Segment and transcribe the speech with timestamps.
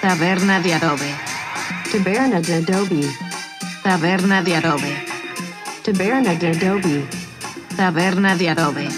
[0.00, 1.14] Taberna de adobe.
[1.92, 3.02] Taberna de Adobe.
[3.82, 4.96] Taberna de adobe.
[5.84, 7.04] Taberna de Adobe.
[7.76, 8.88] Taberna de adobe.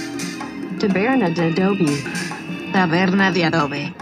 [0.78, 2.02] Taberna de Adobe.
[2.72, 3.94] Taberna de adobe.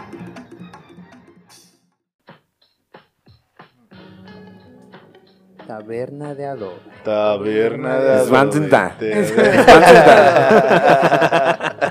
[5.66, 6.80] Taberna de adobe.
[7.02, 8.96] Taberna de Svantenta.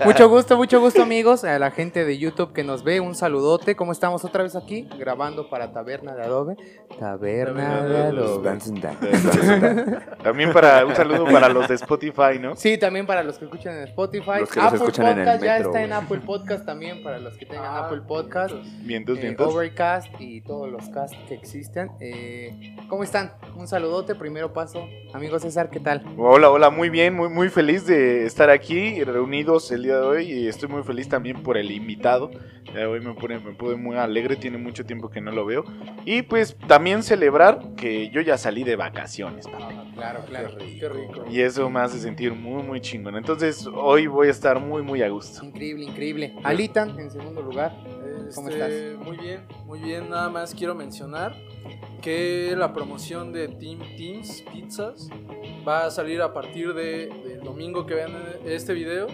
[0.06, 3.76] Mucho gusto, mucho gusto amigos, a la gente de YouTube que nos ve, un saludote.
[3.76, 4.88] ¿Cómo estamos otra vez aquí?
[4.98, 6.58] Grabando para Taberna de Adobe.
[7.00, 8.60] Taberna de Adobe.
[10.24, 12.56] También para un saludo para los de Spotify, ¿no?
[12.56, 14.40] Sí, también para los que escuchan en Spotify.
[14.42, 15.94] Los que Apple escuchan en el Podcast ya metro, está en.
[15.94, 18.54] Apple Podcast también para los que tengan Apple Podcast.
[18.82, 19.54] Vientos, eh, vientos.
[19.54, 21.92] Overcast y todos los casts que existen.
[22.00, 23.34] Eh, ¿Cómo están?
[23.56, 24.88] Un saludote, primero paso.
[25.14, 26.04] Amigo César, ¿qué tal?
[26.18, 30.32] Hola, hola, muy bien, muy, muy feliz de estar aquí reunidos el día de hoy
[30.32, 32.30] y estoy muy feliz también por el invitado.
[32.66, 35.46] Día de hoy me pone, me pone muy alegre, tiene mucho tiempo que no lo
[35.46, 35.64] veo.
[36.06, 39.76] Y pues también celebrar que yo ya salí de vacaciones, papi.
[39.96, 40.58] Claro, claro.
[40.58, 41.26] Qué rico.
[41.30, 43.16] Y eso me hace sentir muy, muy chingón.
[43.16, 45.44] Entonces hoy voy a estar muy, muy a gusto.
[45.44, 46.36] Increíble, increíble.
[46.44, 47.76] Alitan, en segundo lugar.
[48.36, 49.06] ¿Cómo Este, estás?
[49.08, 50.10] Muy bien, muy bien.
[50.10, 51.36] Nada más quiero mencionar
[52.02, 55.10] que la promoción de Team Teams Pizzas
[55.68, 58.12] va a salir a partir de, del domingo que vean
[58.46, 59.08] este video.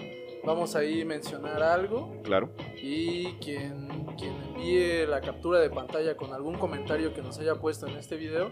[0.46, 2.50] Vamos ahí a mencionar algo Claro.
[2.82, 7.88] y quien, quien envíe la captura de pantalla con algún comentario que nos haya puesto
[7.88, 8.50] en este video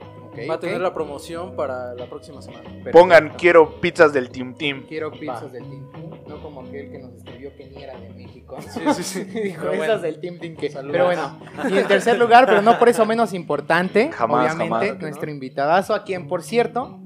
[0.49, 2.63] va a tener la promoción para la próxima semana.
[2.63, 2.91] Perfecto.
[2.91, 4.85] Pongan, quiero pizzas del Team Team.
[4.87, 5.49] Quiero pizzas Va.
[5.49, 8.57] del Team Team, no como aquel que nos escribió que ni era de México.
[8.61, 9.23] Sí, sí, sí.
[9.43, 10.01] Dijo Pero esas bueno.
[10.01, 10.69] del Team Team que.
[10.71, 10.91] Saludos.
[10.93, 15.01] Pero bueno, y en tercer lugar, pero no por eso menos importante, Jamás, obviamente, jamás.
[15.01, 16.99] nuestro invitadazo, a quien por cierto,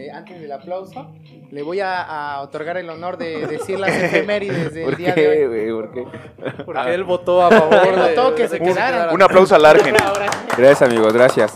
[0.00, 1.10] eh, antes del aplauso,
[1.50, 5.46] le voy a, a otorgar el honor de decir las efemérides del ¿Por día de
[5.46, 5.72] hoy.
[5.72, 6.06] ¿Por qué?
[6.64, 9.14] Porque él votó a favor Él de, votó que de se quedaran.
[9.14, 9.94] Un aplauso al Argen.
[10.56, 11.54] Gracias, amigos, gracias.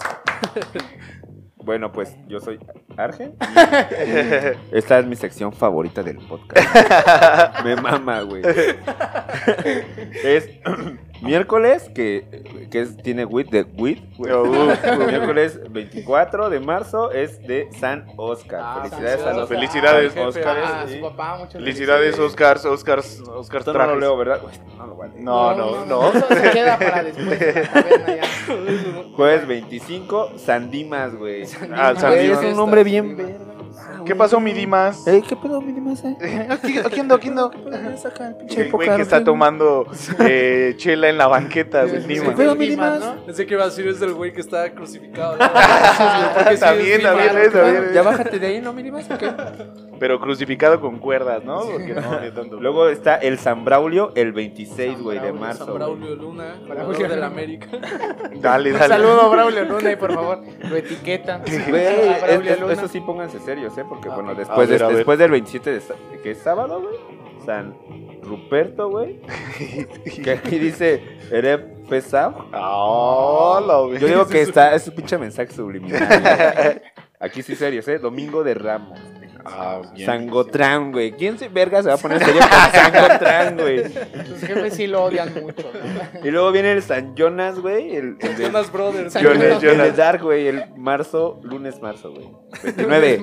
[1.65, 2.59] Bueno, pues yo soy
[2.97, 3.35] Argen.
[4.71, 6.69] Esta es mi sección favorita del podcast.
[7.65, 8.43] Me mama, güey.
[10.23, 10.51] Es
[11.23, 14.17] miércoles, que, que es, tiene WIT de WIT.
[14.19, 14.33] güey.
[14.33, 15.07] Uh, uh.
[15.07, 18.61] Miércoles 24 de marzo es de San Oscar.
[18.63, 19.59] Ah, Felicidades San a los Oscar.
[19.59, 20.27] Felicidades, Jefe.
[20.27, 20.59] Oscar.
[20.59, 24.41] a su papá, muchas Felicidades, Oscars, Oscars, Oscars no lo leo, ¿verdad?
[24.77, 25.15] No lo vale.
[25.17, 26.09] No, no, no.
[26.09, 28.23] Eso se queda para después de la taberna ya.
[29.17, 31.47] Jueves 25, Sandimas, güey.
[31.73, 32.43] Ah, San Dimas.
[32.43, 33.39] es un nombre bien verga.
[34.05, 35.07] ¿Qué pasó, mi Dimas?
[35.07, 36.15] Ey, ¿qué pedo, mi Dimas, eh?
[36.51, 37.51] Aquí, aquí ando, aquí ando.
[38.55, 39.87] El güey que está tomando
[40.21, 42.35] eh, chela en la banqueta, el Dimas.
[42.35, 43.01] pedo, Sí, mi Dimas?
[43.01, 43.25] ¿no?
[43.25, 45.37] Pensé que iba a decir es del güey que está crucificado.
[45.39, 45.51] ¿no?
[46.35, 47.47] Porque sí, También, es también, Dimas.
[47.47, 47.93] es, también.
[47.95, 49.11] Ya bájate de ahí, ¿no, mi Dimas?
[49.11, 49.33] ¿O qué?
[50.05, 51.61] Pero crucificado con cuerdas, ¿no?
[51.61, 52.61] Porque no, de tanto.
[52.61, 55.65] Luego está el San Braulio el 26, güey, de marzo.
[55.65, 55.79] San güey.
[55.79, 57.27] Braulio Luna, Braulio del Luna.
[57.27, 57.69] América.
[58.35, 58.95] Dale, Un dale.
[58.95, 61.41] saludo a Braulio Luna y por favor lo etiquetan.
[61.71, 62.73] Güey, A es- Braulio es- Luna.
[62.75, 63.85] eso sí pónganse serios, ¿eh?
[63.89, 65.81] Porque, Ah, bueno, después, ver, de- después del 27 de,
[66.23, 66.97] que es sábado, güey,
[67.47, 67.75] San
[68.23, 69.23] Ruperto, güey,
[70.23, 72.45] que aquí dice Ereb Pesao.
[72.53, 76.07] Ah, la Yo digo que está, es un pinche mensaje subliminal.
[76.07, 76.83] güey.
[77.21, 77.99] Aquí sí serios, ¿eh?
[77.99, 79.01] Domingo de Ramos.
[79.45, 80.07] Ah, bien.
[80.07, 81.13] Sangotrán, güey.
[81.13, 83.85] ¿Quién se verga se va a poner serio con Sangotrán, güey?
[84.27, 85.71] Sus jefes sí lo odian mucho.
[85.73, 86.27] ¿no?
[86.27, 87.97] Y luego viene el San Jonas, güey.
[87.97, 89.13] El, el de, Jonas Brothers.
[89.13, 89.97] San Jonas, el de Jonas.
[89.97, 90.47] Dark, güey.
[90.49, 92.29] El marzo, lunes, marzo, güey.
[92.63, 93.19] 29.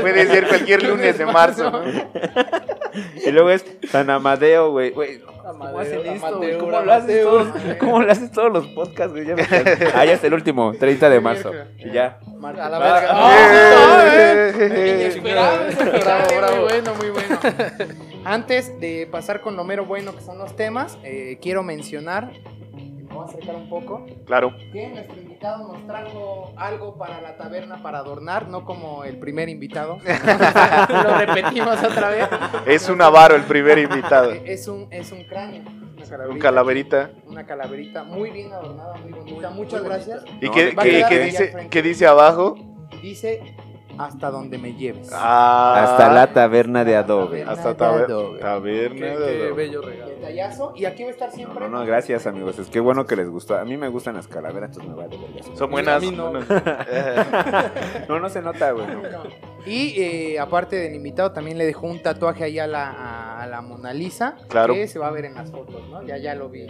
[0.00, 1.82] Puede ser cualquier lunes de marzo, ¿no?
[3.24, 4.90] Y luego es San Amadeo, güey.
[4.90, 6.58] Güey, ¿cómo hacen esto, güey?
[6.58, 7.48] ¿Cómo lo haces todos?
[7.78, 9.26] ¿Cómo lo haces todos los podcasts, güey?
[9.26, 9.46] Ya me.
[9.94, 11.52] Ah, ya es el último, 30 de marzo.
[11.78, 12.18] Y ya.
[12.42, 12.76] A la
[13.10, 14.49] Ah, verga.
[14.54, 15.66] Inesperado,
[16.04, 16.56] Bravo, bravo.
[16.56, 17.38] Muy bueno, muy bueno.
[18.24, 22.32] Antes de pasar con lo mero bueno que son los temas, eh, quiero mencionar,
[22.74, 24.54] me voy a acercar un poco, Claro.
[24.72, 29.48] que nuestro invitado nos trajo algo para la taberna para adornar, no como el primer
[29.48, 29.98] invitado.
[31.04, 32.28] lo repetimos otra vez.
[32.66, 34.32] Es un avaro el primer invitado.
[34.44, 35.62] Es un, es un cráneo.
[35.96, 36.30] Una calaverita.
[36.34, 37.10] Un calaverita.
[37.26, 39.50] Una calaverita muy bien adornada, muy bonita.
[39.50, 40.24] Muchas gracias.
[40.40, 42.56] ¿Y No, qué, qué- qué dice, qué dice abajo?
[43.02, 43.42] Dice,
[44.06, 45.10] hasta donde me lleves.
[45.12, 47.42] Ah, Hasta la taberna de Adobe.
[47.42, 48.98] Hasta Taberna taber- de taberna.
[48.98, 49.52] Qué, de qué Adobe.
[49.52, 50.09] bello regalo.
[50.20, 50.72] Detallazo.
[50.76, 51.60] Y aquí va a estar siempre.
[51.60, 52.58] No, no, gracias, amigos.
[52.58, 53.56] Es que bueno que les gustó.
[53.56, 55.56] A mí me gustan las calaveras, entonces me vale verga.
[55.56, 55.96] Son buenas.
[55.96, 56.32] A mí no.
[58.08, 58.86] No, no se nota, güey.
[58.86, 59.22] No.
[59.66, 63.60] Y eh, aparte del invitado, también le dejó un tatuaje ahí a la, a la
[63.60, 64.72] Mona Lisa, Claro.
[64.72, 66.02] que se va a ver en las fotos, ¿no?
[66.06, 66.66] Ya, ya lo vi.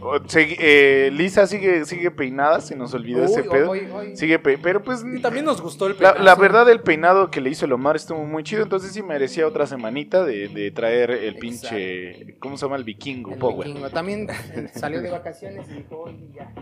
[0.00, 3.70] O- segui- eh, Lisa sigue, sigue peinada, se nos olvidó ese pedo.
[3.70, 6.24] hoy- hoy- Sigue pe- pero pues Y también nos gustó el la, peinado.
[6.24, 9.46] la verdad el peinado que le hizo el Omar estuvo muy chido, entonces sí merecía
[9.46, 13.66] otra semanita de, de traer el pinche, ¿cómo se El vikingo, el Power.
[13.66, 13.90] vikingo.
[13.90, 14.26] También
[14.74, 16.52] salió de vacaciones y dijo, hoy ya,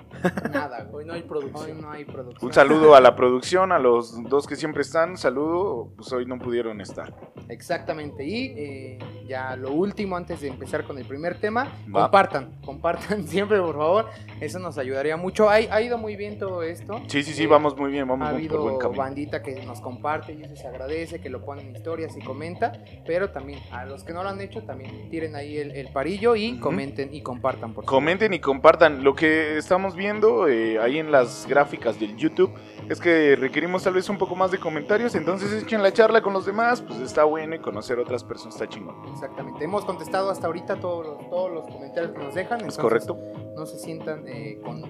[0.51, 0.89] nada.
[0.93, 1.81] Hoy no hay Hoy producción.
[1.81, 2.47] no hay producción.
[2.49, 6.39] Un saludo a la producción, a los dos que siempre están, saludo, pues hoy no
[6.39, 7.15] pudieron estar.
[7.49, 8.25] Exactamente.
[8.25, 8.99] Y eh,
[9.29, 11.65] ya lo último, antes de empezar con el primer tema,
[11.95, 12.03] Va.
[12.03, 14.07] compartan, compartan siempre, por favor.
[14.41, 15.49] Eso nos ayudaría mucho.
[15.49, 17.01] Ha, ha ido muy bien todo esto.
[17.09, 19.03] Sí, sí, sí, Eh, vamos muy bien, vamos Ha por habido buen camino.
[19.03, 22.73] bandita que nos comparte y eso se agradece, que lo ponen en historias y comenta,
[23.07, 26.37] pero también a los que no lo han hecho, también tiren ahí el, el parillo
[26.37, 27.99] y comenten y compartan, por favor.
[27.99, 29.03] Comenten y compartan.
[29.03, 32.53] Lo que estamos viendo eh, ahí en las gráficas del YouTube
[32.91, 35.15] es que requerimos tal vez un poco más de comentarios.
[35.15, 36.83] Entonces echen la charla con los demás.
[36.83, 38.95] Pues está bueno y conocer otras personas está chingón.
[39.11, 39.65] Exactamente.
[39.65, 42.61] Hemos contestado hasta ahorita todos los, todos los comentarios que nos dejan.
[42.67, 43.17] ¿Es correcto?
[43.57, 44.83] No se sientan eh, con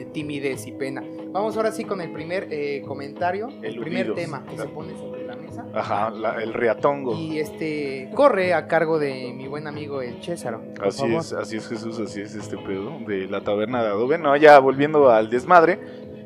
[0.00, 1.02] eh, timidez y pena.
[1.32, 5.26] Vamos ahora sí con el primer eh, comentario, el primer tema que se pone sobre
[5.26, 5.64] la mesa.
[5.74, 7.14] Ajá, la- el reatongo.
[7.14, 10.58] Y este corre a cargo de mi buen amigo el César.
[10.76, 11.20] por Así favor.
[11.20, 14.18] es, así es Jesús, así es este pedo de la taberna de adobe.
[14.18, 15.78] No, ya volviendo al desmadre.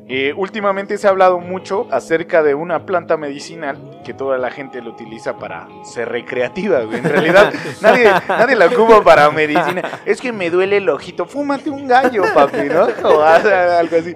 [0.07, 4.81] Eh, últimamente se ha hablado mucho acerca de una planta medicinal que toda la gente
[4.81, 6.81] lo utiliza para ser recreativa.
[6.81, 6.99] güey.
[6.99, 9.81] En realidad, nadie, nadie la ocupa para medicina.
[10.05, 11.25] Es que me duele el ojito.
[11.25, 12.87] Fúmate un gallo, papi, ¿no?
[13.09, 14.15] O algo así.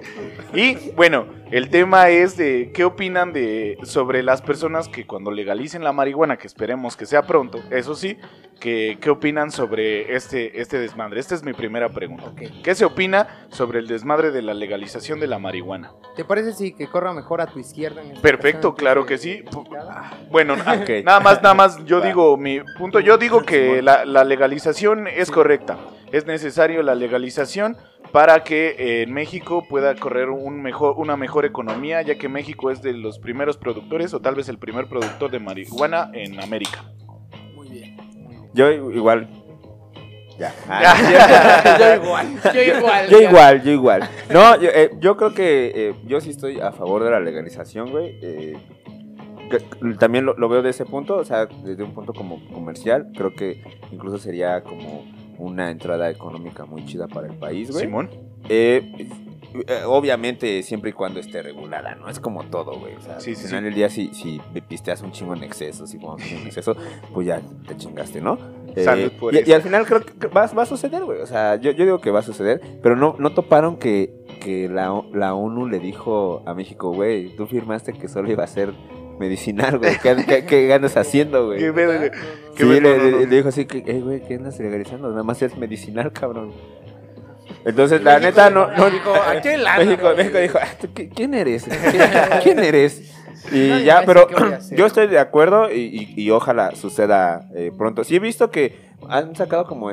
[0.54, 5.82] Y bueno, el tema es de qué opinan de sobre las personas que cuando legalicen
[5.82, 8.18] la marihuana, que esperemos que sea pronto, eso sí,
[8.60, 11.18] que, qué opinan sobre este, este desmadre.
[11.18, 12.32] Esta es mi primera pregunta.
[12.62, 15.92] ¿Qué se opina sobre el desmadre de la legalización de la marihuana?
[16.14, 18.02] ¿Te parece si que corra mejor a tu izquierda?
[18.02, 19.42] en Perfecto, claro que sí.
[20.30, 20.54] Bueno,
[21.04, 25.30] nada más, nada más, yo digo mi punto, yo digo que la, la legalización es
[25.30, 25.78] correcta.
[26.12, 27.76] Es necesario la legalización
[28.12, 32.70] para que eh, en México pueda correr un mejor, una mejor economía, ya que México
[32.70, 36.84] es de los primeros productores o tal vez el primer productor de marihuana en América.
[37.54, 37.96] Muy bien.
[38.54, 39.28] Yo igual.
[40.38, 40.54] Ya.
[40.68, 42.40] Ah, Yo igual.
[42.54, 43.08] Yo igual.
[43.10, 44.08] Yo igual, yo igual.
[44.30, 47.90] No, yo, eh, yo creo que eh, yo sí estoy a favor de la legalización,
[47.90, 48.18] güey.
[48.22, 48.56] Eh,
[49.50, 53.08] que- también lo, lo veo de ese punto, o sea, desde un punto como comercial.
[53.14, 55.04] Creo que incluso sería como
[55.40, 57.86] una entrada económica muy chida para el país, güey.
[57.86, 58.10] Simón.
[58.48, 59.08] Eh,
[59.66, 62.08] eh, obviamente, siempre y cuando esté regulada, ¿no?
[62.08, 62.94] Es como todo, güey.
[62.94, 65.86] O sea, Sí, sí, al final del día, si, si pisteas un chingo en exceso,
[65.86, 66.76] si fumas un exceso,
[67.12, 68.38] pues ya te chingaste, ¿no?
[68.76, 69.50] Eh, Salud por y, eso.
[69.50, 71.20] y al final creo que va, va a suceder, güey.
[71.20, 74.68] O sea, yo, yo digo que va a suceder, pero no, no toparon que, que
[74.68, 78.72] la, la ONU le dijo a México, güey, tú firmaste que solo iba a ser
[79.20, 79.96] medicinal, güey.
[80.02, 81.60] ¿Qué, qué, qué andas haciendo, güey?
[81.60, 83.18] Le, No, no, le- no.
[83.20, 85.10] le dijo así que, eh, güey, ¿qué andas legalizando?
[85.10, 86.52] Nada más es medicinal, cabrón.
[87.64, 90.10] Entonces, la neta, no, no México, ¿a qué lana, México?
[90.16, 91.64] México dijo, "Ah, ¿tú qué- ¿quién eres?
[92.42, 93.12] ¿Quién, eres?
[93.52, 94.26] Y ya, pero
[94.72, 95.80] yo estoy de acuerdo y,
[96.16, 98.02] y- y ojalá suceda eh, pronto.
[98.04, 99.90] Sí he visto que han sacado como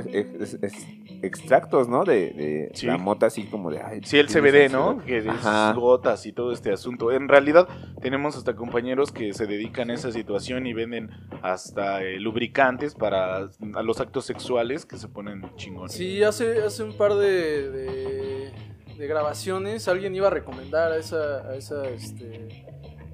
[1.23, 2.03] extractos, ¿no?
[2.03, 2.85] De, de Sí.
[2.87, 3.81] la mota así como de...
[3.81, 4.69] ay, Sí, el CBD.
[4.71, 4.99] ¿no?
[5.03, 5.73] Que Ajá.
[5.73, 7.11] sus gotas y todo este asunto.
[7.11, 7.67] En realidad,
[8.01, 11.09] tenemos hasta compañeros que se dedican a esa situación y venden
[11.41, 15.93] hasta eh, lubricantes para a los actos sexuales que se ponen chingones.
[15.93, 18.51] Sí, hace, hace un par de, de,
[18.97, 22.65] de grabaciones alguien iba a recomendar a esa, a esa este,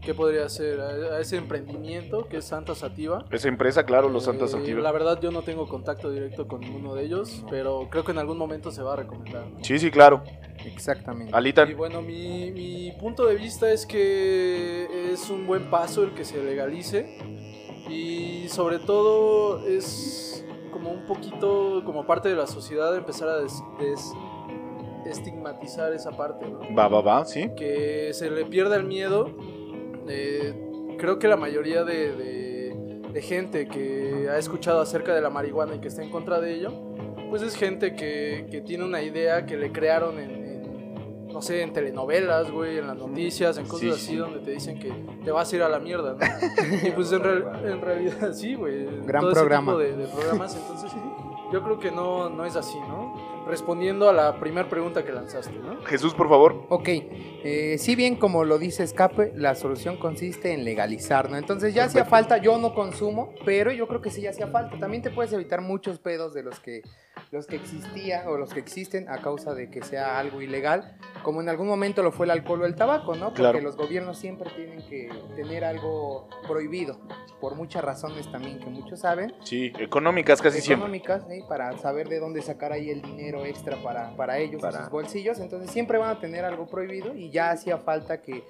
[0.05, 0.79] ¿qué podría ser?
[0.81, 3.25] A, a ese emprendimiento que es Santa Sativa.
[3.31, 4.81] Esa empresa, claro, los Santas Eh, Sativa.
[4.81, 8.17] La verdad yo no tengo contacto directo con ninguno de ellos, pero creo que en
[8.19, 9.45] algún momento se va a recomendar.
[9.47, 9.63] ¿no?
[9.63, 10.23] Sí, sí, claro.
[10.65, 11.35] Exactamente.
[11.35, 16.13] Alita, Y bueno, mi, mi punto de vista es que es un buen paso el
[16.13, 17.17] que se legalice
[17.89, 23.61] y sobre todo es como un poquito como parte de la sociedad empezar a des-
[23.79, 24.11] des-
[25.05, 26.59] estigmatizar esa parte, ¿no?
[26.75, 27.49] va, va, va, sí.
[27.57, 29.29] que se le pierda el miedo.
[30.07, 30.53] Eh,
[30.97, 32.73] creo que la mayoría de, de-
[33.13, 36.55] de gente que ha escuchado acerca de la marihuana y que está en contra de
[36.55, 36.71] ello,
[37.29, 41.61] pues es gente que, que tiene una idea que le crearon en, en, no sé,
[41.61, 44.15] en telenovelas, güey, en las noticias, en cosas Sí, así sí.
[44.15, 44.91] donde te dicen que
[45.23, 46.87] te vas a ir a la mierda, ¿no?
[46.87, 48.85] y pues en, real- en realidad sí, güey.
[49.05, 49.71] Gran todo ese programa.
[49.73, 50.91] tipo de, de programas, entonces
[51.51, 53.12] yo creo que no, no es así, ¿no?
[53.47, 55.83] Respondiendo a la primera pregunta que lanzaste, ¿no?
[55.83, 56.65] Jesús, por favor.
[56.69, 61.37] Ok, eh, si bien como lo dice Escape, la solución consiste en legalizar, ¿no?
[61.37, 64.79] Entonces ya hacía falta, yo no consumo, pero yo creo que sí ya hacía falta.
[64.79, 66.83] También te puedes evitar muchos pedos de los que
[67.33, 71.41] los que existían o los que existen a causa de que sea algo ilegal, como
[71.41, 73.29] en algún momento lo fue el alcohol o el tabaco, ¿no?
[73.29, 73.59] Porque Claro.
[73.61, 76.99] los gobiernos siempre tienen que tener algo prohibido,
[77.41, 80.83] por muchas razones también que muchos saben, Sí, económicas casi siempre.
[80.85, 81.41] económicas, ¿sí?
[81.49, 85.39] para saber de dónde sacar ahí el dinero extra para, para ellos, Para- sus bolsillos,
[85.39, 88.43] entonces siempre van a tener algo prohibido y ya hacía falta que,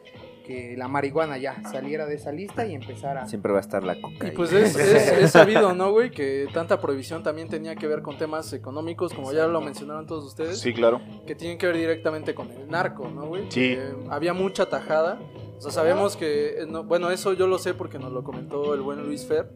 [0.43, 3.27] que la marihuana ya saliera de esa lista y empezara...
[3.27, 4.35] Siempre va a estar la Y cocaína.
[4.35, 6.11] pues es, es- es sabido, ¿no, güey?
[6.11, 10.25] Que tanta prohibición también tenía que ver con temas económicos, como ya lo mencionaron todos
[10.25, 11.01] ustedes, Sí, claro.
[11.25, 13.43] que tienen que ver directamente con el narco, ¿no, güey?
[13.49, 13.75] Sí.
[13.75, 15.19] Que había mucha tajada.
[15.57, 18.73] O sea, sabemos que, eh, no- bueno, eso yo lo sé porque nos lo comentó
[18.73, 19.49] el buen Luis Fer,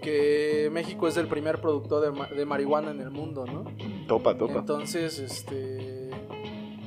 [0.00, 3.64] que México es el primer productor de, de marihuana en el mundo, ¿no?
[4.06, 4.60] Topa, topa.
[4.60, 5.99] Entonces, este,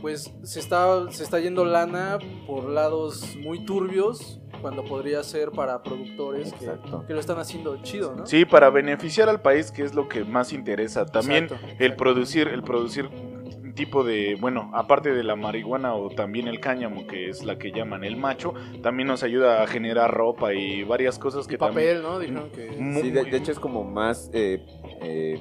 [0.03, 5.81] pues se está, se está yendo lana por lados muy turbios cuando podría ser para
[5.81, 8.25] productores que, lo están haciendo chido, ¿no?
[8.25, 11.05] Sí, para beneficiar al país, que es lo que más interesa.
[11.05, 13.09] También Exacto, el producir, el producir
[13.75, 17.71] tipo de, bueno, aparte de la marihuana o también el cáñamo, que es la que
[17.71, 22.01] llaman el macho, también nos ayuda a generar ropa y varias cosas que Y también...
[22.01, 22.19] papel, ¿no?
[22.19, 23.01] Dijeron que...
[23.01, 24.65] Sí, de, de hecho es como más eh,
[25.01, 25.39] eh,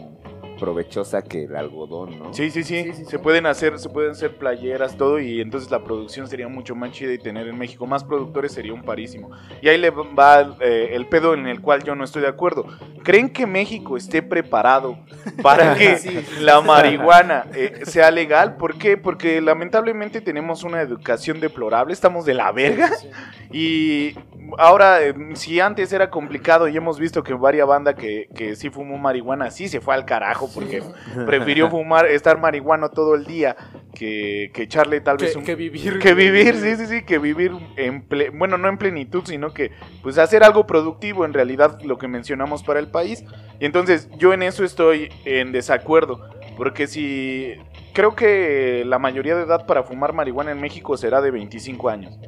[0.62, 2.32] provechosa que el algodón, ¿no?
[2.32, 3.18] Sí, sí, sí, Sí, sí, se sí.
[3.18, 7.12] pueden hacer, se pueden hacer playeras, todo, y entonces la producción sería mucho más chida
[7.12, 9.30] y tener en México más productores sería un parísimo.
[9.60, 12.64] Y ahí le va eh, el pedo en el cual yo no estoy de acuerdo.
[13.02, 14.98] ¿Creen que México esté preparado
[15.42, 18.56] para que Sí, sí, la marihuana eh, sea legal?
[18.56, 18.96] ¿Por qué?
[18.96, 22.88] Porque lamentablemente tenemos una educación deplorable, estamos de la verga.
[22.94, 23.48] Sí, sí.
[23.50, 24.18] Y
[24.58, 28.70] ahora, eh, si antes era complicado y hemos visto que varias banda que, que sí
[28.70, 30.82] fumó marihuana, sí se fue al carajo porque
[31.26, 33.56] prefirió fumar, estar marihuano todo el día
[33.94, 35.44] que, que echarle tal vez Que, un...
[35.44, 35.98] que vivir.
[35.98, 39.70] Que vivir, sí, sí, sí, que vivir en ple- bueno, no en plenitud, sino que
[40.02, 43.24] pues hacer algo productivo en realidad lo que mencionamos para el país.
[43.60, 47.54] Y entonces yo en eso estoy en desacuerdo, porque si
[47.92, 52.18] creo que la mayoría de edad para fumar marihuana en México será de 25 años.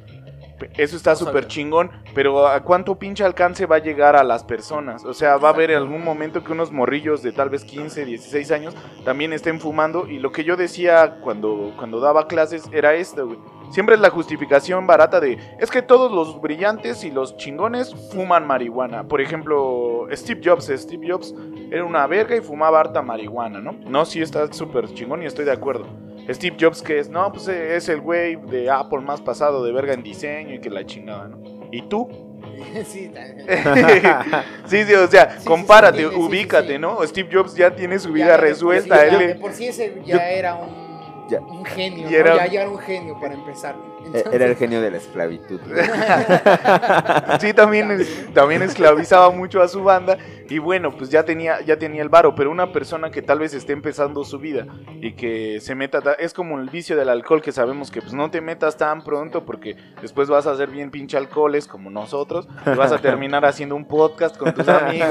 [0.76, 5.04] Eso está súper chingón, pero ¿a cuánto pinche alcance va a llegar a las personas?
[5.04, 8.50] O sea, va a haber algún momento que unos morrillos de tal vez 15, 16
[8.50, 13.26] años también estén fumando y lo que yo decía cuando, cuando daba clases era esto,
[13.26, 13.38] güey.
[13.70, 18.46] Siempre es la justificación barata de, es que todos los brillantes y los chingones fuman
[18.46, 19.04] marihuana.
[19.04, 21.34] Por ejemplo, Steve Jobs, Steve Jobs
[21.70, 23.72] era una verga y fumaba harta marihuana, ¿no?
[23.72, 25.86] No, sí está súper chingón y estoy de acuerdo.
[26.28, 29.72] Steve Jobs que es, no, pues eh, es el güey de Apple más pasado de
[29.72, 31.38] verga en diseño y que la chingada, ¿no?
[31.70, 32.08] ¿Y tú?
[32.86, 33.10] sí,
[34.66, 36.78] sí, sí, o sea, sí, compárate, sí, sí, sí, ubícate.
[36.78, 37.04] ¿no?
[37.06, 39.00] Steve Jobs ya tiene su vida Ya, por resuelta.
[39.08, 41.40] sí- él ya, por sí ese ya era un, Ya.
[41.40, 42.16] un genio, Y ¿no?
[42.18, 43.74] era- Ya, ya era un genio para empezar.
[44.04, 45.60] Entonces- Era el genio de la esclavitud.
[45.66, 45.82] güey.
[47.40, 50.16] Sí, también, también esclavizaba mucho a su banda
[50.48, 53.54] y bueno, pues ya tenía, ya tenía el varo, pero una persona que tal vez
[53.54, 54.66] esté empezando su vida
[55.00, 58.12] y que se meta, ta- es como el vicio del alcohol que sabemos que pues
[58.12, 62.46] no te metas tan pronto porque después vas a ser bien pinche alcoholes como nosotros
[62.66, 65.08] y vas a terminar haciendo un podcast con tus amigos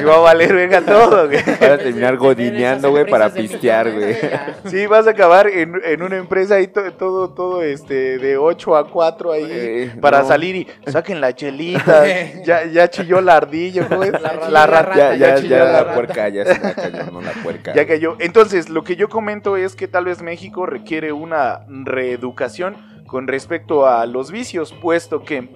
[0.00, 1.42] y va a valer venga todo, güey.
[1.58, 4.16] Para terminar godineando, güey, para pistear, güey.
[4.66, 8.76] Sí, vas a acabar en, en una empresa ahí to- todo, todo este de 8
[8.76, 10.28] a 4 ahí Eh, para no.
[10.28, 12.04] salir y saquen la chelita.
[12.42, 14.12] ya, ya chilló la ardilla, ¿cómo es?
[14.12, 14.96] La- la, la rata.
[14.96, 17.74] Ya, ya, ya chilló ya la la puerca ya se la cayó, no la puerca.
[17.74, 18.16] Ya cayó.
[18.20, 23.86] Entonces, lo que yo comento es que tal vez México requiere una reeducación con respecto
[23.86, 25.48] a los vicios, puesto que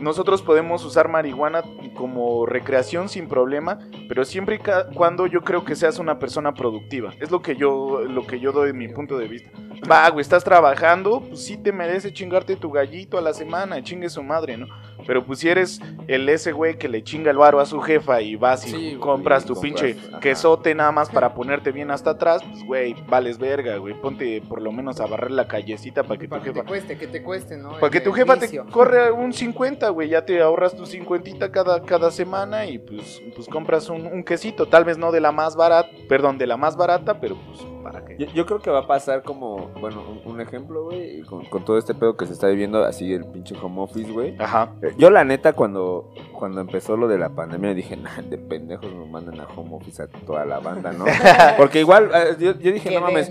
[0.00, 1.62] nosotros podemos usar marihuana
[1.94, 3.78] como recreación sin problema,
[4.08, 7.12] pero siempre y cuando yo creo que seas una persona productiva.
[7.20, 9.50] Es lo que yo lo que yo doy mi punto de vista.
[9.90, 14.22] Va, estás trabajando, pues sí te merece chingarte tu gallito a la semana, chingue su
[14.22, 14.66] madre, ¿no?
[15.06, 18.20] Pero pues si eres el ese güey que le chinga el varo a su jefa
[18.20, 20.20] y vas y Sí, güey, compras tu compras, pinche ajá.
[20.20, 23.94] quesote nada más para ponerte bien hasta atrás, pues güey, vales verga, güey.
[24.00, 26.68] Ponte por lo menos a barrer la callecita para que tu Para que jefa te
[26.68, 27.72] cueste, que te cueste, ¿no?
[27.78, 31.82] para que tu jefa te corre un 50, güey, ya te ahorras tu 50 cada,
[31.82, 35.56] cada semana y pues, pues compras un, un quesito, tal vez no de la más
[35.56, 38.16] barata, perdón, de la más barata, pero pues para qué.
[38.18, 41.64] Yo, yo creo que va a pasar como, bueno, un, un ejemplo, güey, con, con
[41.64, 44.36] todo este pedo que se está viviendo, así el pinche home office, güey.
[44.38, 44.72] Ajá.
[44.82, 46.04] Eh, Yo la neta cuando,
[46.40, 50.02] cuando empezó lo de la pandemia dije, nah, de pendejos nos mandan a home office
[50.02, 51.04] a toda la banda, ¿no?
[51.58, 53.30] Porque igual, eh, yo, yo dije, no mames,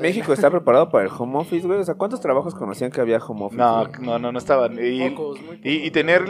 [0.00, 1.78] México está preparado para el home office, güey.
[1.78, 3.58] O sea, ¿cuántos trabajos conocían que había home office?
[3.58, 4.78] No, no, no, no estaban.
[4.82, 6.24] Y, Pocos, y, y tener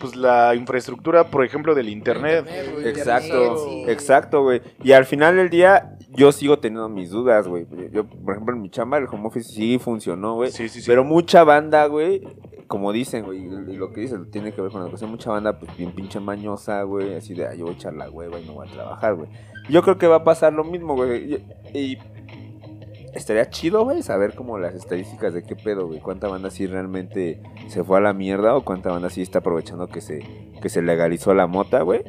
[0.00, 2.46] pues la infraestructura, por ejemplo, del internet.
[2.84, 3.84] Exacto, internet, sí.
[3.90, 4.62] exacto, güey.
[4.84, 7.66] Y al final del día, yo sigo teniendo mis dudas, güey.
[7.92, 10.52] Yo, por ejemplo, en mi chamba, el home office sí funcionó, güey.
[10.52, 10.86] Sí, sí, sí.
[10.86, 12.22] Pero mucha banda, güey,
[12.68, 15.10] como dicen, güey, y lo que dicen tiene que ver con la educación.
[15.10, 18.10] Mucha banda, pues bien pinche mañosa, güey, así de, "Ah, yo voy a echar la
[18.10, 19.28] hueva y no voy a trabajar, güey.
[19.68, 21.42] Yo creo que va a pasar lo mismo, güey.
[21.74, 21.98] Y,
[23.14, 26.00] estaría chido, güey, saber como las estadísticas de qué pedo, güey.
[26.00, 29.88] Cuánta banda sí realmente se fue a la mierda o cuánta banda sí está aprovechando
[29.88, 30.20] que se,
[30.60, 32.02] que se legalizó la mota, güey.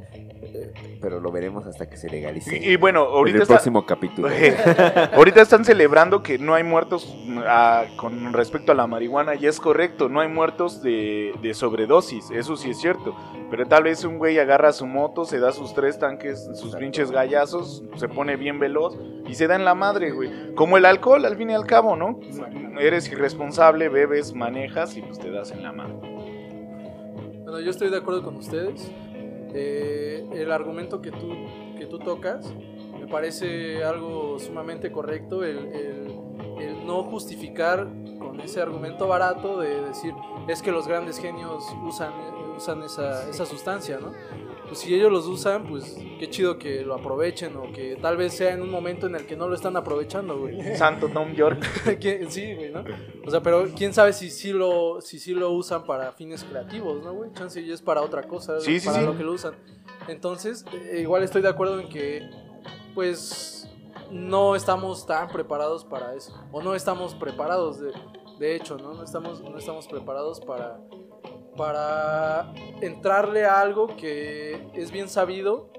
[1.01, 2.58] Pero lo veremos hasta que se legalice.
[2.58, 4.28] Y, y bueno, en ahorita el está- próximo capítulo.
[5.13, 9.60] ahorita están celebrando que no hay muertos ah, con respecto a la marihuana y es
[9.60, 13.16] correcto, no hay muertos de, de sobredosis, eso sí es cierto.
[13.51, 17.10] Pero tal vez un güey agarra su moto, se da sus tres tanques, sus pinches
[17.12, 18.96] gallazos, se pone bien veloz
[19.28, 20.54] y se da en la madre, güey.
[20.54, 22.20] Como el alcohol, al fin y al cabo, ¿no?
[22.80, 25.96] Eres irresponsable, bebes, manejas y pues te das en la madre.
[27.44, 28.92] Bueno, yo estoy de acuerdo con ustedes.
[29.53, 31.29] Eh, el argumento que tú,
[31.77, 32.53] que tú tocas
[33.00, 35.44] me parece algo sumamente correcto.
[35.44, 36.20] El, el-
[36.60, 37.88] el no justificar
[38.20, 40.13] con ese argumento barato de decir
[40.50, 42.12] es que los grandes genios usan,
[42.58, 44.12] usan esa, esa sustancia, ¿no?
[44.70, 48.34] Pues si ellos los usan, pues qué chido que lo aprovechen o que tal vez
[48.36, 50.62] sea en un momento en el que no lo están aprovechando, güey.
[50.78, 51.60] Santo Tom York.
[52.00, 52.84] ¿Quién- sí, güey, ¿no?
[53.26, 57.04] O sea, pero quién sabe si sí lo, si sí lo usan para fines creativos,
[57.04, 57.32] ¿no, güey?
[57.34, 59.06] Chance y es para otra cosa, Sí, sí, para sí.
[59.06, 59.54] lo que lo usan.
[60.08, 62.30] Entonces, eh, igual estoy de acuerdo en que,
[62.94, 63.68] pues,
[64.12, 66.34] no estamos tan preparados para eso.
[66.52, 67.92] O no estamos preparados, de,
[68.40, 68.94] de hecho, ¿no?
[68.94, 70.80] No estamos, no estamos preparados para,
[71.60, 75.70] para entrarle a algo que es bien sabido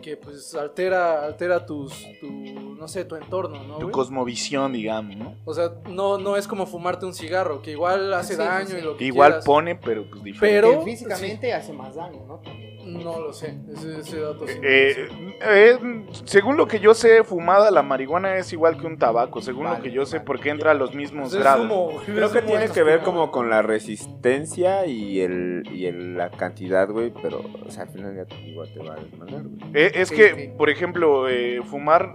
[0.00, 3.92] que pues altera altera tus tu no sé tu entorno no Tu güey?
[3.92, 5.34] cosmovisión, digamos, ¿no?
[5.44, 8.72] O sea, no, no es como fumarte un cigarro, que igual hace Sí, daño sí,
[8.74, 8.78] sí.
[8.78, 9.44] y lo que Igual quieras.
[9.44, 10.60] pone, pero pues diferente.
[10.68, 12.40] Pero- Que físicamente hace más daño, ¿no?
[12.86, 15.08] No lo sé, ese, ese dato Eh,
[15.42, 15.76] eh,
[16.24, 19.80] según lo que yo sé, fumada la marihuana es igual que un tabaco, según lo
[19.82, 21.64] que yo sé, porque entra a los mismos Pues es grados.
[21.64, 23.60] humo, Creo es que tiene que ver como con la
[24.10, 28.72] resistencia y el y el, la cantidad, güey, pero o sea, al final ya igual
[28.72, 29.58] te va a desmadrar, güey.
[29.74, 30.50] Eh, es Sí, que, sí.
[30.56, 32.12] por ejemplo, eh, fumar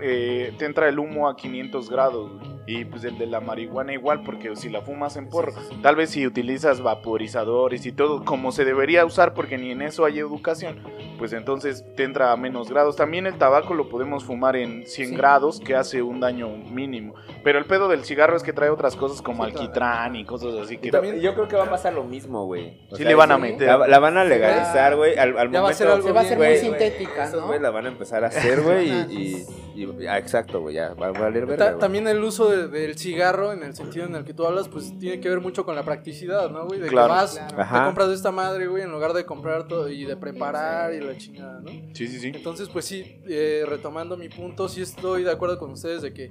[0.57, 4.21] te entra el humo a 500 grados güey, y pues el de la marihuana igual,
[4.23, 8.65] porque si la fumas en porro, tal vez si utilizas vaporizadores y todo como se
[8.65, 10.79] debería usar, porque ni en eso hay educación,
[11.17, 12.95] pues entonces te entra a menos grados.
[12.95, 15.15] También el tabaco lo podemos fumar en 100 Sí.
[15.15, 17.15] grados, que hace un daño mínimo.
[17.43, 20.53] Pero el pedo del cigarro es que trae otras cosas como Sí, alquitrán y cosas
[20.55, 20.91] así que...
[20.91, 22.79] también- yo creo que va a pasar lo mismo, güey.
[22.91, 23.67] O Sí sea, le van a meter.
[23.67, 25.17] La, la van a legalizar, güey.
[25.17, 27.23] Al, al Ya va a momento, ser algo Se va a hacer muy güey, sintética,
[27.25, 27.47] Esos ¿no?
[27.47, 30.93] güey la van a empezar a hacer, güey, y, y, y- ah, exacto, güey, ya
[30.93, 34.15] va a valer verga, Ta- también el uso de- del cigarro, en el sentido en
[34.15, 36.79] el que tú hablas, pues tiene que ver mucho con la practicidad, ¿no, güey?
[36.79, 37.07] De Claro.
[37.07, 37.77] que vas, Claro.
[37.79, 41.17] te compras esta madre, güey, en lugar de comprar todo y de preparar y la
[41.17, 41.69] chingada, ¿no?
[41.93, 42.31] Sí, sí, sí.
[42.33, 46.29] Entonces, pues sí, eh, retomando mi punto, sí estoy de acuerdo con ustedes de que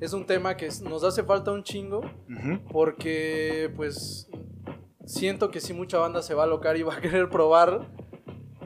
[0.00, 2.60] es un tema que nos hace falta un chingo, Ujú.
[2.70, 4.28] porque pues
[5.06, 7.88] siento que sí mucha banda se va a alocar y va a querer probar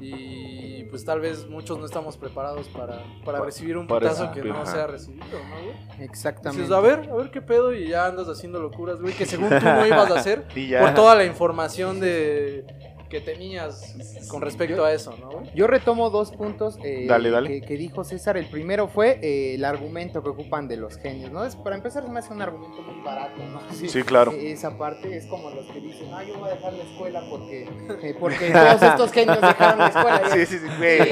[0.00, 4.30] y pues tal vez muchos no estamos preparados para, para Pa- recibir un para putazo
[4.30, 6.04] que no sea recibido, ¿no, güey?
[6.04, 6.60] Exactamente.
[6.62, 9.48] Dices, a ver, a ver qué pedo y ya andas haciendo locuras, güey, que según
[9.48, 10.44] tú no ibas a hacer
[10.80, 12.66] por toda la información de
[13.12, 13.94] que tenías
[14.28, 15.42] con respecto a eso, ¿no?
[15.54, 17.48] Yo retomo dos puntos eh, Dale, dale.
[17.60, 18.38] Que, que dijo César.
[18.38, 21.44] El primero fue eh, el argumento que ocupan de los genios, ¿no?
[21.44, 23.60] Es, para empezar, se me hace un argumento muy barato, ¿no?
[23.74, 24.32] Sí, claro.
[24.32, 27.22] eh, Esa parte es como los que dicen, ah, yo voy a dejar la escuela
[27.28, 27.62] porque,
[28.02, 30.22] eh, porque todos estos genios dejaron la escuela.
[30.32, 31.02] Sí, sí, sí, güey.
[31.02, 31.08] Sí,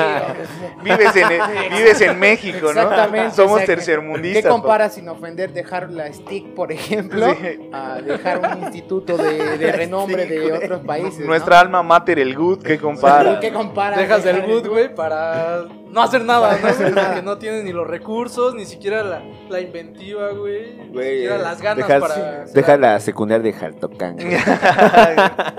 [0.82, 1.28] Vives en,
[1.76, 2.68] vives en México, ¿no?
[2.70, 3.36] Exactamente.
[3.36, 4.42] Somos o sea, que- tercermundistas.
[4.42, 7.68] ¿Qué comparas sin ofender dejar la STIC, por ejemplo, Sí.
[7.72, 11.26] a dejar un instituto de, de renombre Sí, de otros países?
[11.26, 13.40] Nuestra alma mater, el good, ¿qué compara?
[13.40, 13.98] ¿Qué comparas?
[13.98, 16.56] Dejas el good, güey, para no hacer nada, ¿no?
[16.60, 16.94] Para no hacer güey?
[16.94, 17.08] nada.
[17.08, 20.74] Porque no tienes ni los recursos, ni siquiera la, la inventiva, güey.
[20.76, 22.44] Ni siquiera las ganas para.
[22.46, 24.16] Deja la secundaria de Jaltocán.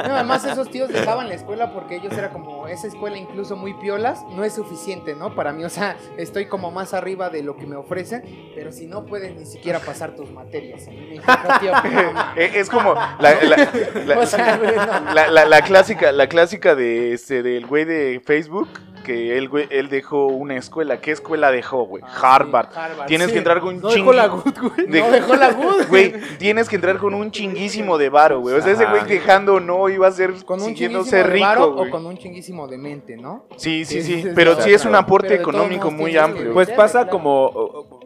[0.07, 3.73] No, además esos tíos dejaban la escuela porque ellos era como esa escuela incluso muy
[3.75, 5.35] piolas, no es suficiente, ¿no?
[5.35, 8.23] Para mí, o sea, estoy como más arriba de lo que me ofrecen,
[8.55, 10.87] pero si no puedes ni siquiera pasar tus materias.
[10.87, 13.69] en México, tío, no, ma- Es como la, la-
[14.05, 15.13] la- O sea, güey, no.
[15.13, 18.69] la- la- la clásica, la clásica de este del güey de Facebook
[19.01, 21.01] que él, güey, él dejó una escuela.
[21.01, 22.03] ¿Qué escuela dejó, güey?
[22.05, 22.69] Ah, Harvard.
[22.71, 23.33] sí, Harvard, Tienes sí.
[23.33, 24.11] que entrar con un No chingo.
[24.11, 24.87] dejó la good, güey.
[24.87, 25.87] de- No dejó la good.
[25.89, 28.55] Güey, tienes que entrar con un chinguísimo de varo, güey.
[28.55, 31.73] O sea, ese güey dejando no iba a ser Con un ser de rico, varo
[31.73, 31.87] güey.
[31.87, 33.45] o con un chinguísimo de mente, ¿no?
[33.57, 36.53] Sí, sí, Sí, Pero sí, es un aporte de económico muy amplio.
[36.53, 37.09] Pues pasa claro.
[37.11, 37.51] como,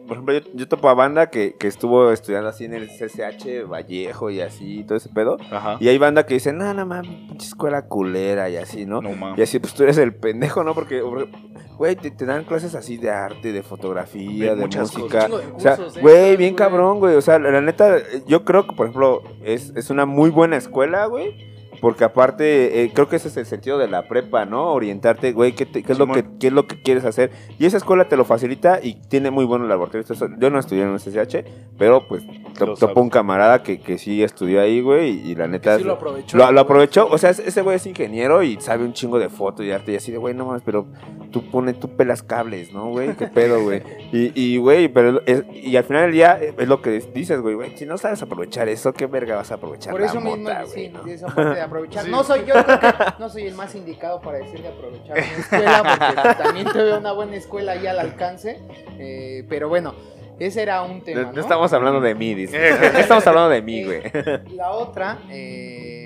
[0.06, 3.64] por ejemplo, yo, yo topo a banda que, que estuvo estudiando así en el CCH
[3.68, 5.36] Vallejo y así, todo ese pedo.
[5.50, 5.76] Ajá.
[5.80, 9.02] Y hay banda que dice, no, no mames, pinche escuela culera y así, ¿no?
[9.02, 10.74] No Y así, pues tú eres el pendejo, ¿no?
[10.74, 11.28] Porque, por
[11.76, 15.28] güey, te, te dan clases así de arte, de fotografía, De música.
[15.54, 16.00] O sea, ¿eh?
[16.00, 17.14] güey, bien cabrón, güey.
[17.16, 20.56] O sea, la, la neta, yo creo que, por ejemplo, es, es una muy buena
[20.56, 21.55] escuela, güey.
[21.80, 24.72] Porque aparte, eh, creo que ese es el sentido de la prepa, ¿no?
[24.72, 27.30] Orientarte, güey, ¿qué, te- qué es lo que, qué es lo que quieres hacer.
[27.58, 30.08] Y esa escuela te lo facilita y tiene muy buenos laboratorios.
[30.38, 31.44] Yo no estudié en un SSH,
[31.78, 32.22] pero pues
[32.58, 35.78] to- topo un camarada que, que sí estudió ahí, güey, y, y la neta...
[35.78, 36.36] Sí lo aprovechó.
[36.36, 39.64] Lo, lo aprovechó, o sea, ese güey es ingeniero y sabe un chingo de fotos
[39.66, 40.86] y arte y así de, güey, no mames, pero
[41.30, 43.14] tú pones, tú pelas cables, ¿no, güey?
[43.16, 43.82] ¿Qué pedo, güey?
[44.12, 47.40] Y, y, güey, pero es- y al final del día eh, es lo que dices,
[47.40, 50.20] güey, güey, si no sabes aprovechar eso, ¿qué verga vas a aprovechar Por la eso
[50.20, 51.02] mismo, mota, sí, güey, no?
[51.04, 52.04] de esa parte de aprovechar.
[52.04, 52.10] Sí.
[52.10, 52.76] No soy yo, que
[53.18, 57.12] no soy el más indicado para decir de aprovechar una escuela, porque también tuve una
[57.12, 58.60] buena escuela ahí al alcance.
[58.98, 59.94] eh, pero bueno,
[60.38, 61.32] ese era un tema.
[61.32, 62.68] No, estamos hablando de mí, dice.
[63.00, 64.02] Estamos hablando de mí, güey.
[64.04, 66.05] Eh, La otra eh,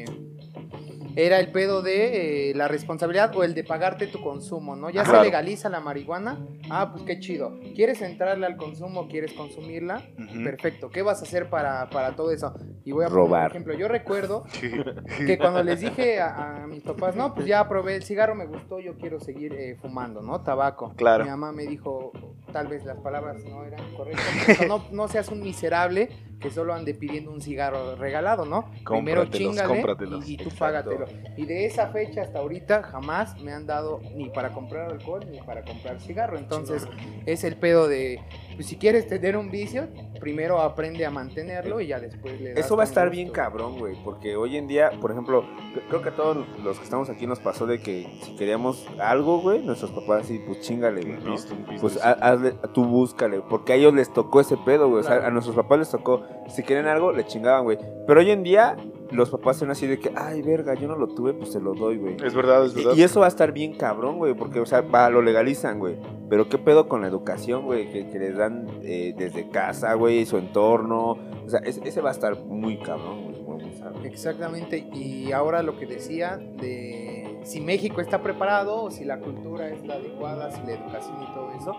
[1.27, 4.91] era el pedo de eh, la responsabilidad o el de pagarte tu consumo, ¿no?
[4.91, 5.19] Ya Claro.
[5.21, 6.39] se legaliza la marihuana.
[6.71, 7.59] Ah, pues qué chido.
[7.75, 9.09] ¿Quieres entrarle al consumo?
[9.09, 10.03] ¿Quieres consumirla?
[10.45, 10.91] Perfecto.
[10.91, 12.55] ¿Qué vas a hacer para, para todo eso?
[12.85, 13.51] Y voy a poner Robar.
[13.51, 13.75] ejemplo.
[13.75, 14.45] Yo recuerdo
[15.27, 18.47] que cuando les dije a, a mis papás, no, pues ya probé el cigarro, me
[18.47, 20.41] gustó, yo quiero seguir eh, fumando, ¿no?
[20.43, 20.93] Tabaco.
[20.97, 21.25] Claro.
[21.25, 22.13] Mi mamá me dijo,
[22.53, 26.09] tal vez las palabras no eran correctas, no, no seas un miserable
[26.41, 28.71] que solo ande pidiendo un cigarro regalado, ¿no?
[28.85, 29.85] Primero chingale
[30.25, 30.59] y, y tú Exacto.
[30.59, 31.07] págatelo.
[31.37, 35.41] Y de esa fecha hasta ahorita jamás me han dado ni para comprar alcohol ni
[35.41, 36.39] para comprar cigarro.
[36.39, 36.87] Entonces
[37.27, 38.21] es el pedo de,
[38.61, 39.89] pues si quieres tener un vicio,
[40.21, 43.17] primero aprende a mantenerlo y ya después le das Eso va a estar gusto.
[43.17, 45.47] bien cabrón, güey, porque hoy en día, por ejemplo,
[45.89, 49.41] creo que a todos los que estamos aquí nos pasó de que si queríamos algo,
[49.41, 51.39] güey, nuestros papás así, pues chingale, güey,
[51.81, 55.01] Pues hazle, tú búscale, porque a ellos les tocó ese pedo, güey.
[55.01, 57.79] O sea, a nuestros papás les tocó, si querían algo, le chingaban, güey.
[58.07, 58.77] Pero hoy en día,
[59.11, 61.75] los papás son así de que, ay, verga, yo no lo tuve, pues se lo
[61.75, 62.17] doy, güey.
[62.25, 62.93] Es verdad, es verdad.
[62.95, 65.79] Y, y eso va a estar bien cabrón, güey, porque, o sea, va, lo legalizan,
[65.79, 65.97] güey.
[66.29, 70.25] Pero qué pedo con la educación, güey, que, que les dan eh, desde casa, güey,
[70.27, 71.19] su entorno.
[71.45, 73.43] O sea, ese, ese va a estar muy cabrón, güey.
[73.43, 74.07] muy, muy cabrón.
[74.07, 79.69] Exactamente, y ahora lo que decía de si México está preparado o si la cultura
[79.71, 81.75] es la adecuada, si la educación y todo eso.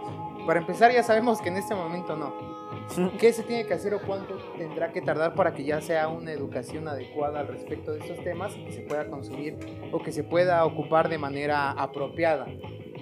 [0.46, 2.51] Para empezar ya sabemos que en este momento no.
[3.20, 6.32] ¿Qué se tiene que hacer o cuánto tendrá que tardar para que ya sea una
[6.32, 9.58] educación adecuada al respecto de estos temas y que se pueda consumir
[9.92, 12.48] o que se pueda ocupar de manera apropiada?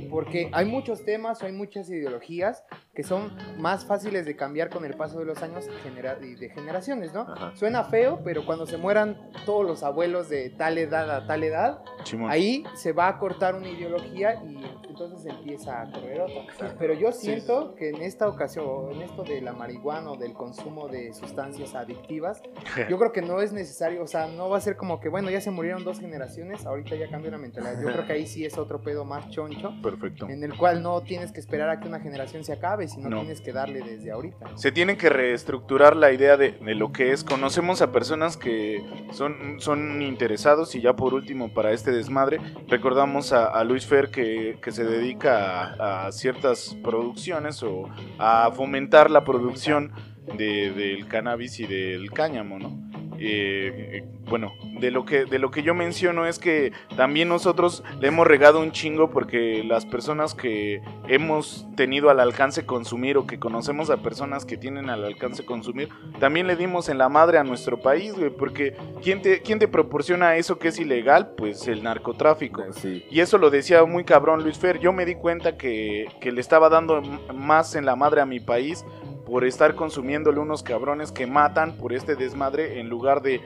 [0.10, 2.64] Porque hay muchos temas hay muchas ideologías
[3.00, 6.36] que son más fáciles de cambiar con el paso de los años y genera- y
[6.36, 7.22] de generaciones, ¿no?
[7.22, 7.54] Ajá.
[7.56, 11.80] Suena feo, pero cuando se mueran todos los abuelos de tal edad a tal edad,
[12.04, 12.30] Chimón.
[12.30, 16.76] ahí se va a cortar una ideología y entonces empieza a correr otra.
[16.78, 20.90] Pero yo siento que en esta ocasión, en esto de la marihuana o del consumo
[20.90, 22.42] de sustancias adictivas,
[22.90, 25.30] yo creo que no es necesario, o sea, no va a ser como que, bueno,
[25.30, 27.80] ya se murieron dos generaciones, ahorita ya cambió la mentalidad.
[27.82, 30.28] Yo creo que ahí sí es otro pedo más choncho, Perfecto.
[30.28, 33.20] en el cual no tienes que esperar a que una generación se acabe, sino No.
[33.22, 34.58] tienes que darle desde ahorita.
[34.58, 37.24] Se tiene que reestructurar la idea de, de lo que es.
[37.24, 43.32] Conocemos a personas que son, son interesados y ya por último para este desmadre recordamos
[43.34, 49.10] a, a Luis Fer que, que se dedica a, a ciertas producciones o a fomentar
[49.12, 49.92] la producción
[50.38, 52.90] de- del cannabis y del cáñamo, ¿no?
[53.22, 57.84] Eh, eh, bueno, de lo que de lo que yo menciono es que también nosotros
[58.00, 63.28] le hemos regado un chingo porque las personas que hemos tenido al alcance consumir o
[63.28, 65.90] que conocemos a personas que tienen al alcance consumir,
[66.22, 69.68] también le dimos en la madre a nuestro país, güey, porque ¿quién te, quién te
[69.68, 71.32] proporciona eso que es ilegal?
[71.36, 72.64] Pues el narcotráfico.
[72.72, 73.04] Sí.
[73.12, 74.80] Y eso lo decía muy cabrón Luis Fer.
[74.80, 77.02] Yo me di cuenta que, que le estaba dando
[77.36, 78.86] más en la madre a mi país
[79.30, 83.42] por estar consumiéndole unos cabrones que matan por este desmadre en lugar de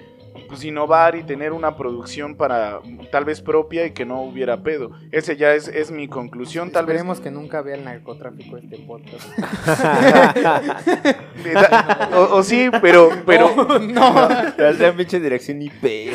[0.47, 2.79] pues, innovar y tener una producción para
[3.11, 4.91] tal vez propia y que no hubiera pedo.
[5.11, 6.71] Ese ya es, es mi conclusión.
[6.71, 9.27] Tal vez Esperemos que nunca vea el narcotráfico este podcast.
[12.15, 14.29] o, o sí, pero pero no.
[14.57, 16.13] La pinche dirección IP.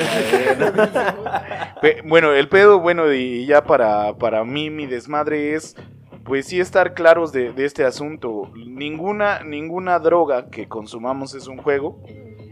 [2.05, 5.77] bueno, el pedo, bueno, y ya para, para mí mi desmadre es,
[6.29, 8.53] pues sí estar claros de, de este asunto.
[8.55, 12.03] Ninguna, ninguna droga que consumamos es un juego.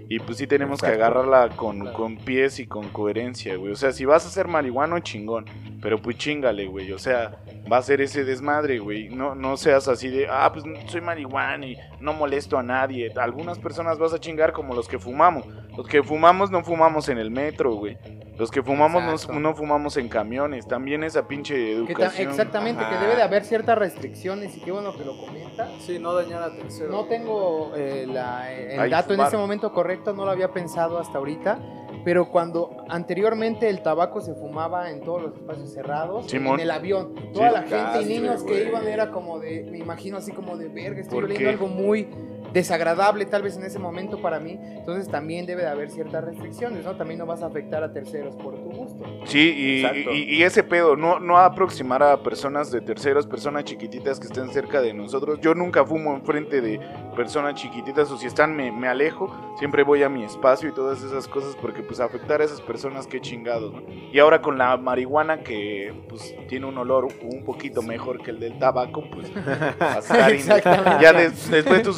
[0.08, 3.72] Y pues sí tenemos que agarrarla con, con pies y con coherencia, güey.
[3.72, 5.46] O sea, si vas a ser marihuano, chingón.
[5.82, 6.92] Pero pues chingale, güey.
[6.92, 7.38] O sea,
[7.70, 9.08] va a ser ese desmadre, güey.
[9.08, 13.12] No, no seas así de, ah, pues soy marihuana y no molesto a nadie.
[13.16, 15.46] Algunas personas vas a chingar como los que fumamos.
[15.76, 17.98] Los que fumamos no fumamos en el metro, güey.
[18.38, 20.66] Los que fumamos no, no fumamos en camiones.
[20.68, 22.28] También esa pinche Que educación.
[22.28, 25.68] exactamente, que debe de haber ciertas restricciones y qué bueno que lo comenta.
[25.80, 26.90] Sí, no dañar a terceros.
[26.94, 30.98] No tengo eh, la- el Ay, dato en ese momento correcto, no lo había pensado
[30.98, 31.58] hasta ahorita,
[32.06, 36.60] pero cuando anteriormente el tabaco se fumaba en todos los espacios cerrados, Simón.
[36.60, 40.16] en el avión, toda la gente y niños que iban era como de, me imagino
[40.16, 42.06] así como de verga, estoy ¿Por oliendo algo muy
[42.52, 46.84] desagradable tal vez en ese momento para mí, entonces también debe de haber ciertas restricciones,
[46.84, 46.96] ¿no?
[46.96, 49.04] También no vas a afectar a terceros por tu gusto.
[49.24, 54.18] Sí, y, y- y ese pedo, no, no aproximar a personas de terceros, personas chiquititas
[54.20, 55.40] que estén cerca de nosotros.
[55.40, 56.80] Yo nunca fumo enfrente de
[57.14, 61.02] personas chiquititas o si están me, me alejo, siempre voy a mi espacio y todas
[61.02, 63.72] esas cosas porque pues afectar a esas personas qué chingados.
[63.72, 63.82] ¿no?
[64.12, 68.40] Y ahora con la marihuana que pues tiene un olor un poquito mejor que el
[68.40, 69.30] del tabaco, pues
[69.80, 71.92] a estar ya des- después tu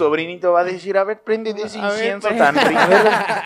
[0.46, 2.80] va a decir, a ver, prende de ese ver, incienso tan rico.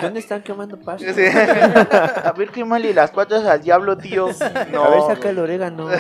[0.03, 1.07] ¿Dónde están quemando pasto?
[1.15, 1.23] Sí.
[2.25, 4.29] A ver, qué mal y las patas al diablo, tío.
[4.71, 5.89] No, a ver, saca el orégano.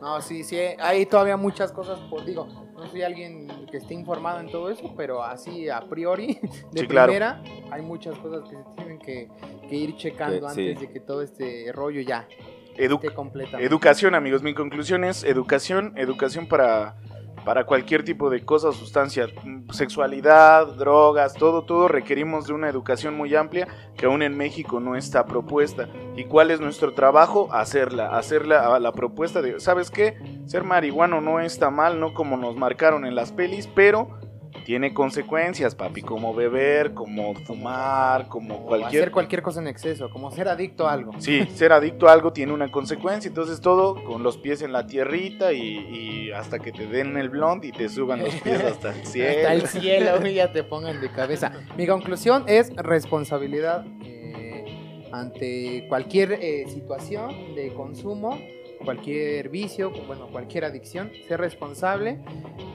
[0.00, 4.38] No, sí, sí, hay todavía muchas cosas por, digo, no soy alguien que esté informado
[4.40, 6.38] en todo eso, pero así a priori,
[6.72, 7.06] de Sí, claro.
[7.12, 9.30] primera, hay muchas cosas que se tienen que,
[9.68, 12.28] que ir checando Sí, antes de que todo este rollo ya
[12.76, 13.58] Edu- esté completo.
[13.58, 14.42] Educación, amigos.
[14.42, 16.96] Mi conclusión es educación, educación para,
[17.44, 19.26] para cualquier tipo de cosa, sustancia,
[19.70, 24.96] sexualidad, drogas, todo, todo requerimos de una educación muy amplia que aún en México no
[24.96, 25.88] está propuesta.
[26.16, 27.48] ¿Y cuál es nuestro trabajo?
[27.52, 30.16] Hacerla, hacerla a la propuesta de, ¿sabes qué?
[30.46, 34.18] Ser marihuano no está mal, no como nos marcaron en las pelis, pero
[34.64, 40.10] tiene consecuencias, papi, como beber, como fumar, como O cualquier hacer cualquier cosa en exceso,
[40.10, 41.12] como ser adicto a algo.
[41.18, 44.86] Sí, ser adicto a algo tiene una consecuencia, entonces todo con los pies en la
[44.86, 48.90] tierrita y, y hasta que te den el blond y te suban los pies hasta
[48.94, 49.30] el cielo.
[49.30, 51.52] Hasta el cielo, y ya te pongan de cabeza.
[51.76, 58.38] Mi conclusión es responsabilidad eh, ante cualquier eh, situación de consumo,
[58.84, 61.10] cualquier vicio, bueno, cualquier adicción.
[61.26, 62.20] Ser responsable,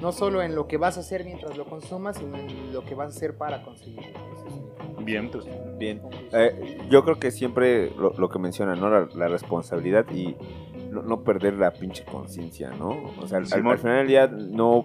[0.02, 2.95] no solo en lo que vas a hacer mientras lo consumas, sino en lo que
[2.95, 4.19] vas a hacer para conseguirlo.
[5.02, 5.45] Bien, pues.
[5.78, 6.02] Bien.
[6.34, 8.89] Eh, yo creo que siempre lo, lo que mencionan, ¿no?
[8.89, 10.36] La, la responsabilidad y
[10.91, 12.89] no, no perder la pinche conciencia, ¿no?
[13.19, 13.78] O sea, al, al Simón.
[13.78, 14.84] final del día no...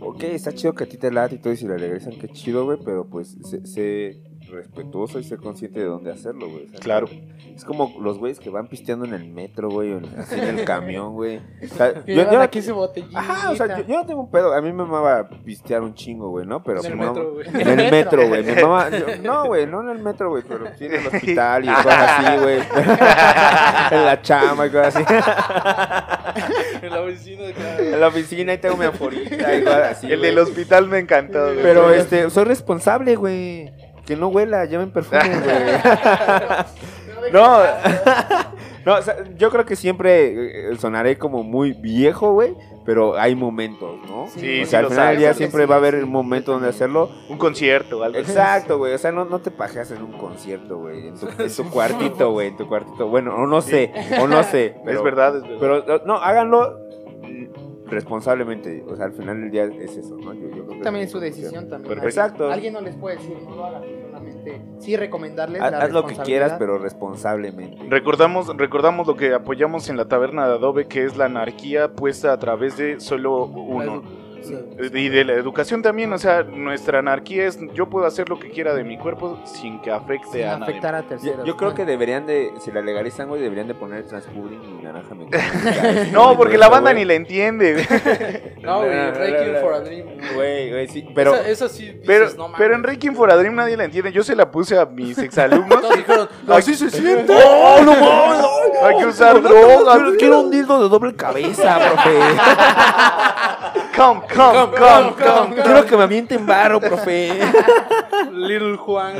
[0.00, 2.28] Ok, está chido que a ti te late y todo y si le regresan, qué
[2.28, 6.66] chido, güey, pero pues sé, sé respetuoso y sé consciente de dónde hacerlo, güey.
[6.66, 7.08] O sea, Claro.
[7.54, 10.58] Es como los güeyes que van pisteando en el metro, güey, o en- así en
[10.58, 11.38] el camión, güey.
[11.38, 13.18] O sea, yo, yo- aquí su botellita.
[13.18, 14.52] Ajá, o sea, yo, yo no tengo un pedo.
[14.52, 16.62] A mí me amaba pistear un chingo, güey, ¿no?
[16.62, 17.48] Pero En el pues, no- metro, güey.
[17.48, 18.42] en el metro, güey.
[18.44, 18.88] Mi mamá.
[18.90, 22.10] yo- no, güey, no en el metro, güey, pero sí en el hospital y cosas
[22.18, 22.58] así, güey.
[23.90, 25.04] en la chama y cosas así.
[26.82, 30.12] En la oficina cada- En la oficina y tengo mi aforita y cosas así.
[30.12, 31.42] el del hospital me encantó.
[31.44, 31.62] güey.
[31.62, 33.72] Pero este, soy responsable, güey.
[34.06, 37.32] Que no huela, lleven perfume, güey.
[37.32, 37.58] No,
[38.86, 43.34] no, o sea, yo creo que siempre eh, sonaré como muy viejo, güey, pero hay
[43.34, 44.28] momentos, ¿no?
[44.28, 46.02] Sí, o sí sea, al lo final del día siempre sí, va a haber sí,
[46.04, 47.10] un momento donde hacerlo.
[47.28, 48.30] Un concierto, algo así.
[48.30, 51.56] Exacto, güey, o sea, no, no te pajeas en un concierto, güey, en tu, en
[51.56, 53.08] tu cuartito, güey, en tu cuartito.
[53.08, 54.76] Bueno, o no sé, o no sé.
[54.84, 55.82] pero- es verdad, es verdad.
[55.84, 56.78] Pero no, háganlo
[57.88, 60.32] responsablemente, o sea, al final del día es eso, ¿no?
[60.34, 61.94] Yo- yo creo que También es su decisión también.
[61.94, 62.08] Perfecto.
[62.08, 62.50] Exacto.
[62.50, 66.06] Alguien no les puede decir no lo hagas, solamente sí recomendarles Haz, la haz lo
[66.06, 67.78] que quieras, pero responsablemente.
[67.88, 72.32] Recordamos, recordamos lo que apoyamos en la taberna de Adobe, que es la anarquía puesta
[72.32, 74.02] a través de solo uno.
[74.94, 78.50] Y de la educación también, o sea, nuestra anarquía es yo puedo hacer lo que
[78.50, 80.64] quiera de mi cuerpo sin que afecte Sin a nadie.
[80.72, 81.44] afectar a terceros.
[81.46, 85.14] yo creo que deberían de, si la legalizan, güey, deberían de poner transpudding y naranja
[85.14, 86.06] mecánica.
[86.12, 87.86] No, porque la banda ni le entiende.
[88.66, 89.76] No, güey, No, no, Requiem no, for no.
[89.76, 90.06] a Dream.
[90.34, 91.34] Güey, güey, sí, pero...
[91.36, 94.10] esa, esa sí dices, Pero, no pero en Requiem for a Dream nadie la entiende.
[94.10, 95.80] Yo se la puse a mis exalumnos.
[95.80, 97.32] Todos dijeron, Así se siente.
[97.32, 98.46] ¡Oh, no mames!
[98.82, 99.96] Hay que usar drogas.
[99.98, 102.18] Quiero, quiero un dildo de doble cabeza, profe.
[103.96, 105.62] Come, come, come, come.
[105.62, 107.32] Quiero que me avienten varo, profe.
[108.32, 109.16] Little Juan.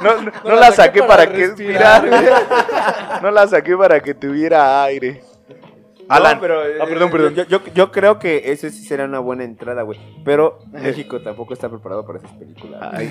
[0.00, 2.08] No, no, no la saqué para que respirar.
[2.08, 2.24] güey.
[3.22, 5.22] No la saqué para que tuviera aire.
[6.08, 6.36] Alan.
[6.36, 7.34] No, pero, ah, perdón, perdón.
[7.34, 9.98] Yo, yo, yo creo que ese sí será una buena entrada, güey.
[10.24, 12.80] Pero México tampoco está preparado para esas películas.
[12.92, 13.10] Ay.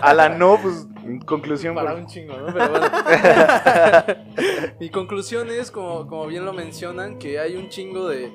[0.00, 0.86] Alan, no, pues,
[1.26, 1.74] conclusión.
[1.74, 2.54] Para por- un chingo, ¿no?
[2.54, 2.86] Pero bueno.
[4.80, 8.30] Mi conclusión es, como, como bien lo mencionan, que hay un chingo de,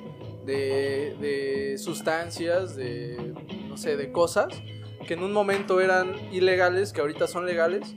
[0.50, 3.34] de, de sustancias, de,
[3.68, 4.48] no sé, de cosas
[5.06, 7.94] que en un momento eran ilegales, que ahorita son legales,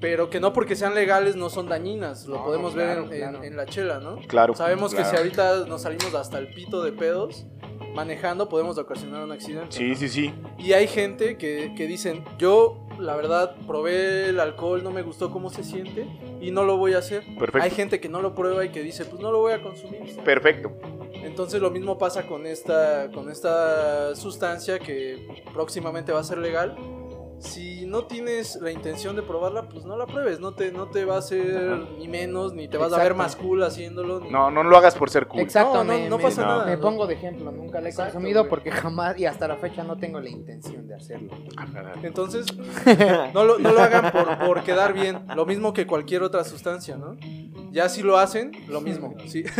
[0.00, 2.26] pero que no porque sean legales no son dañinas.
[2.26, 3.44] Lo No, podemos claro, ver en, en- claro.
[3.44, 4.16] en la chela, ¿no?
[4.26, 4.54] Claro.
[4.54, 7.46] Sabemos que si ahorita nos salimos hasta el pito de pedos
[7.94, 9.68] manejando, podemos ocasionar un accidente.
[9.76, 10.34] Sí, sí, sí.
[10.58, 15.30] Y hay gente que, que dicen, yo la verdad probé el alcohol, no me gustó
[15.30, 16.06] cómo se siente
[16.40, 17.22] y no lo voy a hacer.
[17.38, 17.62] Perfecto.
[17.62, 20.16] Hay gente que no lo prueba y que dice, pues no lo voy a consumir.
[20.24, 20.72] Perfecto.
[21.12, 26.76] Entonces lo mismo pasa con esta, con esta sustancia que próximamente va a ser legal.
[27.44, 30.40] Si no tienes la intención de probarla, pues no la pruebes.
[30.40, 33.36] No te, no te va a hacer ni menos, ni te vas a ver más
[33.36, 34.20] cool haciéndolo.
[34.20, 35.40] ni- No, no lo hagas por ser cool.
[35.40, 37.90] Exacto, No, no, me, no me- pasa nada, Me pongo de ejemplo, nunca la he
[37.90, 38.50] Exacto, consumido güey.
[38.50, 41.30] porque jamás y hasta la fecha no tengo la intención de hacerlo.
[42.02, 42.46] Entonces,
[43.34, 45.20] no lo, no lo hagan por, por quedar bien.
[45.36, 47.16] Lo mismo que cualquier otra sustancia, ¿no?
[47.72, 49.14] Ya si lo hacen, lo mismo.
[49.26, 49.44] Sí.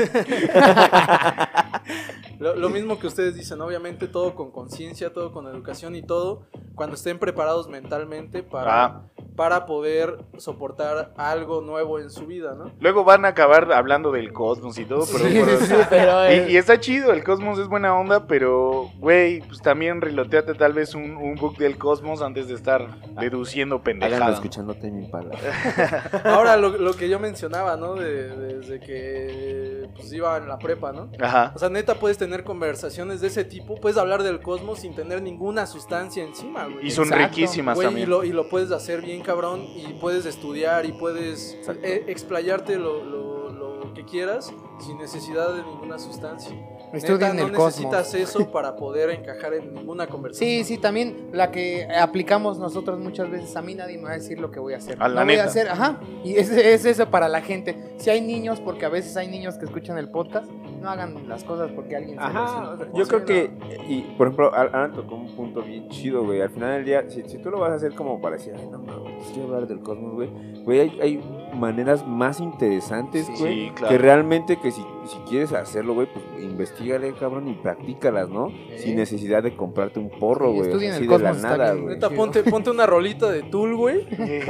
[2.39, 6.47] lo, lo mismo que ustedes dicen, obviamente todo con conciencia, todo con educación y todo,
[6.75, 9.03] cuando estén preparados mentalmente para, Ah.
[9.37, 12.73] para poder soportar algo nuevo en su vida, ¿no?
[12.81, 15.25] Luego van a acabar hablando del cosmos y todo, pero...
[15.29, 18.91] Sí, pero- sí, pero, eh, Y, y está chido, el cosmos es buena onda, pero,
[18.99, 22.87] güey, pues también reloteate tal vez un, un book del cosmos antes de estar
[23.21, 24.35] deduciendo pendejadas.
[24.35, 25.31] escuchando Tame Impala.
[26.25, 27.95] Ahora, lo, lo que yo mencionaba, ¿no?
[27.95, 31.11] De- desde que pues, iba en la prepa, ¿no?
[31.21, 31.53] Ajá.
[31.55, 35.23] O sea, neta, puedes tener conversaciones de ese tipo, puedes hablar del cosmos sin tener
[35.23, 36.87] ninguna sustancia encima, güey.
[36.87, 37.29] Y son Exacto.
[37.29, 38.11] riquísimas Güey, y también.
[38.11, 43.05] lo, y lo puedes hacer bien cabrón y puedes estudiar y puedes eh, explayarte lo,
[43.05, 44.53] lo- lo que quieras
[44.85, 46.53] sin necesidad de ninguna sustancia.
[46.97, 47.93] Estudien Neta, el no cosmos.
[47.93, 50.49] necesitas eso para poder encajar en ninguna conversación.
[50.49, 53.55] Sí, sí, también la que aplicamos nosotros muchas veces.
[53.57, 54.97] A mí nadie me va a decir lo que voy a hacer.
[55.01, 55.45] A la no voy neta.
[55.45, 56.01] a hacer, ajá.
[56.25, 57.95] Y es, es eso para la gente.
[57.99, 61.45] Si hay niños, porque a veces hay niños que escuchan el podcast, no hagan las
[61.45, 62.99] cosas porque alguien se Ajá, los o sea, impone.
[62.99, 63.51] yo creo que,
[63.89, 66.43] y por ejemplo, Al- Alan tocó un punto bien chido, güey.
[66.43, 68.67] Al final del día, si, si tú lo vas a hacer como para decir, ay,
[68.71, 70.29] no mames, quiero hablar del cosmos, güey,
[70.63, 73.89] güey, hay, hay maneras más interesantes, Sí, güey, claro.
[73.93, 78.53] que realmente que si, si quieres hacerlo, güey, pues investigale, cabrón, y practícalas, ¿no?
[78.79, 81.95] Sin necesidad de comprarte un porro, Sí, güey, estudien así el de la nada, güey.
[81.95, 84.05] Neta, ponte, ponte una rolita de Tool, güey.
[84.17, 84.41] Te,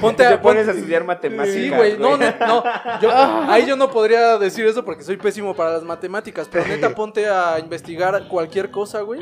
[0.00, 1.98] Ponte a, pones a ponte- estudiar matemáticas, Sí, güey.
[1.98, 2.62] No, no, no.
[3.00, 3.46] Yo, Ah.
[3.50, 6.48] ahí yo no podría decir eso porque soy pésimo para las matemáticas.
[6.50, 9.20] Pero neta, ponte a investigar cualquier cosa, güey.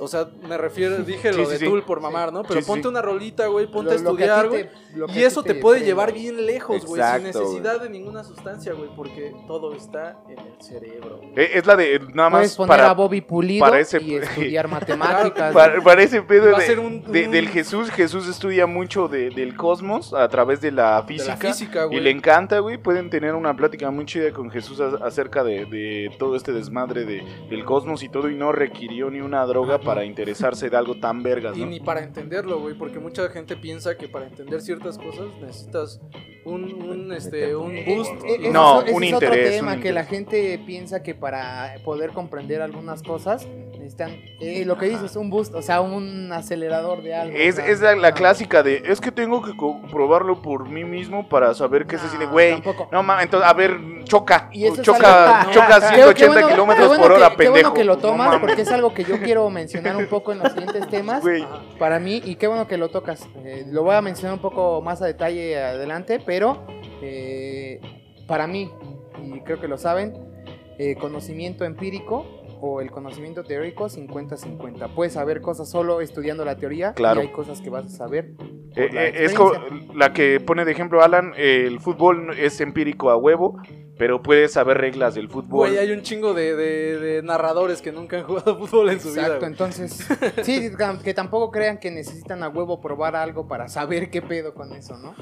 [0.00, 1.64] O sea, me refiero, dije Sí, lo sí, de sí.
[1.66, 2.42] Tool por mamar, ¿no?
[2.42, 2.88] Pero ponte sí.
[2.88, 3.66] una rolita, güey.
[3.70, 4.68] Ponte a Lo- estudiar, güey.
[5.14, 7.00] Y eso te puede llevar bien lejos, güey.
[7.14, 8.90] Sin necesidad de ninguna sustancia, güey.
[8.96, 11.20] Porque todo está en el cerebro.
[11.36, 14.14] Eh, Es la de nada Puedes más poner para, a Bobby Pulido para ese- y
[14.16, 15.52] estudiar matemáticas.
[15.54, 17.90] para, para ese pedo de- un- de- un- del Jesús.
[17.90, 21.32] Jesús estudia mucho de- del cosmos a través de la De física.
[21.34, 22.78] la física, Y le encanta, güey.
[22.78, 27.22] Pueden tener una plática muy chida con Jesús acerca de, de todo este desmadre de,
[27.48, 28.28] del cosmos y todo.
[28.28, 31.66] Y no requirió ni una droga para interesarse de algo tan vergas, Y ¿no?
[31.66, 36.00] ni para entenderlo, güey, porque mucha gente piensa que para entender ciertas cosas necesitas
[36.44, 38.12] un, un, este, un Eh, boost.
[38.24, 40.08] eh, ese No, es- ese un es otro interés, tema un que la interés.
[40.08, 43.46] gente piensa que para poder comprender algunas cosas
[43.84, 47.36] necesitan eh, lo que dices un boost, o sea, un acelerador de algo.
[47.36, 48.16] Es, es la, la no.
[48.16, 52.08] clásica de, es que tengo que comprobarlo por mí mismo para saber qué se No,
[52.10, 52.52] siente, güey.
[52.54, 52.88] tampoco.
[52.90, 54.48] No mames, entonces, a ver, choca.
[54.52, 57.36] Y eso choca, algo- choca Qué- 180 qué bueno- kilómetros qué bueno por hora, que-
[57.36, 57.52] Qué pendejo.
[57.52, 60.38] bueno que lo No tomas porque es algo que yo quiero mencionar un poco en
[60.38, 61.20] los siguientes temas.
[61.22, 61.44] Güey.
[61.78, 63.28] Para mí, y qué bueno que lo tocas.
[63.44, 66.66] eh, lo voy a mencionar un poco más a detalle adelante, pero
[67.02, 67.80] eh,
[68.26, 68.70] para mí,
[69.22, 70.14] y creo que lo saben,
[70.78, 72.26] eh, conocimiento empírico
[72.60, 74.88] o el conocimiento teórico 50-50.
[74.94, 77.20] Puedes saber cosas solo estudiando la teoría Claro.
[77.22, 78.32] y hay cosas que vas a saber.
[78.76, 79.34] Eh, la eh, es
[79.94, 83.56] la que pone de ejemplo Alan, eh, el fútbol es empírico a huevo,
[83.96, 85.68] pero puedes saber reglas del fútbol.
[85.68, 89.10] Güey, hay un chingo de, de- de narradores que nunca han jugado fútbol en su
[89.10, 89.22] vida.
[89.26, 90.08] Exacto, entonces,
[90.42, 90.70] sí,
[91.04, 94.96] que tampoco crean que necesitan a huevo probar algo para saber qué pedo con eso,
[94.98, 95.14] ¿no?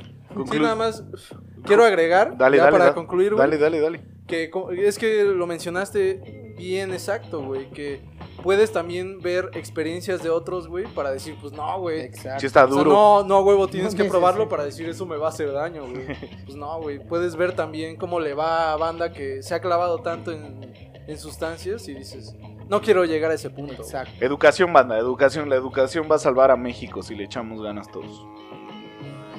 [0.50, 1.04] Sí, nada más
[1.64, 2.94] quiero agregar, Dale, ya dale, para dale.
[2.94, 4.00] concluir, güey, Dale, dale, dale.
[4.26, 8.00] que es que lo mencionaste bien exacto, güey, que
[8.42, 12.00] puedes también ver experiencias de otros, güey, para decir, pues no, güey.
[12.00, 12.40] Exacto.
[12.40, 12.90] Sí está O sea, duro.
[12.92, 16.06] no, no, huevo, tienes que probarlo para decir eso me va a hacer daño, güey.
[16.44, 16.98] Pues no, güey.
[16.98, 20.72] Puedes ver también cómo le va a banda que se ha clavado tanto en,
[21.06, 22.34] en sustancias y dices,
[22.68, 23.74] no quiero llegar a ese punto.
[23.82, 24.12] Exacto.
[24.24, 25.48] Educación, banda, educación.
[25.48, 28.24] La educación va a salvar a México si le echamos ganas todos.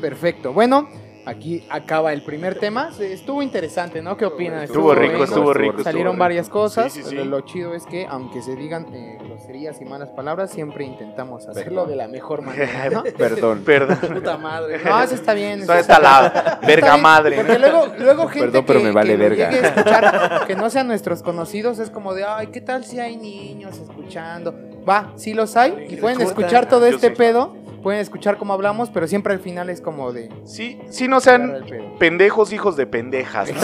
[0.02, 0.52] Perfecto.
[0.54, 0.88] Bueno,
[1.26, 2.90] aquí acaba el primer tema.
[3.00, 4.18] Estuvo interesante, ¿no?
[4.18, 4.64] ¿Qué opinan?
[4.64, 5.72] Estuvo rico, estuvo rico.
[5.72, 6.20] estuvo Salieron rico.
[6.22, 6.92] varias cosas.
[6.92, 7.16] Sí, sí, sí.
[7.16, 11.86] Lo, chido es que, aunque se digan eh, groserías y malas palabras, siempre intentamos hacerlo
[11.86, 13.04] de la mejor manera, ¿no?
[13.18, 13.62] Perdón.
[13.66, 13.98] Perdón.
[14.14, 14.80] Puta madre.
[14.84, 15.62] No, eso está bien.
[15.62, 17.36] Está, eso está la verga madre.
[17.38, 19.50] Porque luego, luego gente Perdón, pero que, me vale que verga.
[19.50, 23.00] llegue a escuchar, que no sean nuestros conocidos, es como de, ay, ¿qué tal si
[23.00, 24.54] hay niños escuchando?
[24.88, 26.42] Va, sí los hay, y pueden Escucha.
[26.42, 27.16] escuchar todo este sí.
[27.16, 30.30] pedo, pueden escuchar cómo hablamos, pero siempre al final es como de...
[30.46, 31.66] Sí, sí, no sean
[32.00, 33.50] pendejos hijos de pendejas.
[33.52, 33.60] ¿no?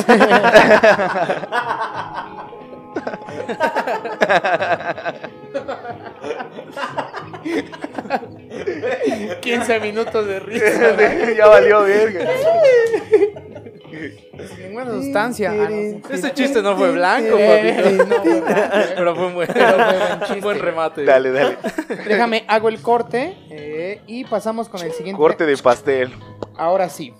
[9.42, 10.96] 15 minutos de risa.
[11.38, 12.30] ya valió verga.
[13.90, 15.52] Sin ninguna Buena sustancia.
[15.52, 16.02] Ah, no, sí.
[16.10, 18.06] Este chiste no fue blanco, papito.
[18.06, 18.86] no fue blanco.
[18.96, 19.50] Pero fue un buen,
[20.36, 21.04] un buen remate.
[21.06, 21.58] Dale, dale.
[22.08, 25.18] Déjame, hago el corte eh, y pasamos con el siguiente.
[25.20, 26.12] Corte de pastel.
[26.58, 27.14] Ahora sí.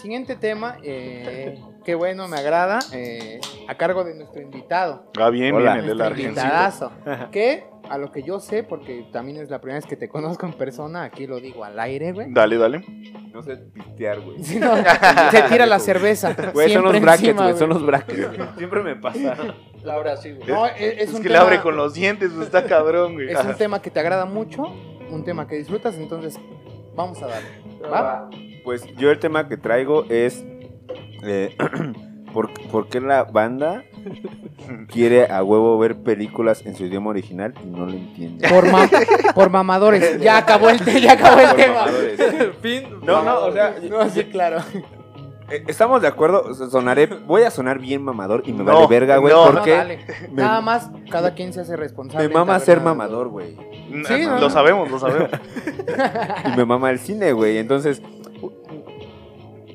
[0.00, 0.76] Siguiente tema.
[0.82, 2.80] Eh, qué bueno, me agrada.
[2.92, 5.10] eh, a cargo de nuestro invitado.
[5.18, 5.72] Va bien, Hola.
[5.74, 6.42] bien, el del Nuestro argentino.
[6.42, 6.92] invitadazo.
[7.30, 10.46] Que, a lo que yo sé, porque también es la primera vez que te conozco
[10.46, 12.32] en persona, aquí lo digo al aire, güey.
[12.32, 12.84] Dale, dale.
[13.32, 14.42] No sé pistear, güey.
[14.42, 14.74] Si no,
[15.30, 16.34] se tira la cerveza.
[16.52, 18.28] Güey, son los brackets, encima, güey, son los brackets.
[18.56, 19.36] Siempre me pasa.
[19.84, 20.48] Laura, sí, güey.
[20.48, 23.14] No, es, es Es un que tema, le abre con los dientes, pues, está cabrón,
[23.14, 23.30] güey.
[23.30, 24.64] es un tema que te agrada mucho,
[25.10, 26.38] un tema que disfrutas, entonces
[26.94, 27.48] vamos a darle.
[27.84, 28.30] ¿Va?
[28.64, 30.44] Pues yo el tema que traigo es
[31.22, 31.56] eh,
[32.32, 33.84] ¿por, por qué la banda
[34.90, 38.48] quiere a huevo ver películas en su idioma original y no lo entiende.
[38.48, 38.88] Por, ma-
[39.34, 40.20] por mamadores.
[40.20, 41.74] Ya acabó el, te- ya acabó el Por tema.
[41.74, 42.20] mamadores.
[42.60, 42.84] fin.
[43.02, 44.58] No, no, o sea, No, sí, claro.
[45.50, 49.16] eh, estamos de acuerdo, sonaré, voy a sonar bien mamador y me No, vale verga,
[49.18, 49.46] güey, no.
[49.46, 49.98] Porque
[50.32, 52.26] me- Nada más, cada quien se hace responsable.
[52.28, 53.56] me mama ser mamador, güey.
[54.08, 55.30] Sí, no, lo sabemos, lo sabemos.
[56.52, 57.58] Y me mama el cine, güey.
[57.58, 58.02] Entonces,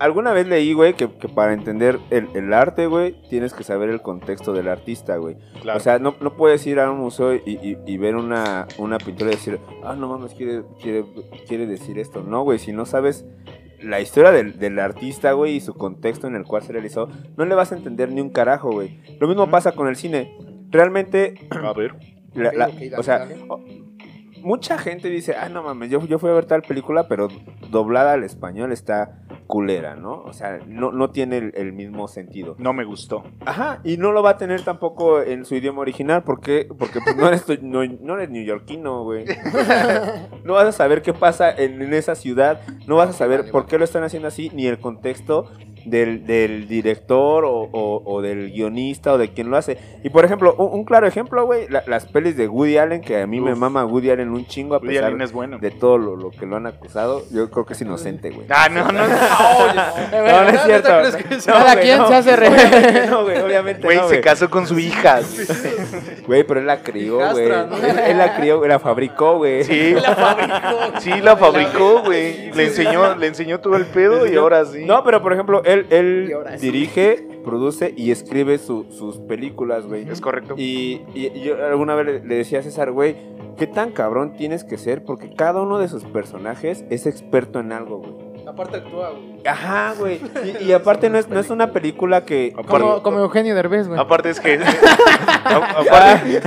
[0.01, 3.89] alguna vez leí, güey, que, que para entender el, el arte, güey, tienes que saber
[3.89, 5.37] el contexto del artista, güey.
[5.61, 5.77] Claro.
[5.77, 8.97] O sea, no, no puedes ir a un museo y, y- y ver una, una
[8.97, 11.05] pintura y decir, ah, no mames, quiere, quiere,
[11.47, 12.21] quiere decir esto.
[12.23, 13.25] No, güey, si no sabes
[13.81, 17.45] la historia del, del artista, güey, y su contexto en el cual se realizó, no
[17.45, 18.99] le vas a entender ni un carajo, güey.
[19.19, 20.35] Lo mismo pasa con el cine.
[20.69, 21.95] Realmente, a ver.
[22.35, 23.37] la- la- dale, o sea, dale.
[24.41, 27.27] mucha gente dice, ah, no mames, yo, yo fui a ver tal película, pero
[27.69, 29.19] doblada al español está
[29.51, 30.21] culera, ¿no?
[30.23, 32.55] O sea, no, no tiene el, el mismo sentido.
[32.57, 33.23] No me gustó.
[33.45, 36.69] Ajá, y no lo va a tener tampoco en su idioma original, ¿por qué?
[36.79, 39.25] Porque pues, no, eres, no, no eres neoyorquino, güey.
[40.45, 43.65] no vas a saber qué pasa en, en esa ciudad, no vas a saber por
[43.65, 45.51] qué lo están haciendo así, ni el contexto
[45.85, 49.79] del, del director o, o- o del guionista o de quien lo hace.
[50.03, 53.19] Y por ejemplo, un, un claro ejemplo, güey, la- las pelis de Woody Allen, que
[53.19, 55.57] a mí me mama Woody Allen un chingo a Woody pesar Allen es bueno.
[55.57, 58.45] de todo lo, lo que lo han acusado, yo creo que es inocente, güey.
[58.49, 59.07] Ah, no, no.
[59.07, 59.15] No,
[60.11, 61.17] no es ¿Neta cierto.
[61.47, 62.07] No, Cada quien no.
[62.07, 65.19] se hace re- Obviamente no, güey, obviamente Güey, no, se casó con su hija.
[66.27, 67.49] Güey, pero él la crió, güey.
[67.49, 67.77] ¿no?
[67.77, 69.63] Él, él la crió, la fabricó, güey.
[69.63, 69.93] Sí.
[70.01, 70.99] La fabricó.
[70.99, 72.51] Sí, la fabricó, güey.
[72.53, 74.85] Le enseñó, le enseñó todo el pedo y ahora sí.
[74.85, 80.07] No, pero por ejemplo, él, él dirige, produce y escribe su- sus películas, güey.
[80.09, 80.53] Es correcto.
[80.57, 83.15] Y, y- yo alguna vez le, le decía a César, güey,
[83.57, 85.03] ¿qué tan cabrón tienes que ser?
[85.03, 88.30] Porque cada uno de sus personajes es experto en algo, güey.
[88.51, 89.47] Aparte actúa, güey.
[89.47, 90.19] Ajá, güey.
[90.61, 92.51] Y, y aparte no es, no es una película que...
[92.53, 93.99] Aparte, Como, como Eugenio Derbez, güey.
[93.99, 94.55] aparte es que.
[95.45, 96.41] aparte,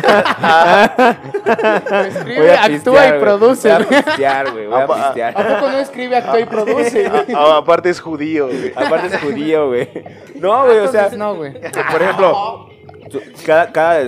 [2.09, 3.21] Escribe, Voy a actúa y güey.
[3.21, 3.69] produce.
[3.73, 4.67] Voy a pistear, güey.
[4.67, 5.35] Voy a pistear.
[5.41, 7.07] ¿A poco no escribe, actúa y produce?
[7.37, 8.73] a- aparte es judío, güey.
[8.75, 9.89] Aparte es judío, güey.
[10.37, 11.09] No, güey, o sea...
[11.17, 11.53] No, güey.
[11.91, 12.69] Por ejemplo,
[13.47, 14.01] cada, cada,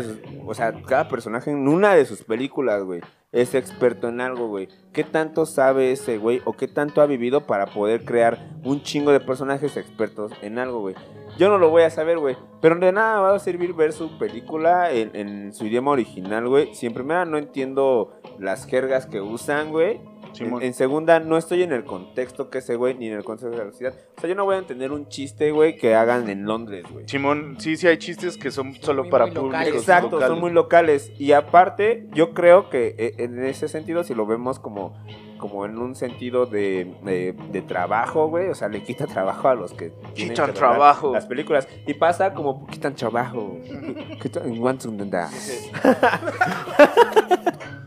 [0.47, 3.01] o sea, cada personaje en una de sus películas, güey,
[3.37, 4.69] es experto en algo, güey.
[4.95, 9.13] ¿Qué tanto sabe ese güey o qué tanto ha vivido para poder crear un chingo
[9.13, 10.95] de personajes expertos en algo, güey?
[11.37, 12.35] Yo no lo voy a saber, güey.
[12.63, 16.75] Pero de nada va a servir ver su película en, su idioma original, güey.
[16.75, 20.01] Si en primera no entiendo las jergas que usan, güey.
[20.37, 20.63] Simón.
[20.63, 23.57] En, en segunda, no estoy en el contexto que ese güey, ni en el contexto
[23.57, 23.95] de la ciudad.
[24.17, 27.09] O sea, yo no voy a entender un chiste, güey, que hagan en Londres, güey.
[27.09, 29.53] Simón, sí, sí hay chistes que son solo Muy, para muy públicos.
[29.61, 29.75] locales.
[29.81, 30.29] Exacto, locales.
[30.29, 31.13] son muy locales.
[31.19, 34.95] Y aparte, yo creo que eh, en ese sentido, si lo vemos como,
[35.39, 39.55] como en un sentido de, de, de trabajo, güey, o sea, le quita trabajo a
[39.55, 41.13] los que tienen Quitan que trabajo.
[41.13, 41.69] Las películas.
[41.87, 43.57] Y pasa como quitan trabajo.
[44.21, 44.53] Quitan-.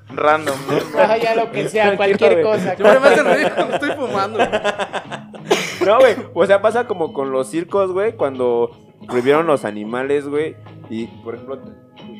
[0.09, 0.57] Random.
[0.67, 0.79] ¿no?
[0.99, 2.75] Ah, ya lo que sea, cualquier cosa.
[2.75, 4.37] Yo me hace reír cuando estoy fumando.
[4.37, 4.49] güey.
[5.85, 6.15] No, güey.
[6.33, 8.71] O sea, pasa como con los circos, güey, cuando
[9.07, 10.55] prohibieron los animales, güey.
[10.89, 11.59] Y, por ejemplo,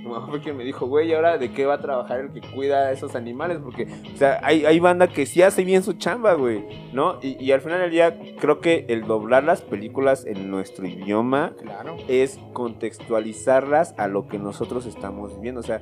[0.09, 2.41] mamá fue quien me dijo, güey, ¿y ahora de qué va a trabajar el que
[2.41, 3.59] cuida a esos animales?
[3.63, 7.19] Porque, o sea, hay, hay banda que sí hace bien su chamba, güey, ¿no?
[7.21, 11.53] Y, y al final del día, creo que el doblar las películas en nuestro idioma
[11.61, 11.95] Claro.
[12.07, 15.59] es contextualizarlas a lo que nosotros estamos viviendo.
[15.61, 15.81] O sea,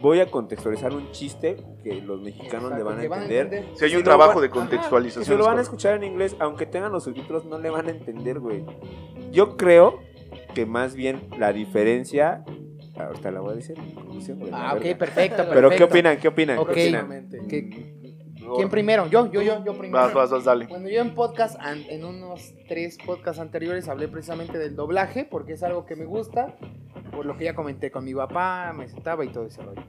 [0.00, 3.64] voy a contextualizar un chiste que los mexicanos le van a entender.
[3.74, 5.24] Si hay Si un trabajo va- de contextualización.
[5.24, 7.90] se lo van a escuchar en inglés, aunque tengan los subtítulos, no le van a
[7.90, 8.64] entender, güey.
[9.30, 10.00] Yo creo
[10.54, 12.44] que más bien la diferencia.
[12.96, 13.76] Ahorita la voy a decir
[14.52, 15.44] Ah, ok, perfecto, perfecto.
[15.54, 16.18] Pero ¿qué opinan?
[16.18, 16.58] ¿Qué opinan?
[16.58, 16.72] Ok.
[16.72, 17.28] ¿Qué opinan?
[17.48, 18.02] ¿Qué-
[18.42, 18.54] No.
[18.54, 19.06] ¿Quién primero?
[19.06, 19.92] Yo, yo, yo, yo primero.
[19.92, 20.66] Vas, vas, vas, dale.
[20.66, 25.62] Bueno, yo en podcast, en unos tres podcasts anteriores hablé precisamente del doblaje, porque es
[25.62, 26.56] algo que me gusta,
[27.12, 29.82] por lo que ya comenté con mi papá, me sentaba y todo ese rollo.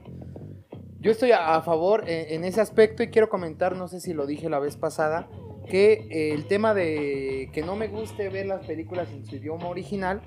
[1.00, 4.48] Yo estoy a, favor en ese aspecto y quiero comentar, no sé si lo dije
[4.48, 5.28] la vez pasada,
[5.68, 9.68] que eh, el tema de que no me guste ver las películas en su idioma
[9.68, 10.22] original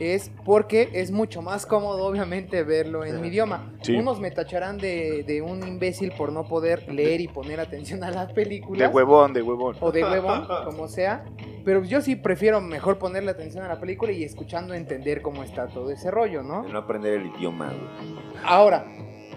[0.00, 3.72] es porque es mucho más cómodo, obviamente, verlo en mi idioma.
[3.82, 3.96] Sí.
[3.96, 8.10] Unos me tacharán de, de un imbécil por no poder leer y poner atención a
[8.10, 8.88] las películas.
[8.88, 9.76] De huevón, de huevón.
[9.80, 11.24] o de huevón, como sea.
[11.64, 15.66] Pero yo sí prefiero mejor ponerle atención a la película y escuchando entender cómo está
[15.68, 16.62] todo ese rollo, ¿no?
[16.62, 18.18] De no aprender el idioma, güey.
[18.44, 18.86] Ahora,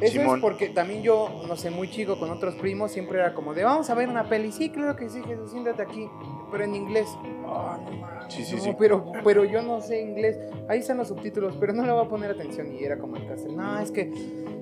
[0.01, 0.37] eso Simón.
[0.37, 3.63] es porque también yo, no sé, muy chico con otros primos, siempre era como de
[3.63, 4.51] vamos a ver una peli.
[4.51, 6.09] Sí, claro que sí, Jesús, siéntate aquí.
[6.51, 7.07] Pero en inglés.
[7.45, 8.75] Ah, no Sí, sí, no, sí.
[8.79, 10.37] Pero, pero yo no sé inglés.
[10.69, 12.73] Ahí están los subtítulos, pero no le voy a poner atención.
[12.73, 13.49] Y era como el caso.
[13.51, 14.11] No, es que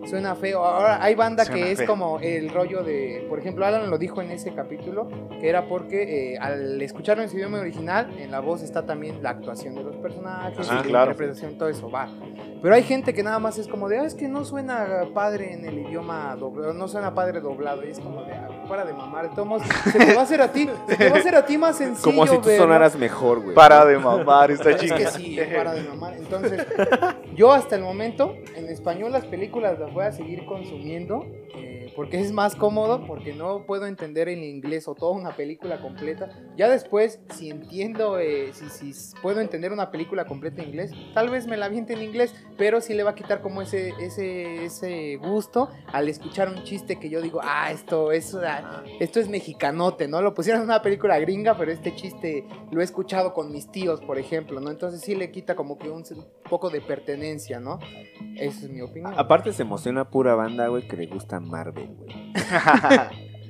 [0.08, 0.64] suena feo.
[0.64, 1.88] Ahora hay banda Suena que es feo.
[1.88, 3.26] como el rollo de.
[3.30, 5.08] Por ejemplo, Alan lo dijo en ese capítulo,
[5.40, 9.22] que era porque eh, al escucharlo en su idioma original, en la voz está también
[9.22, 12.10] la actuación de los personajes, y la interpretación, todo eso va.
[12.62, 15.54] Pero hay gente que nada más es como de, ah, es que no suena padre
[15.54, 17.86] en el idioma doblado, no suena padre doblado.
[17.86, 19.30] Y es como de, ah, para de mamar.
[19.46, 21.58] Modos, se te va a hacer a ti, se te va a hacer a ti
[21.58, 22.04] más sencillo.
[22.04, 22.64] Como si tú verlo.
[22.66, 23.56] sonaras mejor, güey.
[23.56, 25.10] Para de mamar, está Es que chido.
[25.12, 26.14] sí, para de mamar.
[26.18, 26.66] Entonces,
[27.36, 31.26] yo hasta el momento, en español las películas las voy a seguir consumiendo.
[31.56, 35.82] eh, porque es más cómodo, porque no puedo entender en inglés o toda una película
[35.82, 36.30] completa.
[36.56, 41.30] Ya después, si entiendo, eh, si, si puedo entender una película completa en inglés, tal
[41.30, 44.66] vez me la aviente en inglés, pero sí le va a quitar como ese, ese,
[44.66, 49.28] ese gusto al escuchar un chiste que yo digo, ah, esto es, ah, esto es
[49.28, 50.22] mexicanote, ¿no?
[50.22, 54.02] Lo pusieron en una película gringa, pero este chiste lo he escuchado con mis tíos,
[54.02, 54.70] por ejemplo, ¿no?
[54.70, 56.04] Entonces sí le quita como que un,
[56.50, 57.80] poco de pertenencia, ¿no?
[58.36, 59.14] Esa es mi opinión.
[59.18, 62.34] Aparte se emociona pura banda, güey, que le gusta Marvel, güey.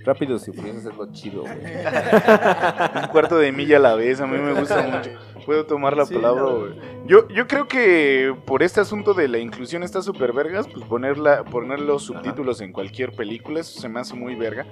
[0.06, 1.54] Rápidos y furiosos es lo chido, güey.
[1.56, 5.12] Un cuarto de milla a la vez, a mí me gusta mucho.
[5.46, 6.74] Puedo tomar la Sí, palabra, la güey.
[7.06, 11.44] Yo, yo creo que por este asunto de la inclusión está súper vergas, pues ponerla,
[11.44, 14.66] poner los subtítulos en cualquier película, eso se me hace muy verga.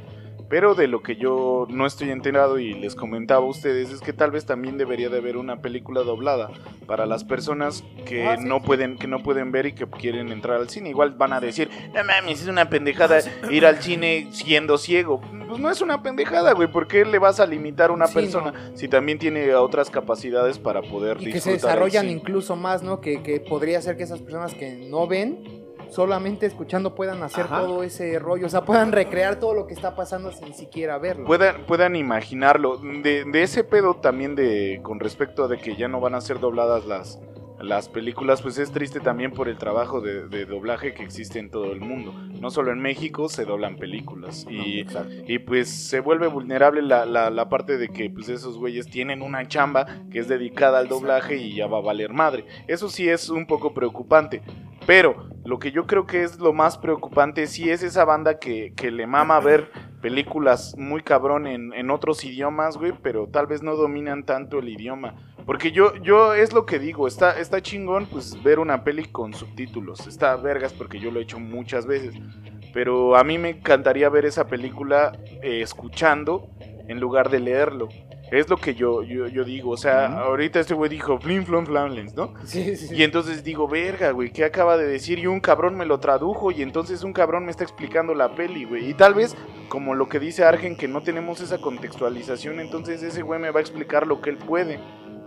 [0.49, 4.13] Pero de lo que yo no estoy enterado y les comentaba a ustedes es que
[4.13, 6.49] tal vez también debería de haber una película doblada
[6.85, 8.63] para las personas que Ah, sí, no sí.
[8.65, 10.89] pueden que no pueden ver y que quieren entrar al cine.
[10.89, 13.19] Igual van a decir, no mames, es una pendejada
[13.51, 15.19] ir al cine siendo ciego.
[15.47, 16.71] Pues no es una pendejada, güey.
[16.71, 20.59] ¿Por qué le vas a limitar a una Sí, persona si también tiene otras capacidades
[20.59, 23.01] para poder y que se disfrutar desarrollan incluso más, ¿no?
[23.01, 27.59] Que, que podría ser que esas personas que no ven, solamente escuchando puedan hacer Ajá.
[27.61, 31.25] todo ese rollo, o sea, puedan recrear todo lo que está pasando sin siquiera verlo.
[31.25, 32.77] puedan, puedan imaginarlo.
[32.77, 36.21] De, de ese pedo también de con respecto a de que ya no van a
[36.21, 37.19] ser dobladas las,
[37.59, 41.49] las películas, pues es triste también por el trabajo de, de doblaje que existe en
[41.49, 42.13] todo el mundo.
[42.39, 44.45] No solo en México se doblan películas.
[44.49, 44.85] Y,
[45.27, 49.21] y pues se vuelve vulnerable la, la, la parte de que pues esos güeyes tienen
[49.23, 52.45] una chamba que es dedicada al doblaje y ya va a valer madre.
[52.67, 54.43] Eso sí es un poco preocupante.
[54.87, 58.73] Pero lo que yo creo que es lo más preocupante sí es esa banda que,
[58.73, 59.69] que le mama ver
[60.01, 64.69] películas muy cabrón en, en otros idiomas, güey, pero tal vez no dominan tanto el
[64.69, 65.13] idioma.
[65.45, 69.33] Porque yo, yo es lo que digo, está, está chingón pues ver una peli con
[69.33, 70.07] subtítulos.
[70.07, 72.15] Está vergas porque yo lo he hecho muchas veces.
[72.73, 76.49] Pero a mí me encantaría ver esa película eh, escuchando
[76.87, 77.89] en lugar de leerlo.
[78.31, 79.71] Es lo que yo, yo, yo digo.
[79.71, 82.33] O sea, ahorita este güey dijo Flim Flom Flamlens, ¿no?
[82.45, 82.95] Sí, sí, sí.
[82.95, 85.19] Y entonces digo, verga, güey, ¿qué acaba de decir?
[85.19, 88.65] Y un cabrón me lo tradujo y entonces un cabrón me está explicando la peli,
[88.65, 88.89] güey.
[88.89, 89.35] Y tal vez,
[89.69, 93.59] como lo que dice Argen, que no tenemos esa contextualización, entonces ese güey me va
[93.59, 94.79] a explicar lo que él puede.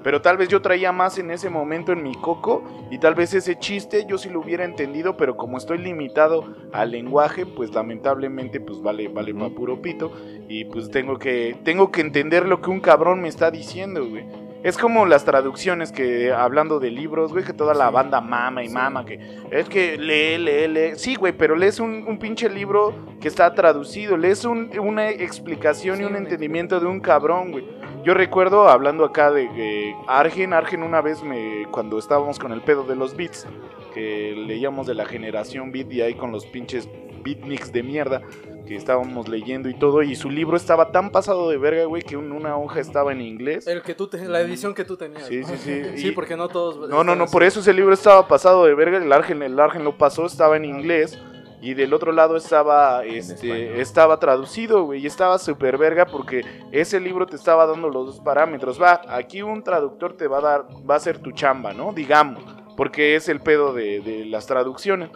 [0.03, 3.35] Pero tal vez yo traía más en ese momento en mi coco y tal vez
[3.35, 8.61] ese chiste yo sí lo hubiera entendido, pero como estoy limitado al lenguaje, pues lamentablemente
[8.61, 10.11] pues vale, vale pa' puro pito
[10.49, 14.25] y pues tengo que, tengo que entender lo que un cabrón me está diciendo, güey.
[14.63, 18.69] Es como las traducciones que, hablando de libros, güey, que toda la banda mama y
[18.69, 19.19] mama, que
[19.51, 20.91] es que lee, lee, lee.
[20.97, 25.97] Sí, güey, pero lees un, un pinche libro que está traducido, lees un- una explicación
[25.97, 27.65] Sí, y un entendimiento de un cabrón, güey.
[28.05, 32.85] Yo recuerdo, hablando acá de Argen, Argen una vez me, cuando estábamos con el pedo
[32.85, 33.47] de los beats,
[33.93, 36.89] que leíamos de la generación beat y ahí con los pinches
[37.23, 38.23] beatniks de mierda,
[38.67, 42.17] que estábamos leyendo y todo, y su libro estaba tan pasado de verga, güey, que
[42.17, 43.67] un- una hoja estaba en inglés.
[43.67, 45.27] El que tú te- la edición que tú tenías.
[45.27, 45.49] Sí, ¿no?
[45.49, 45.83] sí, sí.
[45.97, 46.89] Sí, Y- porque no todos.
[46.89, 47.33] No, no, no, así.
[47.33, 50.57] por eso ese libro estaba pasado de verga, el Argen, el Argen lo pasó, estaba
[50.57, 51.21] en inglés.
[51.61, 56.43] Y del otro lado estaba, este, estaba traducido, güey, y estaba súper verga porque
[56.73, 58.81] ese libro te estaba dando los dos parámetros.
[58.81, 61.93] Va, aquí un traductor te va a dar, va a ser tu chamba, ¿no?
[61.93, 62.43] Digamos,
[62.77, 65.11] porque es el pedo de, de las traducciones.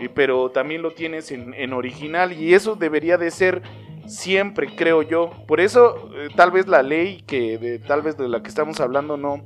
[0.00, 3.62] Y, pero también lo tienes en, en original y eso debería de ser
[4.06, 5.30] siempre, creo yo.
[5.46, 8.80] Por eso, eh, tal vez la ley que de, tal vez de la que estamos
[8.80, 9.42] hablando no,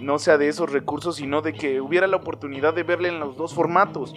[0.00, 3.36] no sea de esos recursos, sino de que hubiera la oportunidad de verle en los
[3.36, 4.14] dos formatos.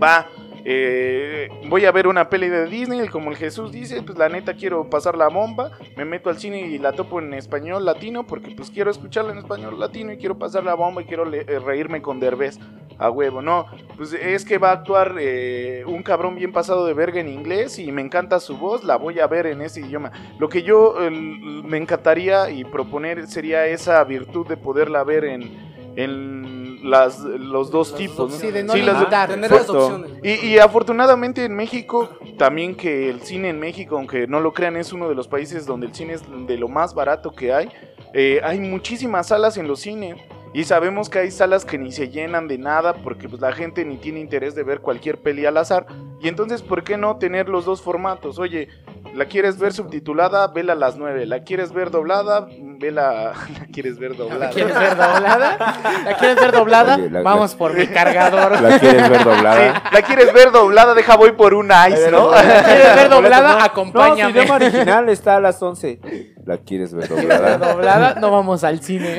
[0.00, 0.28] Va,
[0.68, 4.54] eh, voy a ver una peli de Disney, como el Jesús dice, pues la neta
[4.54, 8.50] quiero pasar la bomba, me meto al cine y la topo en español latino, porque
[8.50, 12.02] pues quiero escucharla en español latino y quiero pasar la bomba y quiero eh, reírme
[12.02, 12.58] con Derbez
[12.98, 16.94] a huevo, no, pues es que va a actuar eh, un cabrón bien pasado de
[16.94, 20.10] verga en inglés y me encanta su voz, la voy a ver en ese idioma.
[20.40, 27.18] Lo que yo me encantaría y proponer sería esa virtud de poderla ver en las,
[27.20, 28.16] los dos Las tipos.
[28.16, 28.36] dos ¿no?
[28.38, 29.28] Sí, de no Sí, las- limitar.
[29.28, 30.12] Tener las opciones.
[30.22, 32.08] y, y afortunadamente en México,
[32.38, 35.66] también que el cine en México, aunque no lo crean, es uno de los países
[35.66, 37.68] donde el cine es de lo más barato que hay.
[38.14, 40.16] Eh, hay muchísimas salas en los cines.
[40.56, 43.84] Y sabemos que hay salas que ni se llenan de nada porque pues, la gente
[43.84, 45.84] ni tiene interés de ver cualquier peli al azar.
[46.22, 48.38] Y entonces, ¿por qué no tener los dos formatos?
[48.38, 48.68] Oye,
[49.14, 50.46] ¿la quieres ver subtitulada?
[50.46, 51.26] Vela a las 9.
[51.26, 52.46] ¿La quieres ver doblada?
[52.78, 53.32] Vela...
[53.60, 54.46] ¿La quieres ver doblada?
[54.46, 55.58] ¿La quieres ver doblada?
[56.06, 56.94] ¿La quieres ver doblada?
[56.96, 58.58] Oye, la- Vamos por mi cargador.
[58.62, 59.82] ¿La quieres ver Sí, doblada?
[59.92, 60.94] ¿La quieres ver doblada?
[60.94, 62.30] Deja voy por un ice, ¿no?
[62.32, 63.52] ¿La quieres ver doblada?
[63.52, 64.30] No, su Acompáñame.
[64.30, 66.00] idioma original está a las 11.
[66.46, 67.58] ¿La quieres ver doblada?
[67.58, 69.18] doblada, no vamos al cine.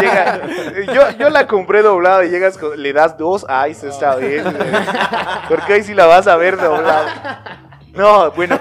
[0.00, 0.40] Llega-
[0.92, 4.42] yo, yo la compré doblada y llegas con- le das dos ice esta vez.
[4.42, 4.56] güey.
[5.48, 7.68] Porque ahí sí la vas a ver doblada.
[7.94, 8.58] No, bueno,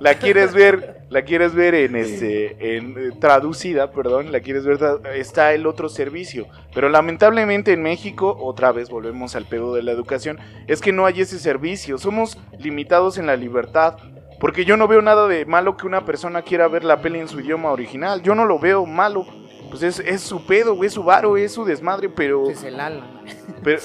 [0.00, 4.78] la quieres ver, la quieres ver en este, en eh, traducida, perdón, la quieres ver,
[5.14, 6.46] está el otro servicio.
[6.74, 11.06] Pero lamentablemente en México, otra vez volvemos al pedo de la educación, es que no
[11.06, 11.98] hay ese servicio.
[11.98, 13.96] Somos limitados en la libertad.
[14.40, 17.26] Porque yo no veo nada de malo que una persona quiera ver la peli en
[17.26, 18.22] su idioma original.
[18.22, 19.26] Yo no lo veo malo.
[19.70, 22.80] Pues es, es su pedo, güey, es su varo, es su desmadre, pero, Es el
[22.80, 23.22] alma.
[23.62, 23.80] pero,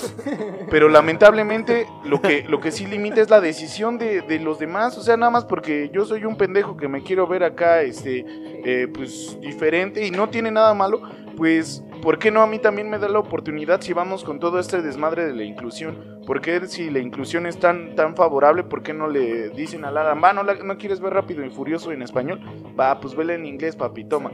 [0.69, 4.97] pero lamentablemente lo que, lo que sí limita es la decisión de, de los demás.
[4.97, 8.25] O sea, nada más porque yo soy un pendejo que me quiero ver acá, este,
[8.65, 11.01] eh, pues diferente y no tiene nada malo,
[11.35, 14.59] pues, ¿por qué no a mí también me da la oportunidad si vamos con todo
[14.59, 16.21] este desmadre de la inclusión?
[16.25, 19.91] ¿Por qué si la inclusión es tan, tan favorable, por qué no le dicen a
[19.91, 22.39] Lara, va, no, la- no quieres ver rápido y furioso en español?
[22.79, 24.31] Va, pues vela en inglés, papi, toma.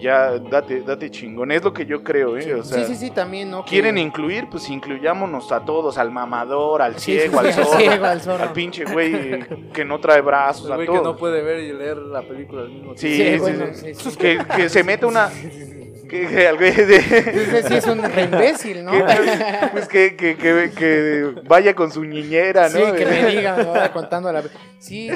[0.00, 1.52] Ya, date, date chingón.
[1.52, 2.54] Es lo que yo creo, ¿eh?
[2.54, 3.64] O sea, sí, sí, sí, también, ¿no?
[3.64, 7.78] Que- quieren incluir, pues incluyámonos a todos, al mamador, al Sí, ciego, sí, al zorro,
[7.78, 8.42] ciego, al zorro.
[8.44, 9.40] al pinche güey
[9.72, 11.04] que no trae brazos, El a güey que todos.
[11.04, 13.00] no puede ver y leer la película al mismo tiempo.
[13.00, 13.94] Sí, Sí, sí, bueno, sí.
[13.94, 14.16] sí, sí.
[14.16, 15.28] Que, que se mete una...
[16.10, 18.92] Que, que al güey de- Ese sí es un re imbécil, ¿no?
[19.06, 22.76] que- pues que, que, que, que vaya con su niñera, ¿no?
[22.78, 24.42] Sí, que me digan, vaya contando la...
[24.80, 25.08] Sí,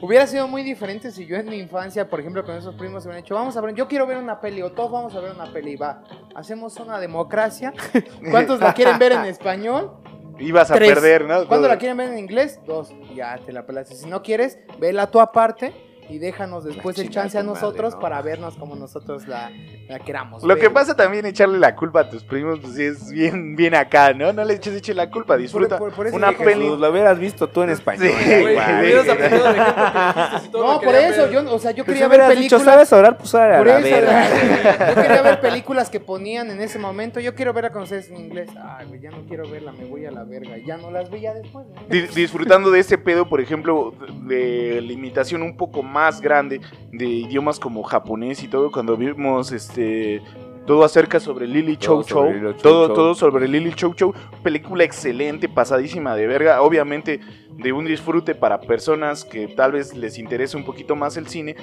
[0.00, 3.08] hubiera sido muy diferente si yo en mi infancia, por ejemplo, con esos primos se
[3.08, 5.32] hubieran dicho, vamos a ver, yo quiero ver una peli, o todos vamos a ver
[5.32, 6.04] una peli, va,
[6.36, 7.72] hacemos una democracia.
[8.30, 9.92] ¿Cuántos la quieren ver en español?
[10.38, 10.90] Ibas a Tres.
[10.94, 11.48] perder, ¿no?
[11.48, 12.60] ¿Cuándo la quieren ver en inglés?
[12.64, 12.92] Dos.
[13.16, 13.96] Ya te la pelaste.
[13.96, 15.72] Si no quieres, vela tú aparte
[16.08, 18.00] y déjanos después el chance a madre, nosotros ¿no?
[18.00, 19.50] para vernos como nosotros la,
[19.88, 20.42] la queramos.
[20.42, 20.58] Lo ver.
[20.58, 24.12] que pasa también echarle la culpa a tus primos, pues sí es bien, bien acá,
[24.14, 24.32] ¿no?
[24.32, 26.62] No le eches eche la culpa, disfruta por- por eso una dije, peli.
[26.64, 28.08] Jesús, lo hubieras visto tú en español.
[28.18, 28.94] Sí, Güey, güey,
[30.52, 31.30] No, por eso, ver.
[31.32, 32.74] yo, o sea, yo Pues quería ver hubieras dicho, películas.
[32.74, 33.18] ¿sabes orar?
[33.18, 34.88] Pues órale, a Por la eso, verga.
[34.94, 37.20] yo quería ver películas que ponían en ese momento.
[37.20, 38.50] Yo quiero ver a conocer en inglés.
[38.62, 40.56] Ay, güey, ya no quiero verla, me voy a la verga.
[40.66, 41.66] Ya no las veía después.
[42.14, 46.60] disfrutando de ese pedo, por ejemplo, de limitación un poco más grande
[46.92, 50.22] de idiomas como japonés y todo, cuando vimos este
[50.66, 52.94] todo acerca sobre Lily Chow Chow, todo, Chow.
[52.94, 57.20] todo sobre Lily Chow Chow, película excelente, pasadísima de verga, obviamente
[57.50, 61.56] de un disfrute para personas que tal vez les interese un poquito más el cine,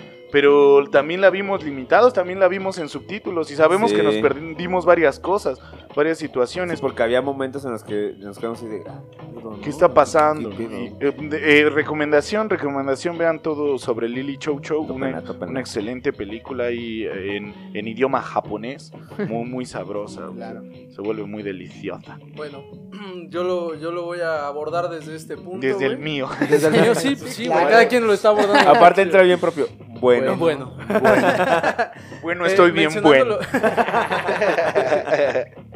[0.46, 3.96] pero también la vimos limitados, también la vimos en subtítulos y sabemos Sí.
[3.96, 5.62] que nos perdimos varias cosas,
[5.96, 6.74] varias situaciones.
[6.74, 8.84] Es porque había momentos en los que nos quedamos así de.
[8.86, 9.00] ah.
[9.64, 10.50] ¿Qué está pasando?
[10.52, 15.24] Y, eh, de- eh, recomendación, recomendación, vean todo sobre Lily Chow Chow, una,
[15.58, 18.92] excelente película ahí eh, en, en idioma japonés,
[19.30, 20.64] muy, muy sabrosa, Claro.
[20.90, 22.20] se vuelve muy deliciosa.
[22.36, 22.62] Bueno,
[23.30, 25.66] yo lo, yo lo voy a abordar desde este punto.
[25.66, 26.28] Desde el mío.
[26.50, 27.70] Desde el Mío, sí, sí, Claro.
[27.70, 28.70] cada quien lo está abordando.
[28.70, 29.68] Aparte entra bien propio.
[30.02, 30.24] Bueno.
[30.34, 31.01] Bueno, bueno.
[31.01, 31.28] Bueno,
[32.21, 33.38] bueno Eh, estoy bien bueno.
[33.39, 33.86] mencionándolo-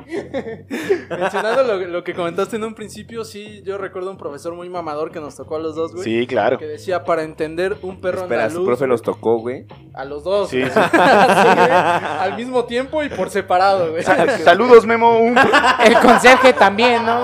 [1.10, 5.12] Mencionando lo, lo que comentaste en un principio, sí, yo recuerdo un profesor muy mamador
[5.12, 6.04] que nos tocó a los dos, güey.
[6.04, 6.58] Sí, claro.
[6.58, 9.66] Que decía, para entender un perro Espera, su andaluz, profe los tocó, güey.
[9.94, 10.50] a los dos.
[10.50, 10.80] Sí, sí.
[10.80, 14.04] Al mismo tiempo y por separado, güey.
[14.04, 15.20] Sa- Saludos, Memo.
[15.20, 15.38] un-
[15.84, 17.22] El conserje también, ¿no?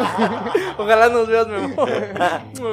[0.77, 1.85] Ojalá nos veas, Memo.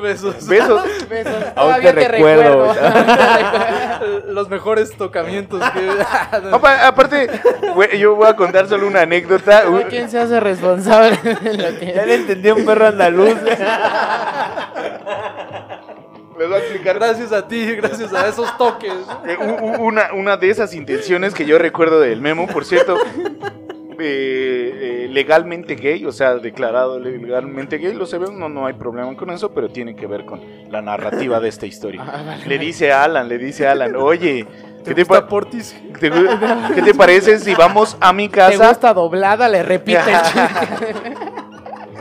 [0.03, 0.46] Besos.
[0.46, 0.82] Besos.
[1.09, 1.34] Besos.
[1.57, 2.74] Aún Todavía te recuerdo.
[4.26, 5.88] Los mejores tocamientos que...
[6.82, 7.28] Aparte,
[7.99, 9.64] yo voy a contar solo una anécdota.
[9.88, 11.93] Quien se hace responsable de lo que...
[11.95, 13.36] Ya le entendí a un perro andaluz.
[16.38, 18.93] Les voy a explicar Gracias a ti, gracias a esos toques.
[19.26, 19.36] Eh,
[19.78, 22.97] una, una de esas intenciones que yo recuerdo del memo, por cierto.
[24.03, 28.74] Eh, eh, legalmente gay, o sea, declarado legalmente gay, lo se ve, no, no hay
[28.74, 30.40] problema con eso, pero tiene que ver con
[30.70, 32.05] la narrativa de esta historia.
[32.46, 34.46] Le dice a Alan, le dice a Alan, oye,
[34.84, 35.74] ¿qué te, gusta pa- Portis?
[36.00, 38.68] te gu- qué te parece si vamos a mi ¿Te casa?
[38.68, 39.48] gusta doblada?
[39.48, 40.00] Le repite.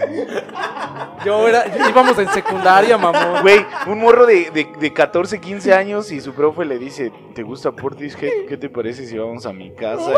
[1.26, 3.42] Yo era, íbamos en secundaria, mamón.
[3.42, 7.44] Güey, un morro de, de, de 14, 15 años y su profe le dice, ¿te
[7.44, 8.16] gusta Portis?
[8.16, 10.12] ¿Qué, qué te parece si vamos a mi casa?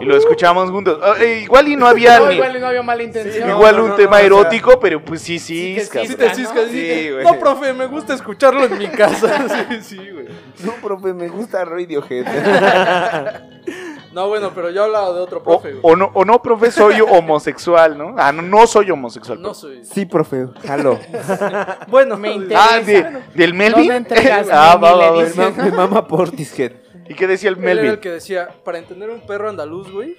[0.00, 0.98] Y lo escuchamos juntos.
[1.02, 3.48] Ah, eh, igual y no había No, ni- igual no había mala intención.
[3.50, 6.34] igual no, un no, tema no, o sea, erótico, pero pues sí, sí, sí, te
[6.34, 7.24] ciscas, Sí, sí, güey.
[7.24, 9.44] No, profe, me gusta escucharlo en mi casa.
[9.70, 10.26] Sí, sí, güey.
[10.64, 12.26] No, profe, me gusta Radiohead.
[14.12, 15.80] No, bueno, pero yo hablaba de otro O, profe, güey.
[15.82, 18.14] o no, o no, profe, soy homosexual, ¿no?
[18.16, 19.38] Ah, no, no soy homosexual.
[19.40, 19.60] No profe.
[19.60, 19.84] soy.
[19.84, 20.98] Sí, profe, jalo.
[21.88, 22.68] Bueno, Me interesa.
[22.74, 23.86] Ah, de- ¿del Melvin?
[23.88, 25.50] ¿Dónde entregas ah, va, va, va.
[25.64, 26.72] Mi mamá Portishead.
[27.08, 28.00] ¿Y qué decía el Él era el Melvin?
[28.00, 30.16] que decía, para entender un perro andaluz, güey,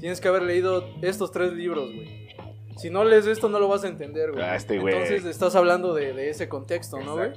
[0.00, 2.22] tienes que haber leído estos tres libros, güey.
[2.78, 4.42] Si no lees esto, no lo vas a entender, güey.
[4.42, 4.94] Ah, este güey.
[4.94, 7.30] Entonces estás hablando de, de ese contexto, ¿no, güey?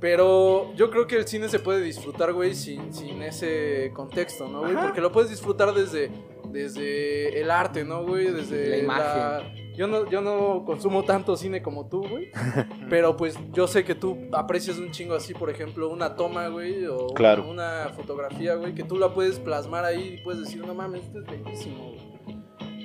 [0.00, 4.60] Pero yo creo que el cine se puede disfrutar, güey, sin, sin ese contexto, ¿no,
[4.60, 4.74] güey?
[4.74, 6.10] Porque lo puedes disfrutar desde,
[6.50, 8.30] desde el arte, ¿no, güey?
[8.30, 9.66] Desde La imagen.
[9.76, 12.30] Yo no, yo no consumo tanto cine como tú, güey.
[12.90, 16.86] pero pues yo sé que tú aprecias un chingo así, por ejemplo, una toma, güey,
[16.86, 17.42] o Claro.
[17.42, 21.02] una, una fotografía, güey, que tú la puedes plasmar ahí y puedes decir, no mames,
[21.04, 22.05] esto es bellísimo, güey.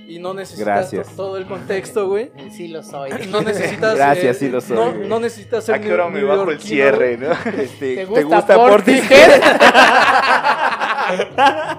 [0.08, 2.32] Y no necesitas todo el contexto, güey.
[2.52, 3.12] Sí lo soy.
[3.30, 3.95] No necesitas.
[3.95, 7.18] Gracias, eh, sí lo soy, No, necesitas ser ¿A qué hora me bajo el cierre,
[7.18, 7.32] no?
[7.58, 9.41] Este, ¿Te gusta, Portishead?
[9.41, 11.78] Portishead?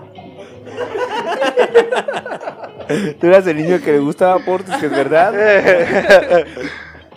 [3.21, 6.45] Tú eras el niño que le gustaba Portishead, ¿verdad?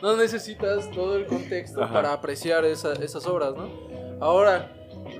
[0.01, 1.93] No necesitas todo el contexto Ajá.
[1.93, 3.69] para apreciar esa- esas obras, ¿no?
[4.21, 4.71] Ahora,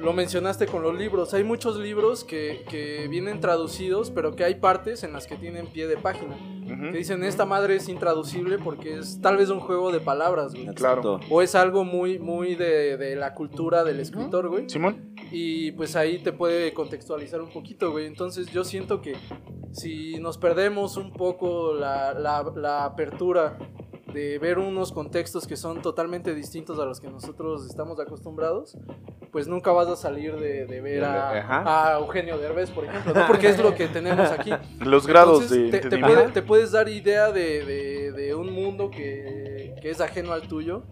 [0.02, 1.34] lo mencionaste con los libros.
[1.34, 5.68] Hay muchos libros que, que vienen traducidos, pero que hay partes en las que tienen
[5.68, 6.36] pie de página.
[6.66, 6.92] Ujú.
[6.92, 10.68] Que dicen, esta madre es intraducible porque es tal vez un juego de palabras, güey.
[10.76, 11.20] Claro.
[11.30, 14.70] O es algo muy, muy de, de la cultura del escritor, güey.
[14.70, 18.06] Simón, Y pues ahí te puede contextualizar un poquito, güey.
[18.08, 19.16] Entonces yo siento que
[19.72, 23.58] si nos perdemos un poco la, la- la apertura
[24.16, 28.76] de ver unos contextos que son totalmente distintos a los que nosotros estamos acostumbrados,
[29.32, 33.28] pues nunca vas a salir de, de ver a, a Eugenio Derbez, por ejemplo, ¿no?
[33.28, 34.52] porque es lo que tenemos aquí.
[34.80, 36.22] los grados Entonces, de te, te entendimiento.
[36.22, 40.48] puede- te puedes dar idea de, de- de un mundo que, que es ajeno al
[40.48, 40.84] tuyo,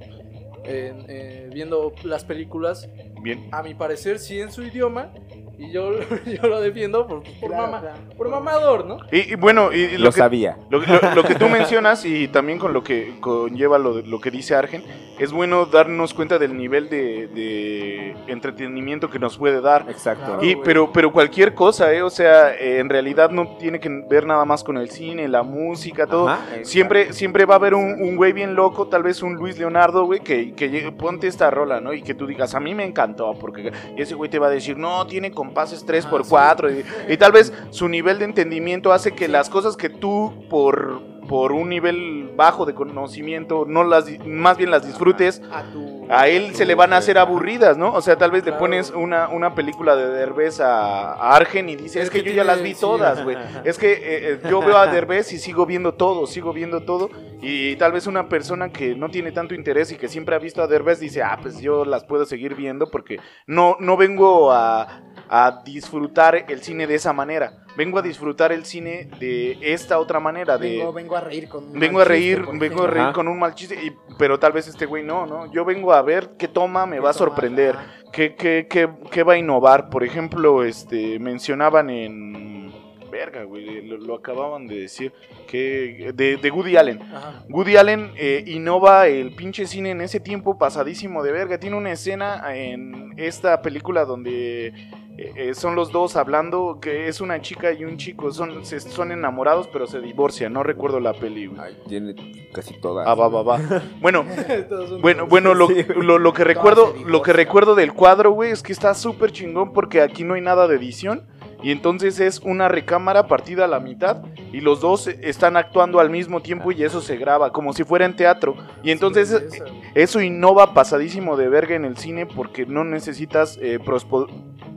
[0.66, 2.88] eh, viendo las películas
[3.22, 3.48] Bien.
[3.52, 5.14] a mi parecer sí en su idioma
[5.58, 5.92] y yo,
[6.26, 7.96] yo lo defiendo por, por, Claro, mama- claro.
[8.18, 8.98] por mamador, ¿no?
[9.12, 10.58] Y, y bueno, y, y Lo lo, que, sabía.
[10.70, 14.32] lo, lo- lo que tú mencionas y también con lo que conlleva lo, lo que
[14.32, 14.84] dice Argen,
[15.20, 19.86] es bueno darnos cuenta del nivel de, de entretenimiento que nos puede dar.
[19.90, 20.26] Exacto.
[20.26, 20.44] Claro.
[20.44, 22.02] Y, pero, pero cualquier cosa, ¿eh?
[22.02, 25.44] O sea, eh, en realidad no tiene que ver nada más con el cine, la
[25.44, 26.30] música, todo.
[26.30, 26.42] Ajá.
[26.64, 30.06] Siempre, siempre va a haber un, un güey bien loco, tal vez un Luis Leonardo,
[30.06, 31.94] güey, que, que llegue- ponte esta rola, ¿no?
[31.94, 34.78] Y que tú digas, a mí me encantó, porque ese güey te va a decir,
[34.78, 39.50] no, tiene compases 3x4, y, y tal vez su nivel de entendimiento hace que las
[39.50, 44.86] cosas que tú, por, por un nivel bajo de conocimiento, no las, más bien las
[44.88, 46.06] disfrutes, A tu.
[46.10, 47.94] a él se le van a hacer aburridas, ¿no?
[47.94, 48.60] O sea, tal vez le Claro.
[48.60, 52.30] pones una, una película de Derbez a, a Argen y dice, es, Es que, que
[52.30, 52.82] yo ya las vi sí.
[52.82, 53.38] todas, güey.
[53.64, 54.00] Es que eh,
[54.34, 57.10] eh, yo veo a Derbez y sigo viendo todo, sigo viendo todo.
[57.42, 60.62] Y tal vez una persona que no tiene tanto interés y que siempre ha visto
[60.62, 65.02] a Derbez dice, ah, pues yo las puedo seguir viendo porque no, no vengo a,
[65.36, 67.54] a disfrutar el cine de esa manera.
[67.76, 70.78] Vengo a disfrutar el cine de esta otra manera, de...
[70.78, 71.64] Vengo, vengo a reír con.
[71.64, 73.14] un Vengo mal a reír, chiste, vengo a reír Ajá.
[73.14, 75.52] con un mal chiste, y- pero tal vez este güey no, ¿no?
[75.52, 77.76] Yo vengo a ver qué toma me va a sorprender,
[78.12, 79.90] qué, qué, qué, qué va a innovar.
[79.90, 82.72] Por ejemplo, este mencionaban en...
[83.10, 85.14] Verga, güey, lo, lo acababan de decir,
[85.48, 87.00] que de, de Woody Allen.
[87.00, 87.44] Ajá.
[87.48, 91.60] Woody Allen eh, innova el pinche cine en ese tiempo pasadísimo de verga.
[91.60, 94.74] Tiene una escena en esta película donde
[95.18, 98.80] eh, eh, son los dos hablando, que es una chica y un chico, son, se-
[98.80, 100.54] son enamorados pero se divorcian.
[100.54, 101.60] No recuerdo la peli, güey.
[101.62, 102.16] Ay, tiene
[102.52, 103.08] casi todas.
[103.08, 103.60] Ah, va, va, va.
[104.02, 104.26] Bueno,
[105.02, 108.72] bueno, bueno, lo, lo, lo que recuerdo, lo que recuerdo del cuadro, güey, es que
[108.74, 111.24] está súper chingón porque aquí no hay nada de edición.
[111.64, 116.10] Y entonces es una recámara partida a la mitad y los dos están actuando al
[116.10, 118.56] mismo tiempo y eso se graba como si fuera en teatro.
[118.84, 119.60] Y entonces Sí,
[119.96, 123.80] eso innova pasadísimo de verga en el cine porque no necesitas eh,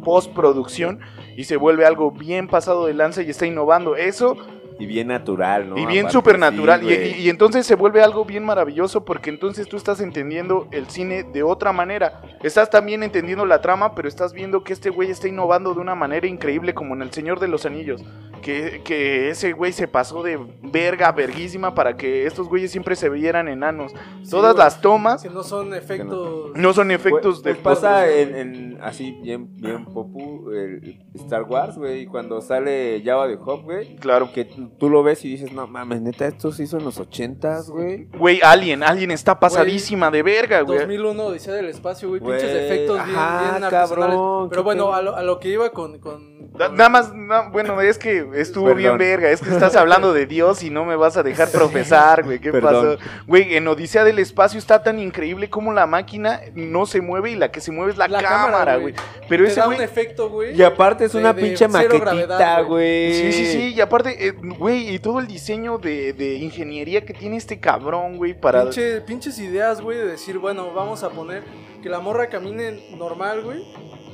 [0.04, 1.00] postproducción
[1.36, 3.96] y se vuelve algo bien pasado de lanza y está innovando.
[3.96, 4.36] Eso
[4.78, 5.78] Y bien natural, ¿no?
[5.78, 6.80] y bien supernatural.
[6.80, 7.12] sí, y, güey.
[7.20, 11.22] y- y entonces se vuelve algo bien maravilloso porque entonces tú estás entendiendo el cine
[11.24, 12.20] de otra manera.
[12.42, 15.94] Estás también entendiendo la trama, pero estás viendo que este güey está innovando de una
[15.94, 18.02] manera increíble como en El Señor de los Anillos.
[18.40, 23.08] Que, que ese güey se pasó de verga, verguísima, para que estos güeyes siempre se
[23.08, 23.92] vieran enanos.
[24.22, 24.64] Sí, Todas güey.
[24.64, 26.50] las tomas Que no son efectos.
[26.54, 31.76] no son efectos de pues pasa en, en así bien, bien popu el Star Wars,
[31.76, 33.96] güey, cuando sale Java de Hop, güey.
[33.96, 34.30] Claro.
[34.32, 37.70] Que tú lo ves y dices, no mames, neta, esto se hizo en los ochentas,
[37.70, 38.04] güey.
[38.18, 40.78] Güey, Alien, Alien está pasadísima de verga, güey.
[40.78, 42.20] 2001, Odisea del Espacio, güey.
[42.20, 45.98] Pinches efectos bien, ajá, bien cabrón, Pero bueno, a lo, a lo que iba con.
[45.98, 48.78] con, Da- con- Nada más, na- bueno, es que estuvo Perdón.
[48.78, 52.24] bien verga, es que estás hablando de Dios y no me vas a dejar profesar,
[52.24, 52.98] güey, ¿qué Perdón.
[52.98, 53.10] pasó?
[53.26, 57.36] Güey, en Odisea del Espacio está tan increíble como la máquina no se mueve y
[57.36, 58.94] la que se mueve es la, La cámara, güey.
[59.28, 60.54] Pero te ese da un efecto, güey.
[60.58, 63.12] Y aparte es de- una de pinche maquetita, güey.
[63.14, 67.12] Sí, sí, sí, y aparte, eh, güey, y todo el diseño de, de ingeniería que
[67.14, 68.64] tiene este cabrón, güey, para...
[68.64, 71.42] Pinche- pinches ideas, güey, de decir, bueno, vamos a poner
[71.82, 73.62] que la morra camine normal, güey,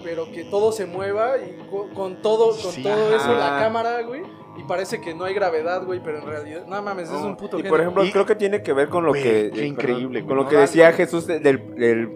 [0.02, 4.02] pero que todo se mueva y co- con, todo, con Sí, todo eso, la cámara,
[4.02, 4.22] güey,
[4.56, 7.58] y parece que no hay gravedad, güey, pero en realidad, no mames, es un puto
[7.58, 9.50] Y por ejemplo, Y- creo que tiene que ver con lo que.
[9.54, 10.92] qué eh, increíble, Con, lo que No, decía.
[10.92, 12.12] Jesús de- del,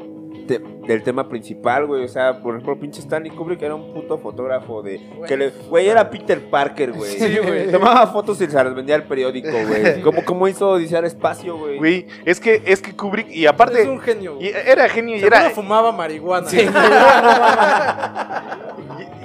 [0.86, 2.04] del tema principal, güey.
[2.04, 4.98] O sea, por ejemplo, pinche Stanley Kubrick era un puto fotógrafo de.
[4.98, 5.28] Güey.
[5.28, 7.10] que le- Güey, era Peter Parker, güey.
[7.12, 7.70] Sí, güey.
[7.72, 10.00] Tomaba fotos y se las vendía al periódico, güey.
[10.02, 11.78] ¿Cómo, cómo hizo Odisea al espacio, güey?
[11.78, 15.22] Güey, es que, es que Kubrick, y aparte, es un genio, y era genio y
[15.22, 15.50] era...
[15.50, 16.46] fumaba marihuana.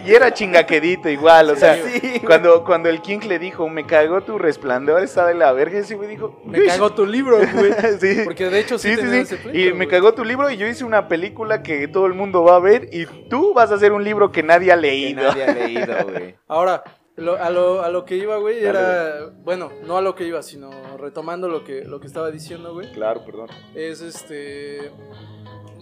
[0.06, 3.86] Y, y era chingaquedito igual, o sea, Sí, cuando, cuando el King le dijo, me
[3.86, 7.38] cagó tu resplandor, está de la verga, ese güey dijo, Me "Yo cagó tu libro,
[7.38, 7.72] güey.
[7.72, 10.14] hice-" sí, Porque de hecho sí, sí, sí, tenía sí, ese pleito, y me cagó
[10.14, 13.06] tu libro y yo hice una película que todo el mundo va a ver y
[13.30, 15.22] tú vas a hacer un libro que nadie ha Que leído.
[15.24, 16.36] nadie ha leído, güey.
[16.48, 16.84] Ahora,
[17.18, 19.26] lo- a, lo, a lo que iba, güey, Dale, era.
[19.44, 22.92] Bueno, no a lo que iba, sino retomando lo que, lo que estaba diciendo, güey.
[22.94, 23.50] Claro, perdón.
[23.76, 24.92] Es este.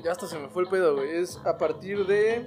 [0.04, 1.18] Ya hasta se me fue el pedo, güey.
[1.18, 2.46] Es a partir de.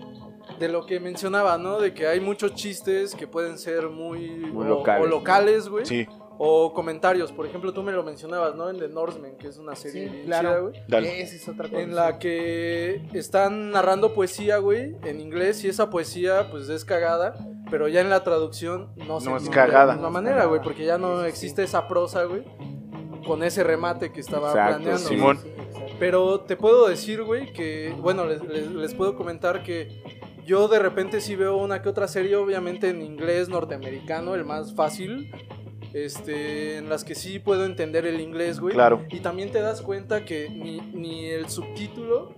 [0.58, 1.78] De lo que mencionaba, ¿no?
[1.80, 4.28] De que hay muchos chistes que pueden ser muy.
[4.28, 5.04] Muy o- locales.
[5.06, 5.86] O locales, güey.
[5.86, 6.06] Sí,
[6.44, 7.30] O comentarios.
[7.30, 8.68] Por ejemplo, tú me lo mencionabas, ¿no?
[8.68, 10.48] En The Norseman, que es una serie Sí, claro.
[10.48, 10.74] chida, güey.
[10.88, 11.22] dale.
[11.22, 11.80] Esa es otra cosa.
[11.82, 17.34] En la que están narrando poesía, güey, en inglés, y esa poesía, pues es cagada,
[17.70, 19.80] pero ya en la traducción no, se No es entiende cagada.
[19.82, 22.42] De la misma manera, güey, porque ya no existe esa prosa, güey,
[23.24, 25.06] con ese remate que estaba Exacto, planeando.
[25.08, 25.16] güey.
[25.16, 25.38] Simón.
[26.00, 30.02] Pero te puedo decir, güey, que, bueno, les, les- les puedo comentar que
[30.44, 34.74] yo de repente sí veo una que otra serie, obviamente en inglés norteamericano, el más
[34.74, 35.30] fácil,
[35.94, 38.74] este, en las que sí puedo entender el inglés, güey.
[38.74, 39.04] Claro.
[39.10, 42.34] Y también te das cuenta que ni, ni el subtítulo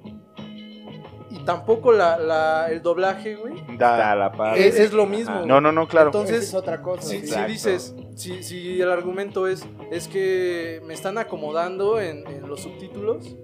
[1.31, 4.15] y tampoco la, la- el doblaje, güey, Da.
[4.15, 4.57] la par.
[4.57, 5.35] es, es lo mismo.
[5.35, 5.47] Ajá.
[5.47, 6.09] No, no, no, claro.
[6.09, 7.03] Entonces, es otra cosa.
[7.03, 12.61] si, dices, si, si el argumento es, es que me están acomodando en, en los
[12.61, 13.37] subtítulos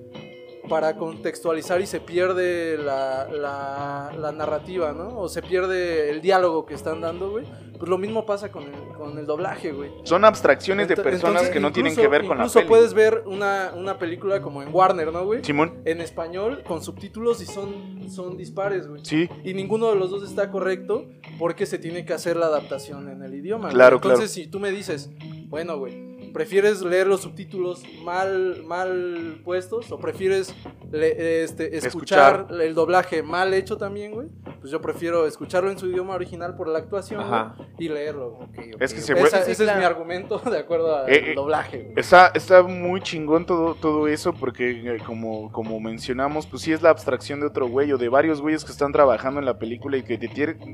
[0.71, 5.19] para contextualizar y se pierde la, la- la narrativa, ¿no?
[5.19, 7.45] O se pierde el diálogo que están dando, güey.
[7.79, 9.91] Pues lo mismo pasa con el, con el doblaje, güey.
[10.05, 12.93] Son abstracciones de Ento- personas entonces, que no tienen que ver con la Incluso puedes
[12.95, 15.43] ver una, una película como en Warner, ¿no, güey?
[15.45, 19.03] Simón, En español, con subtítulos y son, son dispares, güey.
[19.05, 21.07] sí, Y ninguno de los dos está correcto
[21.39, 23.65] porque se tiene que hacer la adaptación en el idioma.
[23.65, 23.75] güey.
[23.75, 25.11] Claro, Entonces, si tú me dices,
[25.49, 30.55] bueno, güey, ¿prefieres leer los subtítulos mal, mal puestos o prefieres
[30.93, 32.61] le- este, escuchar, Escuchar.
[32.63, 34.29] el doblaje mal hecho también, güey?
[34.61, 38.31] Pues yo prefiero escucharlo en su idioma original por la actuación güey, y leerlo.
[38.33, 38.49] güey.
[38.49, 39.79] Ok, ok, Es que se Esa- Sí, ese es claro.
[39.79, 41.79] mi argumento de acuerdo al Eh, eh, doblaje.
[41.83, 41.93] güey.
[41.97, 46.83] Está, está muy chingón todo, todo eso porque eh, como, como mencionamos, pues sí es
[46.83, 49.97] la abstracción de otro güey o de varios güeyes que están trabajando en la película
[49.97, 50.29] y que te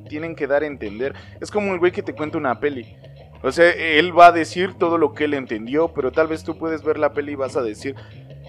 [0.09, 1.15] tienen que dar a entender.
[1.41, 2.97] Es como el güey que te cuenta una peli.
[3.43, 6.57] O sea, él va a decir todo lo que él entendió, pero tal vez tú
[6.59, 7.95] puedes ver la peli y vas a decir,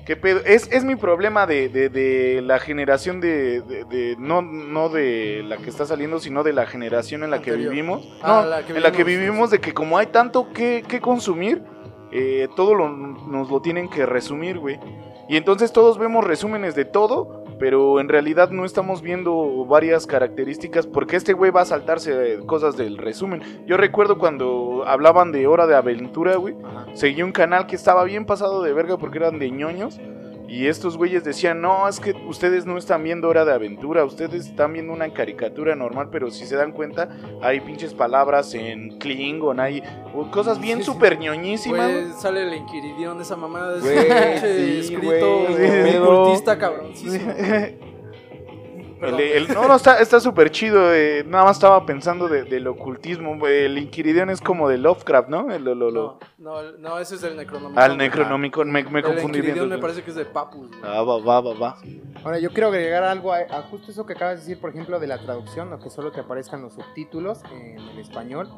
[0.06, 0.40] ¿qué pedo?
[0.46, 5.58] Es, es mi problema de, de- de la generación de, de- no, no de la
[5.58, 7.72] que está saliendo, sino de la generación en la que Anterior.
[7.74, 8.08] vivimos.
[8.22, 10.84] Ah, No, la que en la que vivimos, vivimos de que como hay tanto que,
[10.88, 11.62] que consumir,
[12.12, 14.80] eh, todo lo- nos lo tienen que resumir, güey.
[15.30, 20.88] Y entonces todos vemos resúmenes de todo, pero en realidad no estamos viendo varias características
[20.88, 23.42] porque este güey va a saltarse cosas del resumen.
[23.66, 26.56] Yo recuerdo cuando hablaban de Hora de Aventura, güey,
[26.94, 30.00] seguí un canal que estaba bien pasado de verga porque eran de ñoños.
[30.48, 34.48] Y estos güeyes decían, no, es que ustedes no están viendo Hora de Aventura, ustedes
[34.48, 37.10] están viendo una caricatura normal, pero si se dan cuenta,
[37.42, 39.84] hay pinches palabras en Klingon, hay
[40.32, 40.92] cosas bien Sí, sí.
[40.92, 41.92] súper ñoñísimas.
[41.92, 43.98] Güey, sale el Inquiridión, esa mamada de Güey,
[44.36, 47.34] ese sí, escrito güey, cabroncísimo.
[49.02, 50.94] El, el- no, no, está está súper chido.
[50.94, 53.46] eh, nada más estaba pensando de- del ocultismo.
[53.48, 55.52] El Inquiridión es como de Lovecraft, ¿no?
[55.52, 57.78] El- lo- lo- lo- No, no, no, ese es el Necronomicon.
[57.84, 59.78] Al Necronomicon, me, me El confundí Inquiridión bien.
[59.78, 60.70] me parece que es de Papus.
[60.70, 60.82] güey.
[60.84, 61.78] Ah, va, va, va, va.
[62.24, 65.00] Ahora, yo quiero agregar algo a, a justo eso que acabas de decir, por ejemplo,
[65.00, 68.50] de la traducción, o que solo te aparezcan los subtítulos en el español.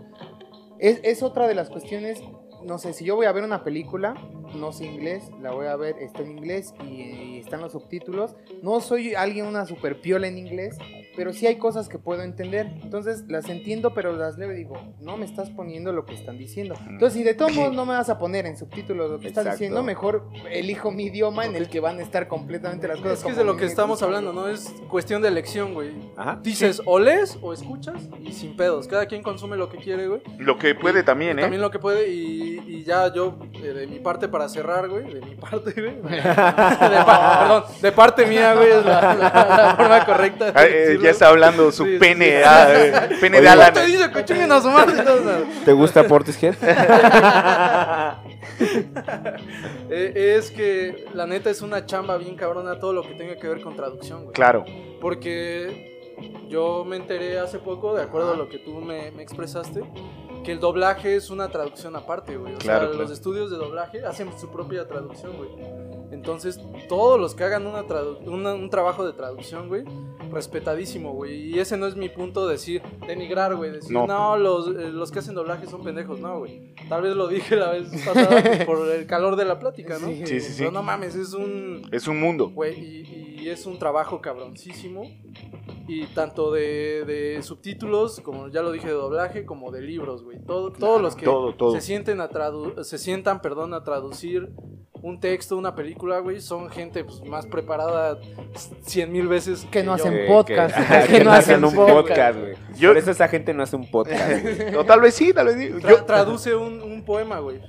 [0.79, 2.21] es, es otra de las cuestiones,
[2.63, 4.15] no sé, si yo voy a ver una película,
[4.55, 8.35] no sé inglés, la voy a ver, está en inglés y, y están los subtítulos.
[8.61, 10.77] No soy alguien una super piola en inglés,
[11.15, 12.67] pero sí hay cosas que puedo entender.
[12.81, 16.37] Entonces las entiendo, pero las leo y digo, no me estás poniendo lo que están
[16.37, 16.75] diciendo.
[16.87, 19.43] Entonces, si de todos modos no me vas a poner en subtítulos lo que estás
[19.45, 19.59] Exacto.
[19.59, 23.19] diciendo, mejor elijo mi idioma en el que van a estar completamente las cosas.
[23.19, 24.47] Es que es de lo que estamos hablando, ¿no?
[24.47, 25.91] Es cuestión de elección, güey.
[26.15, 26.39] Ajá.
[26.41, 28.87] Dices, o lees o escuchas y sin pedos.
[28.87, 30.21] Cada quien consume lo que quiere, güey.
[30.37, 31.41] Lo que puede también, ¿eh?
[31.41, 35.13] También lo que puede y, y ya yo, eh, de mi parte para cerrar, güey,
[35.13, 35.95] de mi parte, güey.
[36.01, 40.45] De pa- perdón, de parte mía, güey, es la, la- la forma correcta.
[40.51, 42.43] de Ah, eh, ya está hablando su Sí, sí, pene, sí.
[42.45, 42.91] ah, eh,
[43.21, 43.73] pene Oye, de Alan.
[43.73, 44.99] te dice que chinguen a su madre.
[44.99, 46.55] entonces, ¿Te gusta Portishead?
[49.89, 53.47] eh, es que la neta es una chamba bien cabrona todo lo que tenga que
[53.47, 54.33] ver con traducción, güey.
[54.33, 54.65] Claro,
[55.01, 55.87] Porque
[56.49, 59.81] yo me enteré hace poco, de acuerdo a lo que tú me, me expresaste,
[60.43, 62.55] que el doblaje es una traducción aparte, güey.
[62.55, 63.03] O Claro, sea, claro.
[63.03, 65.49] los estudios de doblaje hacen su propia traducción, güey.
[66.11, 69.83] Entonces, todos los que hagan una tradu- una- un trabajo de traducción, güey,
[70.31, 71.53] respetadísimo, güey.
[71.55, 73.71] Y ese no es mi punto de decir, denigrar, güey.
[73.71, 74.07] Decir, No.
[74.07, 76.19] no, los, eh, los que hacen doblaje son pendejos.
[76.19, 76.73] No, güey.
[76.87, 80.07] Tal vez lo dije la vez pasada pues, por el calor de la plática, ¿no?
[80.07, 80.21] Sí.
[80.25, 80.55] sí, sí, sí.
[80.59, 81.81] Pero no mames, es un...
[81.91, 82.49] Es un mundo.
[82.49, 85.03] Güey, y, y es un trabajo cabroncísimo.
[85.87, 90.37] Y tanto de, de subtítulos, como ya lo dije, de doblaje, como de libros, güey.
[90.45, 91.71] Todo, todos los que Todo, todo.
[91.73, 94.49] se sienten a tradu- se sientan, perdón, a traducir
[95.01, 98.17] un texto, una película, güey, son gente pues, más preparada
[98.81, 100.03] cien mil veces Que no yo.
[100.03, 100.75] hacen Que- podcast.
[100.75, 102.39] que- ajá, Que no hacen un podcast.
[102.39, 102.53] güey.
[102.77, 104.19] Yo- Por eso esa gente no hace un podcast.
[104.77, 105.69] O tal vez sí, tal vez sí.
[105.81, 107.59] Tra- Yo, traduce un, un poema, güey.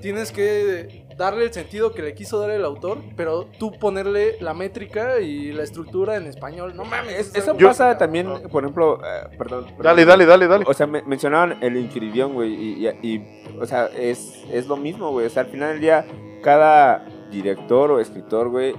[0.00, 4.54] Tienes que darle el sentido que le quiso dar el autor, pero tú ponerle la
[4.54, 6.74] métrica y la estructura en español.
[6.76, 7.12] No mames.
[7.12, 9.82] Es- es eso Yo- pasa también, por ejemplo, eh, perdón, perdón.
[9.82, 10.64] dale, dale, dale, dale.
[10.66, 14.76] O sea, me- mencionaban el Inquiridión, güey, y, y- y, o sea, es, es lo
[14.76, 15.26] mismo, güey.
[15.26, 16.06] O sea, al final del día,
[16.42, 18.74] cada director o escritor, güey,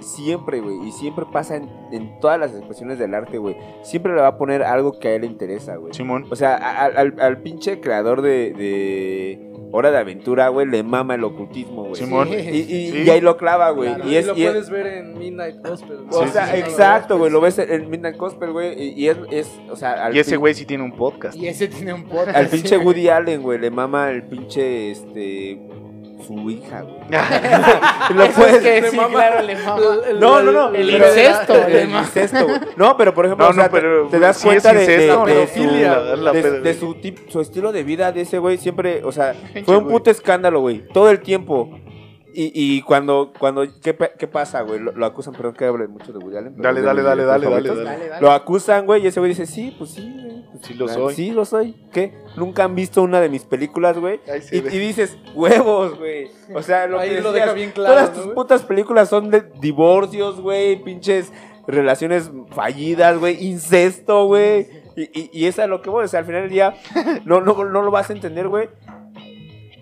[0.00, 3.56] siempre, güey, y siempre pasa en, en todas las expresiones del arte, güey.
[3.82, 5.92] Siempre le va a poner algo que a él le interesa, güey.
[5.94, 6.26] Simón.
[6.30, 9.42] O sea, a- a- al, al pinche creador de, de
[9.72, 11.96] Hora de Aventura, güey, le mama el ocultismo, güey.
[11.96, 12.28] Simón.
[12.28, 13.02] Y, y- Sí.
[13.04, 13.94] y ahí lo clava, güey.
[13.94, 15.98] Claro, y es, lo y es- puedes ver en Midnight Gospel.
[16.10, 16.58] o Sí, sea, sí, sí.
[16.60, 17.30] exacto, güey.
[17.32, 18.80] Lo ves en Midnight Gospel, güey.
[18.80, 21.36] Y, y es, es, o sea, al Y ese güey sí tiene un podcast.
[21.36, 22.36] Y ese tiene un podcast.
[22.36, 25.58] Al pinche Woody Allen, güey, le mama el pinche, este,
[26.24, 26.96] su hija, güey.
[28.14, 28.54] lo puedes...
[28.56, 29.80] es que sí, mama- claro, le mama.
[30.08, 30.68] El- No, no, no.
[30.74, 32.60] el pero- incesto, El incesto, güey.
[32.76, 34.74] No, pero por ejemplo, No, o sea, no, pero te, te das sí cuenta es
[34.74, 38.58] de, de- de su- la de- su, tip- su estilo de vida de ese güey.
[38.58, 40.86] Siempre, o sea, fue un puto escándalo, güey.
[40.92, 41.70] Todo el tiempo.
[42.38, 44.78] Y, y cuando, cuando ¿qué, pa- qué pasa, güey?
[44.78, 46.54] Lo, lo acusan, perdón que hable mucho de Woody Allen.
[46.58, 48.20] Dale, dale, dale, dale, dale, dale.
[48.20, 50.44] Lo acusan, güey, y ese güey dice, sí, pues sí, güey.
[50.52, 51.14] pues, Sí lo soy.
[51.14, 51.74] Sí, lo soy.
[51.92, 52.12] ¿Qué?
[52.36, 54.20] ¿Nunca han visto una de mis películas, güey?
[54.52, 56.28] Y, y dices, huevos, güey.
[56.54, 59.08] O sea, lo Ahí que lo decías, deja bien claro, Todas ¿no, tus putas películas
[59.08, 61.32] son de divorcios, güey, pinches
[61.66, 64.68] relaciones fallidas, güey, incesto, güey.
[64.94, 66.74] Y, y, y es lo que voy, o sea, al final del día
[67.24, 68.68] no, no, no lo vas a entender, güey.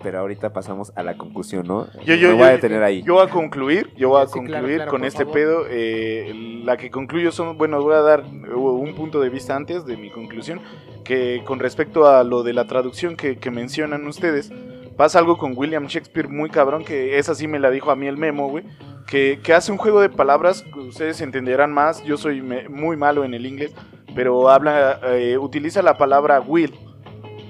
[0.05, 1.87] Pero ahorita pasamos a la conclusión, ¿no?
[2.05, 3.01] Yo, yo, Me yo, voy a detener ahí.
[3.01, 5.33] yo voy a concluir, yo voy a Sí, claro, concluir claro, con por este favor.
[5.33, 5.65] pedo.
[5.67, 9.97] eh, la que concluyo son, bueno, voy a dar un punto de vista antes de
[9.97, 10.61] mi conclusión,
[11.03, 14.51] que con respecto a lo de la traducción que, que mencionan ustedes,
[14.95, 18.05] pasa algo con William Shakespeare muy cabrón, que esa sí me la dijo a mí
[18.05, 18.63] el memo, güey,
[19.07, 23.23] que, que hace un juego de palabras, ustedes entenderán más, yo soy me- muy malo
[23.23, 23.73] en el inglés,
[24.13, 26.75] pero habla, eh, utiliza la palabra will.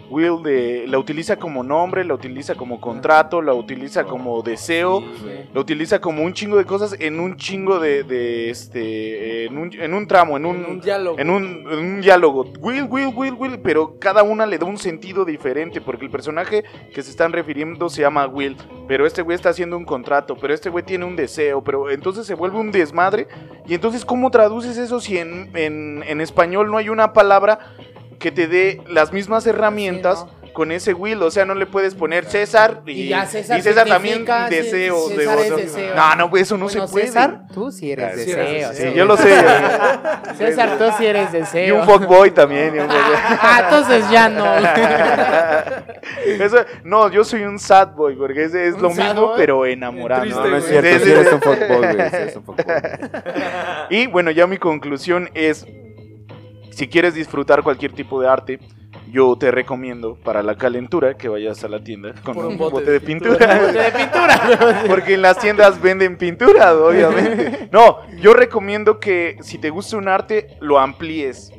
[0.09, 5.03] Will de, la utiliza como nombre, la utiliza como contrato, la utiliza como deseo,
[5.53, 9.73] lo utiliza como un chingo de cosas en un chingo de, de este, en un,
[9.73, 11.19] en un tramo, en un, En un diálogo.
[11.19, 12.45] en un, en un diálogo.
[12.59, 16.63] Will, Will, Will, Will, pero cada una le da un sentido diferente porque el personaje
[16.93, 20.53] que se están refiriendo se llama Will, pero este güey está haciendo un contrato, pero
[20.53, 23.27] este güey tiene un deseo, pero entonces se vuelve un desmadre.
[23.67, 27.59] Y entonces, ¿cómo traduces eso si en, en, en español no hay una palabra
[28.19, 30.25] que te dé las mismas herramientas?
[30.43, 33.59] Sí, Con ese Will, o sea, no le puedes poner César y, Y ya César
[33.59, 35.57] y César también sí, deseo de César es otro.
[35.57, 35.95] deseo.
[35.95, 37.07] No, no, pues eso no Bueno, se puede.
[37.07, 38.73] César, tú sí eres Ah, deseo.
[38.73, 39.35] Sí, yo lo sé.
[40.37, 41.75] César, tú sí eres Y deseo.
[41.81, 42.73] un fuckboy también.
[42.73, 43.15] y un fuckboy.
[43.41, 44.45] Ah, entonces ya no.
[46.25, 49.33] Eso- no, yo soy un sad boy, porque es, es ¿Un lo mismo, boy?
[49.37, 50.21] pero enamorado.
[50.21, 52.43] Triste, No, no es cierto, Sí, sí sí, eres un fuckboy, güey, sí eres un
[52.45, 52.75] fuckboy.
[53.89, 55.65] Y bueno, ya mi conclusión es,
[56.75, 58.59] si quieres disfrutar cualquier tipo de arte,
[59.09, 62.73] yo te recomiendo para la calentura que vayas a la tienda con un, un bote,
[62.73, 63.71] bote de de pintura.
[63.71, 64.83] de pintura.
[64.85, 67.69] Porque en las tiendas venden pintura, obviamente.
[67.71, 71.51] No, yo recomiendo que si te gusta un arte, lo amplíes.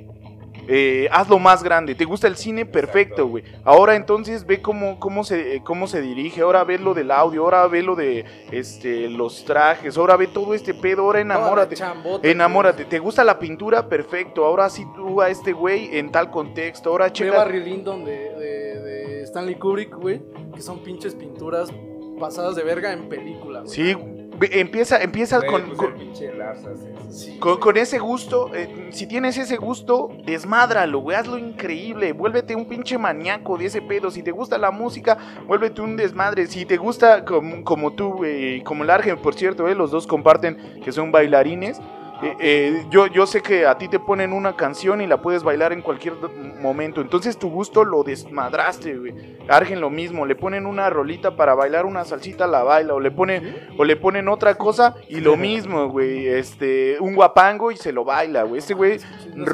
[0.69, 1.95] Eh, hazlo más grande.
[1.95, 2.67] ¿Te gusta el cine?
[2.67, 3.45] Perfecto, güey.
[3.65, 7.43] Ahora entonces ve cómo, cómo, se, eh, cómo se dirige, ahora ve lo del audio,
[7.45, 11.77] ahora ve lo de este, los trajes, ahora ve todo este pedo, ahora enamórate.
[11.77, 13.89] Chambota, Enamórate, ¿te gusta la pintura?
[13.89, 17.37] Perfecto, ahora sí tú a este güey en tal contexto, ahora Ve checa...
[17.39, 20.21] Barry Lyndon de, de, de Stanley Kubrick, güey,
[20.55, 21.71] que son pinches pinturas
[22.19, 23.71] pasadas de verga en película, güey.
[23.73, 27.11] Sí, ve- empieza, empieza Güey, con, pues, con- el pinche Lars hace eso.
[27.11, 27.61] Sí, con- güey.
[27.61, 32.99] con ese gusto, eh, si tienes ese gusto, desmádralo, güey, hazlo increíble, vuélvete un pinche
[32.99, 35.17] maníaco de ese pedo, si te gusta la música,
[35.47, 39.69] vuélvete un desmadre, si te gusta como, como tú, güey, como el Argen, por cierto,
[39.69, 41.81] eh, los dos comparten que son bailarines,
[42.23, 45.43] eh, eh, yo, yo sé que a ti te ponen una canción y la puedes
[45.43, 46.15] bailar en cualquier
[46.61, 47.01] momento.
[47.01, 49.37] Entonces tu gusto lo desmadraste, güey.
[49.49, 52.95] Argen lo mismo, le ponen una rolita para bailar una salsita, la baila.
[52.95, 56.27] O le ponen, o le ponen otra cosa y lo mismo, güey.
[56.27, 58.59] Este, un guapango y se lo baila, güey.
[58.59, 58.99] Este güey
[59.35, 59.47] No.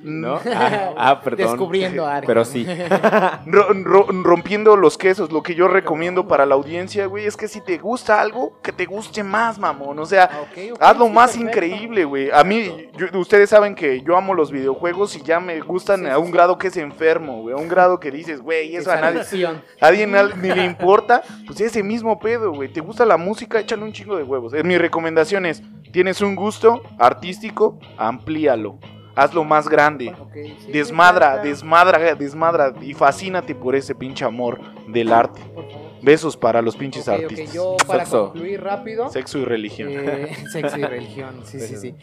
[0.00, 0.40] ¿No?
[0.52, 1.46] Ah, ah, perdón.
[1.48, 2.26] Descubriendo a Argen.
[2.26, 2.66] Pero sí.
[3.46, 5.32] ro- ro- rompiendo los quesos.
[5.32, 8.72] Lo que yo recomiendo para la audiencia, güey, es que si te gusta algo, que
[8.72, 9.98] te guste más, mamón.
[9.98, 11.48] O sea, Ah, ok, ok, Hazlo sí, más perfecto.
[11.50, 12.30] increíble, güey.
[12.32, 16.06] A mí, yo- ustedes saben que yo amo los videojuegos y ya me gustan Sí,
[16.06, 16.32] a un sí.
[16.32, 17.54] grado que es enfermo, güey.
[17.54, 21.22] A un grado que dices, güey, eso a nadie, a nadie na- ni le importa.
[21.46, 22.72] Pues ese mismo pedo, güey.
[22.72, 23.60] ¿Te gusta la música?
[23.60, 24.54] Échale un chingo de huevos.
[24.54, 28.78] Eh, mi recomendación es, tienes un gusto artístico, amplíalo.
[29.16, 30.14] Hazlo más grande.
[30.32, 35.40] Sí, Desmadra, desmadra, desmadra y fascínate por ese pinche amor del arte.
[35.54, 35.79] por favor.
[36.02, 37.52] Besos para los pinches Ok, ok, artistas.
[37.54, 38.30] yo para Sexo.
[38.32, 39.08] concluir rápido.
[39.10, 39.90] Sexo y religión.
[39.92, 41.94] Eh, sexo y religión, sí, sí, sí.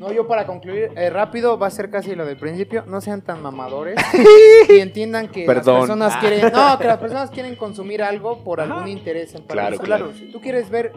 [0.00, 2.84] No, yo para concluir eh, rápido va a ser casi lo del principio.
[2.86, 3.96] No sean tan mamadores
[4.68, 5.74] y entiendan que Perdón.
[5.74, 6.20] las personas Ah.
[6.20, 10.10] quieren, no, que las personas quieren consumir algo por algún interés en Claro, claro.
[10.30, 10.92] Tú quieres ver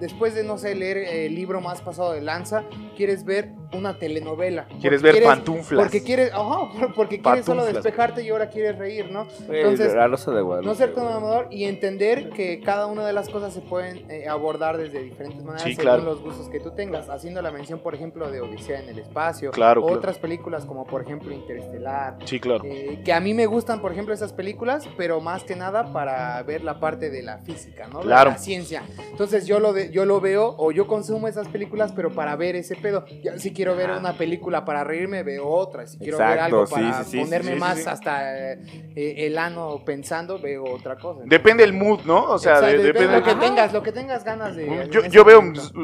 [0.00, 2.64] después de no sé leer el libro más pasado de lanza,
[2.96, 4.66] quieres ver una telenovela.
[4.80, 5.80] Quieres ver pantuflas.
[5.82, 9.26] Porque quieres, por- porque quieres solo despejarte y ahora quieres reír, ¿no?
[9.48, 10.08] Entonces, la
[10.56, 14.28] de no ser amador y entender que cada una de las cosas se pueden eh,
[14.28, 16.02] abordar desde diferentes maneras Sí, según claro.
[16.04, 17.08] los gustos que tú tengas.
[17.10, 19.50] Haciendo la mención, por ejemplo, de Odisea en el espacio.
[19.50, 19.98] Claro, o claro.
[19.98, 22.18] otras películas como, por ejemplo, Interestelar.
[22.24, 22.62] Sí, claro.
[22.64, 26.42] eh, que a mí me gustan, por ejemplo, esas películas, pero más que nada para
[26.42, 27.98] ver la parte de la física, ¿no?
[28.00, 28.30] De Claro.
[28.30, 28.82] la ciencia.
[29.10, 32.56] Entonces yo lo, de- yo lo veo o yo consumo esas películas, pero para ver
[32.56, 33.04] ese pedo.
[33.22, 35.86] Ya, si quiero ver una película para reírme, veo otra.
[35.86, 37.84] Si quiero ver algo para sí, sí, ponerme sí, sí, más sí.
[37.88, 38.58] hasta eh,
[38.96, 41.22] eh, el ano pensando, veo otra cosa.
[41.24, 42.24] Depende el mood, ¿no?
[42.24, 43.18] O sea, Exacto, de- depende depende.
[43.18, 43.40] lo que Ajá.
[43.40, 44.88] tengas, lo que tengas ganas de.
[44.90, 45.42] Yo, yo veo,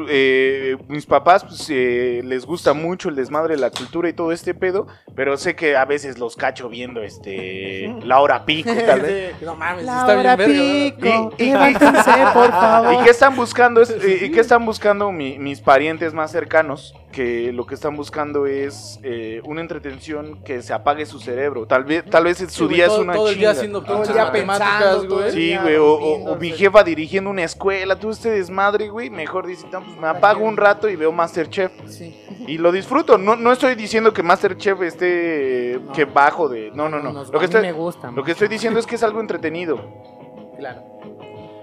[0.09, 4.33] eh, mis papás, pues, eh, les gusta mucho el desmadre de la cultura y todo
[4.33, 9.01] este pedo, pero sé que a veces los cacho viendo, este, la hora pico, tal
[9.01, 9.35] vez.
[9.43, 11.31] No mames, La está hora bien verga.
[11.31, 12.95] pico, levántense, por favor.
[12.95, 13.81] ¿Y qué están buscando?
[13.83, 13.91] Es,
[14.23, 16.95] ¿y qué están buscando mi- mis parientes más cercanos?
[17.13, 21.67] Que lo que están buscando es eh, una entretención que se apague su cerebro.
[21.67, 23.51] Tal vez, tal vez su Sí, día todo, es una todo el día chinga.
[23.53, 25.27] haciendo Todo el pinches día matemáticas, pensando, todo güey.
[25.29, 26.41] el Sí, güey, o, o- o rompiéndose.
[26.41, 30.45] mi jefa dirigiendo una escuela, todo este desmadre, güey, mejor dice, "No, pues me apago
[30.45, 31.71] un rato y veo Masterchef.
[31.87, 32.19] Sí.
[32.47, 35.93] Y lo disfruto, no, no estoy diciendo que Masterchef esté No.
[35.93, 36.71] que bajo de...
[36.73, 37.13] No, no, no.
[37.13, 38.11] Nos- Lo que, a mí estoy, me gusta.
[38.11, 39.79] lo que estoy diciendo es que es algo entretenido.
[40.59, 40.83] Claro.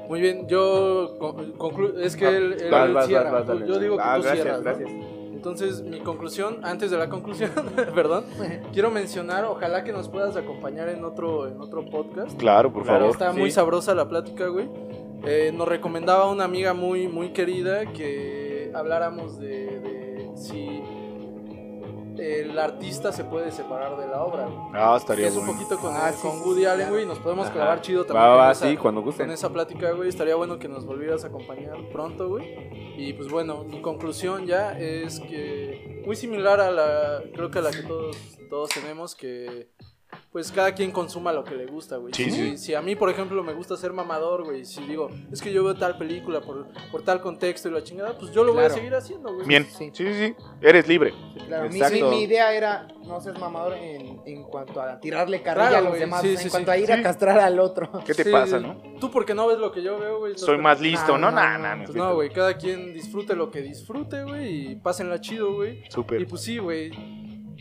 [0.10, 3.32] Muy bien, yo con- conclu- es que Ah, él, él Vas, vas, cierra.
[3.32, 3.68] vas, vas, dale.
[3.68, 4.64] yo digo que Ah, tú gracias, cierras, ¿no?
[4.64, 4.90] gracias.
[5.32, 7.52] Entonces, mi conclusión, antes de la conclusión,
[7.96, 8.26] perdón,
[8.74, 12.38] quiero mencionar, ojalá que nos puedas acompañar en otro, en otro podcast.
[12.38, 13.12] Claro, por Claro, favor.
[13.14, 14.68] Está muy sabrosa la plática, güey.
[15.26, 20.82] Eh, nos recomendaba una amiga muy, muy querida que habláramos de, de si
[22.20, 24.46] el artista se puede separar de la obra.
[24.46, 24.58] güey.
[24.74, 25.54] Ah, estaría es un bueno.
[25.60, 26.94] poquito con, Ah, el- sí, con Woody sí, Allen, claro.
[26.94, 27.54] güey, nos podemos Ajá.
[27.56, 29.28] clavar chido también Va, va, esa, sí, cuando gusten.
[29.28, 30.10] con esa plática, güey.
[30.10, 32.46] Estaría bueno que nos volvieras a acompañar pronto, güey.
[32.98, 37.62] Y pues bueno, mi conclusión ya es que muy similar a la, creo que a
[37.62, 38.18] la que todos,
[38.50, 39.70] todos tenemos, que
[40.32, 42.14] pues cada quien consuma lo que le gusta, güey.
[42.14, 42.58] Sí, si, sí.
[42.58, 45.64] si a mí, por ejemplo, me gusta ser mamador, güey, si digo, es que yo
[45.64, 48.70] veo tal película por, por tal contexto y la chingada, pues yo lo voy a
[48.70, 49.48] seguir haciendo, güey.
[49.48, 49.90] Bien, Sí.
[49.94, 50.36] sí, sí.
[50.62, 51.14] Eres libre.
[51.48, 52.10] Claro, mi, Exacto.
[52.10, 55.82] mi- mi idea era no ser mamador en, en cuanto a tirarle carrilla Claro, a
[55.82, 56.78] los güey, demás, en cuanto sí.
[56.78, 56.92] a ir Sí.
[56.92, 57.90] a castrar al otro.
[58.06, 58.78] ¿Qué te Sí, pasa, no?
[59.00, 60.38] Tú porque no ves lo que yo veo, güey.
[60.38, 61.30] Soy más listo, ¿no?
[61.32, 64.72] no, Nah, no, nah, Pues nah, no, güey, cada quien disfrute lo que disfrute, güey,
[64.72, 65.84] y pásenla chido, güey.
[65.88, 66.28] Y Súper.
[66.28, 66.92] pues sí, güey,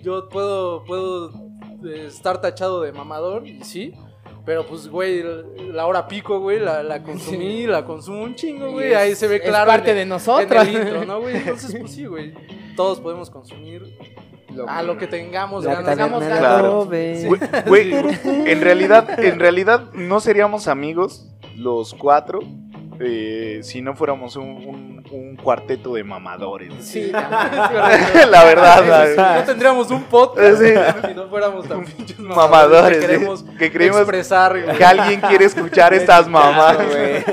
[0.02, 1.47] yo puedo, puedo
[2.06, 3.94] estar tachado de mamador, y sí,
[4.44, 5.22] pero pues, güey,
[5.72, 9.18] la hora pico, güey, la, la consumí, la consumo un chingo, güey, Y ahí es-
[9.18, 9.66] se ve es claro.
[9.68, 10.66] parte en de nosotros.
[10.66, 11.36] En el intro, ¿no, güey?
[11.36, 12.34] Entonces, pues sí, güey,
[12.76, 13.96] todos podemos consumir
[14.66, 15.90] a lo que tengamos La ganas.
[15.90, 16.40] tengamos de- ganas.
[16.40, 16.84] Claro.
[17.66, 17.92] Güey,
[18.24, 22.40] en realidad, en realidad no seríamos amigos los cuatro
[23.00, 26.72] eh, si no fuéramos un, un- un cuarteto de mamadores.
[26.80, 29.40] Sí, la verdad, la verdad.
[29.40, 30.72] No tendríamos un podcast Sí.
[31.08, 33.06] si no fuéramos tan pinches Mamadores, que sí.
[33.06, 34.76] queremos, Que creemos expresar.
[34.76, 36.86] que alguien quiere escuchar estas mamadas.
[36.86, 37.24] güey.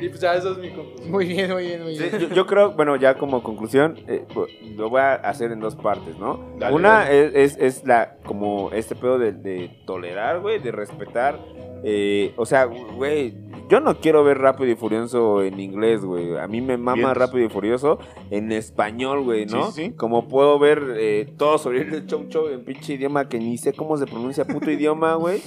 [0.00, 1.10] Y pues ya, eso es mi conclusión.
[1.10, 2.18] Muy bien, muy bien, muy Sí, bien.
[2.18, 4.24] yo, yo creo, bueno, ya como conclusión, eh,
[4.76, 6.40] lo voy a hacer en dos partes, ¿no?
[6.58, 7.26] Dale, Una dale.
[7.44, 11.38] Es, es, es la, como este pedo de, de tolerar, güey, de respetar.
[11.84, 13.34] Eh, o sea, güey,
[13.68, 16.36] yo no quiero ver Rápido y Furioso en inglés, güey.
[16.36, 17.14] A mí me mama.
[17.14, 17.98] Rápido y Furioso
[18.30, 19.70] en español, güey, ¿no?
[19.70, 19.92] Sí, sí, sí.
[19.92, 23.72] Como puedo ver eh, todo sobre el chow chow en pinche idioma que ni sé
[23.72, 25.40] cómo se pronuncia puto idioma, güey.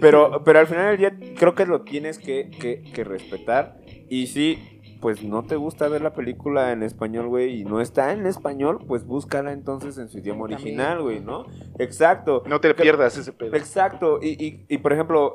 [0.00, 3.78] Pero, pero al final del día creo que lo tienes que, que, que respetar.
[4.08, 4.58] Y si,
[5.00, 8.78] pues no te gusta ver la película en español, güey, y no está en español,
[8.86, 11.46] pues búscala entonces en su idioma original, güey, ¿no?
[11.78, 12.42] Exacto.
[12.46, 13.54] No te pierdas ese pedo.
[13.56, 15.34] Exacto, y, y, y, por ejemplo,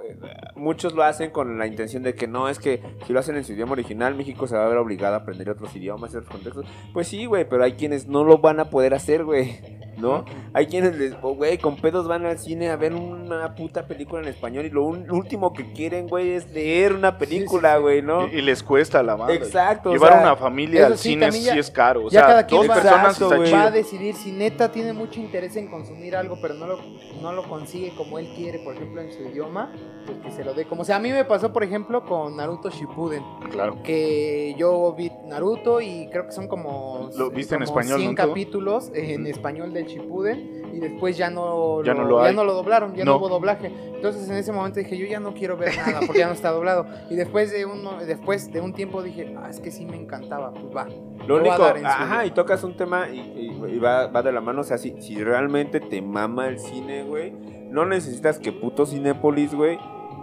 [0.55, 3.43] muchos lo hacen con la intención de que no, es que si lo hacen en
[3.43, 6.31] su idioma original, México se va a ver obligado a aprender otros idiomas y otros
[6.31, 6.65] contextos.
[6.93, 9.59] Pues sí, güey, pero hay quienes no lo van a poder hacer, güey,
[9.97, 10.25] ¿no?
[10.53, 14.21] Hay quienes, les, oh, güey, con pedos van al cine a ver una puta película
[14.21, 18.01] en español y lo un- lo último que quieren, güey, es leer una película, güey,
[18.01, 18.27] ¿no?
[18.27, 19.35] Y, y les cuesta la madre.
[19.35, 19.50] Exacto,
[19.85, 22.01] o Llevar sea, una familia al sí, cine ya- sí es caro.
[22.05, 23.47] O ya sea, cada quien dos va- personas Exacto, está güey.
[23.49, 23.59] chido.
[23.59, 26.79] Va a decidir si neta tiene mucho interés en consumir algo, pero no lo,
[27.21, 29.71] no lo consigue como él quiere, por ejemplo, en su idioma,
[30.05, 30.65] pues que se lo dé.
[30.65, 33.81] Como o sea, a mí me pasó, por ejemplo, con Naruto Shippuden, Claro.
[33.83, 38.15] que yo vi Naruto y creo que son como, ¿Lo viste en español, 100 no,
[38.21, 38.27] todo?
[38.29, 42.53] capítulos en español del Shippuden y después ya no, Ya no lo ya no lo
[42.53, 43.11] doblaron, ya no.
[43.11, 43.17] No.
[43.17, 43.67] hubo doblaje.
[43.67, 46.49] Entonces en ese momento dije, yo ya no quiero ver nada porque ya no está
[46.51, 46.87] doblado.
[47.09, 50.51] Y después de, uno, después de un tiempo dije, ah, es que sí me encantaba,
[50.53, 50.87] pues va.
[51.27, 51.55] Lo único,
[52.03, 54.77] ajá, y tocas un tema y, y- y va, va de la mano, o sea,
[54.77, 57.31] si, si realmente te mama el cine, güey,
[57.69, 59.77] no necesitas que puto Cinépolis, güey,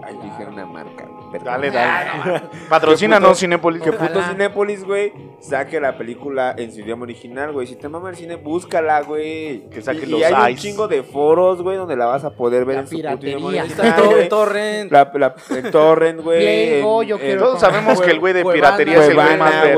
[0.09, 1.45] ay, dije una marca, güey, perdón.
[1.45, 2.43] Dale, dale.
[2.69, 3.83] Patrocínanos, Cinépolis.
[3.83, 4.23] Que puto.
[4.23, 7.67] Cinépolis, güey, saque la película en su idioma original, güey.
[7.67, 9.69] Si te mama el cine, búscala, güey.
[9.71, 12.31] Que saque y, los y hay un chingo de foros, güey, donde la vas a
[12.31, 14.93] poder ver La en su puto idioma está original, el torrent.
[14.93, 16.83] La, la, el torrent, güey.
[16.83, 17.03] Oh,
[17.39, 19.75] Todos sabemos que el güey de piratería es el güey más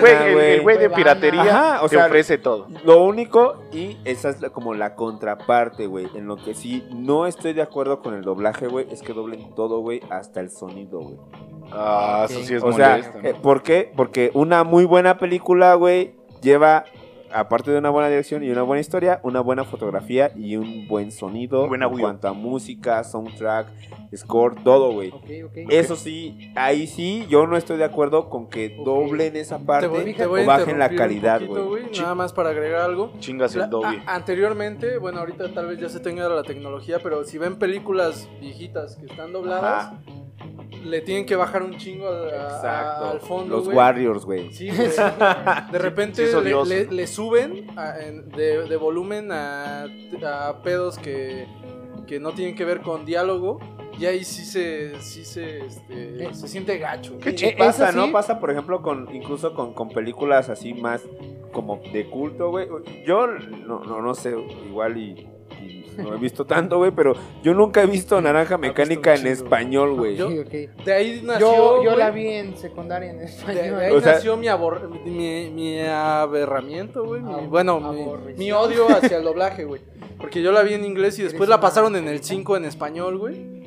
[0.00, 2.66] güey, el- güey de piratería te ofrece todo.
[2.84, 7.52] Lo único, y esa es como la contraparte, güey, en lo que sí no estoy
[7.52, 11.16] de acuerdo con el doblaje, güey, es que doblen todo, güey, hasta el sonido, güey.
[11.72, 13.18] Ah, eso sí es O sea, molesto.
[13.20, 13.28] ¿no?
[13.28, 13.90] eh, ¿por qué?
[13.96, 16.84] Porque una muy buena película, güey, lleva,
[17.32, 21.10] aparte de una buena dirección y una buena historia, una buena fotografía y un buen
[21.12, 23.68] sonido Un buen en cuanto a música, soundtrack,
[24.16, 25.12] score, todo, güey.
[25.68, 28.84] Eso sí, ahí sí, yo no estoy de acuerdo con que Ok.
[28.84, 31.84] doblen esa Te parte voy, te o bajen la calidad, güey.
[31.98, 33.12] Nada más para agregar algo.
[33.18, 34.02] Chingas el Dolby.
[34.06, 38.28] a- anteriormente, bueno, ahorita tal vez ya se tenga la tecnología, pero si ven películas
[38.40, 40.00] viejitas que están dobladas, Ajá.
[40.84, 43.04] Le tienen que bajar un chingo a- a- Exacto.
[43.06, 43.56] al fondo.
[43.56, 43.68] Los.
[43.68, 44.52] Warriors, güey.
[44.52, 44.70] Sí.
[44.70, 46.68] De repente sí le, odioso.
[46.70, 51.46] le- le suben a- de, de volumen a, a pedos que,
[52.06, 53.58] que no tienen que ver con diálogo.
[53.98, 57.18] Y ahí sí se, sí se, este, Eh, se siente gacho.
[57.18, 58.12] ¿Qué Eh, pasa, no?
[58.12, 61.02] Pasa, por ejemplo, con incluso con, con películas así más
[61.52, 62.68] como de culto, güey.
[63.04, 64.36] Yo no, no, no sé,
[64.68, 65.26] igual y
[65.98, 70.16] no he visto tanto, güey, pero yo nunca he visto Naranja Mecánica en español, güey.
[70.16, 70.84] Yo- Sí, ok.
[70.84, 71.82] De ahí nació.
[71.84, 73.78] Yo, la vi en secundaria en español.
[73.78, 77.20] de ahí O sea- nació mi, abor- mi, mi aberramiento, güey.
[77.48, 79.80] bueno, mi, mi odio hacia el doblaje, güey.
[80.18, 83.18] Porque yo la vi en inglés y después la pasaron en el 5 en español,
[83.18, 83.57] güey.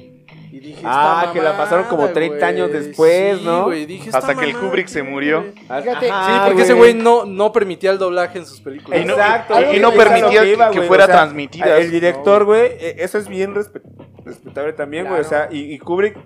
[0.52, 3.70] Y dije, Ah, que la pasaron como mamada, 30 años después, Sí, ¿no?
[3.70, 5.46] dije, Hasta que el Kubrick se murió.
[5.56, 6.12] Fíjate, Sí,
[6.46, 9.00] porque ese güey no, no permitía el doblaje en sus películas.
[9.02, 11.78] Y no- Exacto, y- no permitía que- fuera transmitida.
[11.78, 13.82] El director, güey, eh, eso es bien respe-
[14.26, 15.22] respetable también, güey.
[15.22, 16.18] O sea, y Kubrick,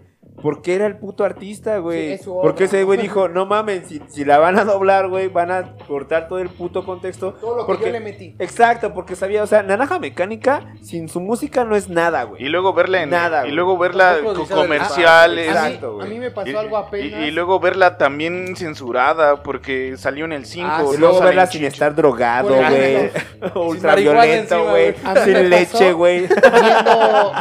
[0.41, 2.19] ¿por qué era el puto artista, Sí, güey?
[2.33, 2.41] obra.
[2.41, 5.73] Porque ese güey dijo, no mames, si, si la van a doblar, güey, van a
[5.87, 7.33] cortar todo el puto contexto.
[7.33, 8.35] todo lo que porque- yo le metí.
[8.39, 12.43] Exacto, porque sabía, o sea, Naranja Mecánica sin su música no es nada, güey.
[12.43, 16.05] Y luego verla en Nada, y luego verla mí, Exacto, güey.
[16.05, 17.27] a mí me pasó Y, algo y- apenas.
[17.27, 20.67] y luego verla también censurada porque salió en el 5.
[20.69, 21.73] Ah, sí, Y luego verla sin Chicho.
[21.73, 23.09] estar drogado, güey.
[23.83, 24.25] marihuana
[24.71, 24.95] güey.
[25.23, 26.27] Sin leche, güey.
[26.27, 27.31] viendo,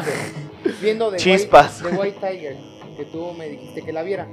[0.81, 1.83] viendo Chispas.
[1.83, 2.57] White, The White Tiger,
[2.95, 4.29] que tú me dijiste que la viera.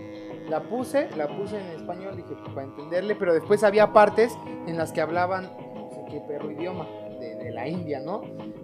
[0.50, 4.78] La puse, la puse en español, dije, pues, para entenderle, pero después había partes en
[4.78, 6.88] las que hablaban, no sé qué perro idioma,
[7.42, 8.22] de, de la India, ¿no?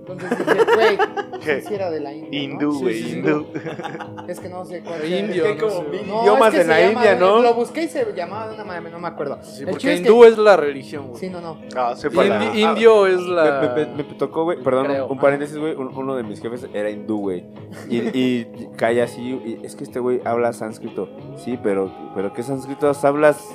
[0.08, 0.98] Entonces dije, güey,
[1.44, 1.62] ¿Qué?
[1.62, 2.30] sí, sí era de la India.
[2.32, 2.38] ¿no?
[2.38, 3.18] Hindú, güey, sí, sí.
[3.18, 3.48] hindú.
[4.28, 5.20] Es que no sé cuál sea.
[5.20, 7.16] indio, Es que no como mil No, idiomas es que en la se llama- India,
[7.16, 7.42] ¿no?
[7.42, 9.38] Lo busqué y se llamaba de una manera, no me acuerdo.
[9.42, 11.20] Sí, El porque chiste es que- hindú es la religión, güey.
[11.20, 11.58] Sí, no, no.
[11.76, 13.74] Ah, la- Indi- indio es la.
[13.76, 15.08] Me, me- me tocó, güey, perdón, Creo.
[15.08, 17.46] un paréntesis, güey, un- uno de mis jefes era hindú, güey.
[17.90, 21.10] Y, y cae así, y es que este güey habla sánscrito.
[21.38, 23.46] Sí, pero, pero ¿qué sánscrito hablas?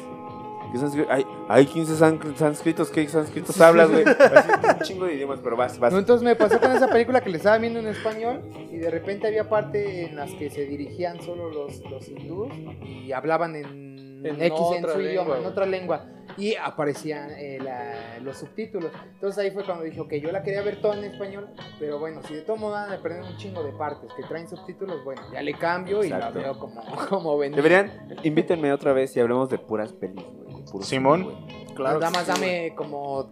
[0.73, 1.11] ¿Qué sánscrito?
[1.13, 4.05] Hay, hay 15 sán- sánscritos, ¿qué sánscritos hablas, güey?
[4.05, 5.93] Un chingo de idiomas, pero vas, vas.
[5.93, 8.41] No, entonces me pasó con esa película que le estaba viendo en español
[8.71, 12.49] y de repente había parte en las que se dirigían solo los, los hindús
[12.87, 16.07] y hablaban en, En X en su lengua, idioma, en otra lengua
[16.39, 18.91] y aparecían eh, la- los subtítulos.
[19.15, 22.23] Entonces ahí fue cuando dije, ok, yo la quería ver toda en español, pero bueno,
[22.23, 25.21] si de todo modo van a perder un chingo de partes que traen subtítulos, bueno,
[25.31, 26.39] ya le cambio y Exacto.
[26.39, 27.57] la veo como, como venía.
[27.57, 27.91] Deberían,
[28.23, 30.09] invítenme otra vez y hablemos de puras de
[30.71, 31.29] puro Simón.
[31.75, 33.31] Claro Nada más sí, dame como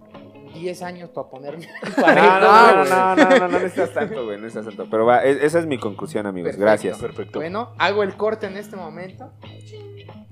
[0.54, 1.68] 10 años para ponerme.
[1.96, 4.88] No, no, no, no, no, no, no necesitas tanto, güey, no necesitas tanto.
[4.90, 6.48] Pero va, e- esa es mi conclusión, amigos.
[6.56, 6.64] Perfecto.
[6.64, 6.98] Gracias.
[6.98, 7.38] Perfecto.
[7.38, 9.30] Bueno, hago el corte en este momento.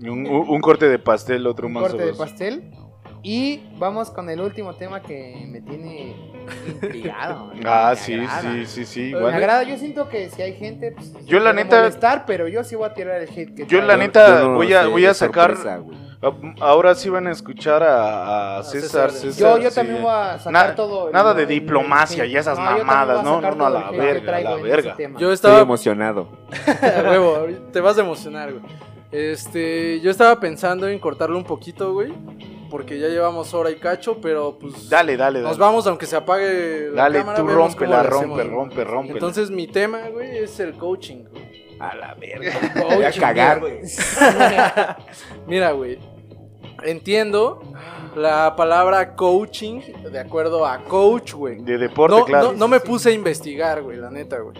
[0.00, 2.70] Un, un- un corte de pastel, otro un más corte de pastel.
[3.20, 6.14] Y vamos con el último tema que me tiene
[6.66, 7.52] intrigado.
[7.66, 8.40] Ah, Me sí, agrada.
[8.42, 9.12] sí, sí, sí.
[9.14, 12.62] Me agrada, yo siento que si hay gente, pues, Yo la neta- molestar, pero yo
[12.64, 15.56] sí voy a tirar el hate que Yo la neta voy a, voy a sacar.
[15.56, 15.82] sorpresa,
[16.60, 19.10] Ahora sí van a escuchar a, César.
[19.10, 19.10] César.
[19.12, 19.76] César, Yo, yo sí.
[19.76, 21.06] también voy a sacar Nada- todo.
[21.08, 24.36] el- nada de el diplomacia y esas también mamadas, no, sacar no, a la verga,
[24.36, 24.96] a la verga.
[24.98, 26.28] Yo Estoy estaba emocionado.
[27.08, 28.64] Huevo, ahorita te vas a emocionar, güey.
[29.12, 32.12] Este, yo estaba pensando en cortarlo un poquito, güey.
[32.70, 34.90] Porque ya llevamos hora y cacho, pero pues.
[34.90, 35.60] Dale, dale, Nos dale.
[35.60, 37.38] vamos aunque se apague la Dale, cámara.
[37.38, 39.12] tú vemos rompe, rompe, rompe.
[39.12, 41.47] Entonces, mi tema, güey, es el coaching, güey.
[41.80, 42.52] A la verga.
[42.74, 43.76] Voy a Coaching, cagar, mira.
[43.76, 44.96] güey.
[45.46, 45.98] Mira, güey.
[46.84, 47.60] Entiendo
[48.14, 49.80] la palabra coaching
[50.10, 51.60] de acuerdo a coach, güey.
[51.62, 52.52] de deporte, No, claro.
[52.52, 54.56] no, no me puse a investigar, güey, la neta, güey.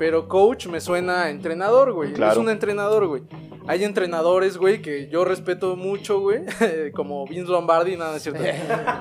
[0.00, 2.14] Pero coach me suena a entrenador, güey.
[2.14, 2.32] Claro.
[2.32, 3.22] Es un entrenador, güey.
[3.66, 6.40] Hay entrenadores, güey, que yo respeto mucho, güey.
[6.94, 8.42] como Vince Lombardi, nada, no es cierto.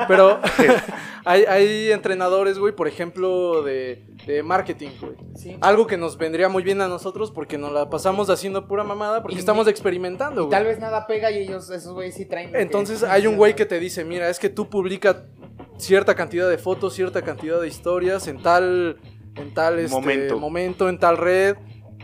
[0.09, 0.41] Pero
[1.25, 5.13] hay, hay entrenadores, güey, por ejemplo, de, de marketing, güey.
[5.35, 5.55] Sí.
[5.61, 9.21] Algo que nos vendría muy bien a nosotros porque nos la pasamos haciendo pura mamada
[9.21, 10.51] porque Y estamos experimentando, güey.
[10.51, 12.51] Tal vez nada pega y ellos, esos güeyes sí traen.
[12.51, 15.27] que- Entonces hay un güey que te dice, mira, es que tú publica
[15.77, 18.97] cierta cantidad de fotos, cierta cantidad de historias en tal,
[19.41, 20.39] en tal este, Momento.
[20.39, 20.89] momento.
[20.89, 21.55] en tal red,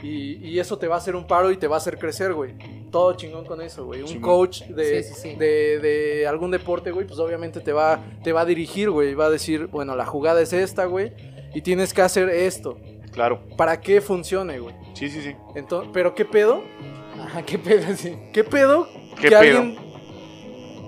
[0.04, 2.34] y, y eso te va a hacer un paro y te va a hacer crecer,
[2.34, 2.54] güey.
[2.92, 4.02] Todo chingón con eso, güey.
[4.02, 4.22] Un Chingón.
[4.22, 5.36] coach de, Sí, sí, sí.
[5.36, 9.14] de, de algún deporte, güey, pues obviamente te va, te va a dirigir, güey.
[9.16, 11.12] Va a decir, bueno, la jugada es esta, güey,
[11.54, 12.78] y tienes que hacer esto.
[13.12, 13.42] Claro.
[13.58, 14.76] Para que funcione, güey.
[14.94, 15.36] Sí, sí, sí.
[15.56, 16.62] Entonces, pero ¿qué pedo?
[17.22, 18.16] Ajá, qué pedo, sí.
[18.34, 18.88] ¿Qué pedo?
[19.16, 19.40] ¿Qué que pedo?
[19.40, 19.78] alguien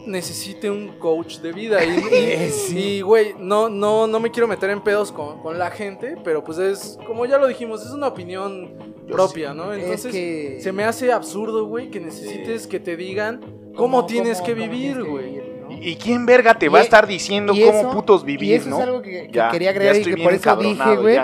[0.08, 1.80] necesite un coach de vida.
[1.84, 1.90] Y,
[2.74, 6.16] y- y, güey, no, no, no me quiero meter en pedos con, con la gente,
[6.24, 9.74] pero pues es, como ya lo dijimos, es una opinión propia, ¿no?
[9.74, 10.60] Entonces, es que...
[10.62, 13.40] se me hace absurdo, güey, que necesites que te digan
[13.76, 15.58] cómo, cómo- tienes cómo- que vivir, güey.
[15.80, 18.54] ¿Y quién verga te Y va a e- estar diciendo cómo eso- putos Y vivir,
[18.56, 18.78] eso no?
[18.80, 21.18] es algo que, que Ya, quería agregar y que por eso dije, güey.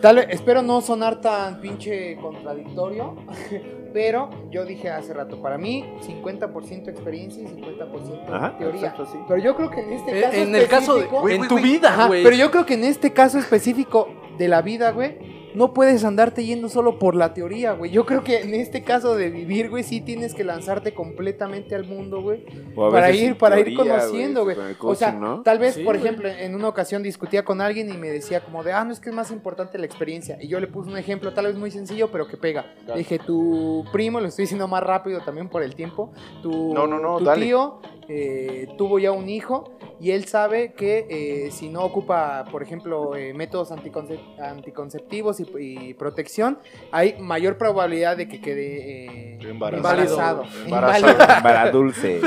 [0.00, 3.16] Tal vez, espero no sonar tan pinche contradictorio,
[3.92, 8.80] pero yo dije hace rato, para mí 50% experiencia y 50% Ajá, teoría.
[8.80, 9.18] exacto, sí.
[9.26, 11.56] Pero yo creo que en este Eh, caso en el caso de, específico- en tu
[11.58, 12.22] vida, Ajá, güey.
[12.22, 14.08] pero yo creo que en este caso específico
[14.38, 15.18] de la vida, güey,
[15.54, 17.90] no puedes andarte yendo solo por la teoría, güey.
[17.90, 21.84] Yo creo que en este caso de vivir, güey, sí tienes que lanzarte completamente al
[21.84, 22.44] mundo, güey.
[22.74, 24.56] Para ir, para ir conociendo, güey.
[24.76, 25.42] con O sea, ¿no?
[25.42, 26.06] tal vez, Sí, por güey.
[26.06, 29.00] ejemplo, en una ocasión discutía con alguien y me decía como de, ah, no es
[29.00, 30.38] que es más importante la experiencia.
[30.40, 32.66] Y yo le puse un ejemplo, tal vez muy sencillo, pero que pega.
[32.86, 36.12] Le dije, tu primo, lo estoy diciendo más rápido también por el tiempo,
[36.42, 37.46] tu, No, no, no, tu dale.
[37.46, 37.80] tío
[38.10, 43.14] eh, tuvo ya un hijo y él sabe que eh, si no ocupa, por ejemplo,
[43.16, 46.58] eh, métodos anticonce- anticonceptivos y, y protección,
[46.92, 49.76] hay mayor probabilidad de que quede eh, Embarazado.
[49.76, 50.44] embarazado.
[50.64, 51.08] Embarazado.
[51.12, 51.42] Inválido.
[51.42, 52.20] Para dulce.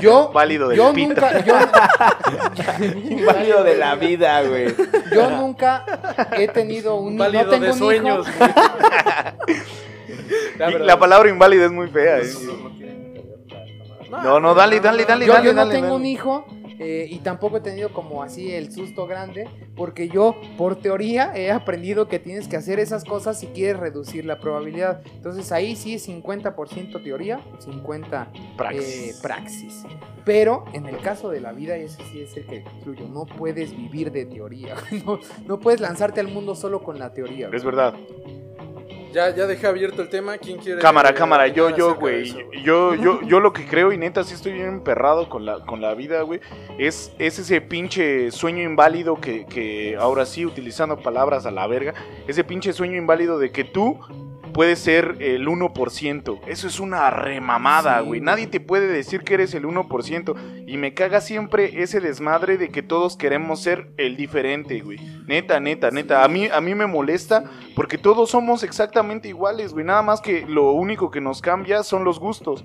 [0.00, 1.08] Yo, Válido del yo pito.
[1.08, 1.54] nunca, yo,
[3.10, 4.74] Inválido de la vida, güey.
[5.12, 5.84] Yo nunca
[6.38, 8.26] he tenido un Válido no tengo de un sueños,
[10.58, 12.18] la palabra inválida es muy fea.
[12.18, 12.32] eh.
[14.22, 15.46] No, no, dale, dale, dale, Yo, dale.
[15.46, 15.96] yo no dale, tengo dale.
[15.98, 16.46] un hijo
[16.78, 21.50] eh, y tampoco he tenido como así el susto grande porque yo por teoría he
[21.50, 25.02] aprendido que tienes que hacer esas cosas si quieres reducir la probabilidad.
[25.14, 29.10] Entonces ahí sí es 50% teoría, 50 Praxis.
[29.10, 29.82] eh, praxis.
[30.24, 33.06] Pero en el caso de la vida, ese sí es el que excluyo.
[33.08, 34.74] No puedes vivir de teoría.
[35.04, 37.50] No, no puedes lanzarte al mundo solo con la teoría.
[37.52, 37.94] Es verdad.
[39.14, 40.36] Ya, ya dejé abierto el tema.
[40.38, 40.80] ¿Quién quiere?
[40.80, 42.34] Cámara, eh, cámara, yo, yo, güey?
[42.64, 45.80] yo, yo, yo lo que creo, y neta, sí estoy bien emperrado con la, con
[45.80, 46.40] la vida, güey,
[46.78, 51.94] es, es ese pinche sueño inválido que, que, ahora sí, utilizando palabras a la verga,
[52.26, 54.00] ese pinche sueño inválido de que tú
[54.54, 56.40] puedes ser el 1%.
[56.46, 58.22] Eso es una remamada, güey.
[58.22, 60.34] Nadie te puede decir que eres el 1%.
[60.66, 64.98] Y me caga siempre ese desmadre de que todos queremos ser el diferente, güey.
[65.26, 66.24] Neta, neta, neta.
[66.24, 67.44] A mí, a mí me molesta
[67.74, 69.84] porque todos somos exactamente iguales, güey.
[69.84, 72.64] Nada más que lo único que nos cambia son los gustos.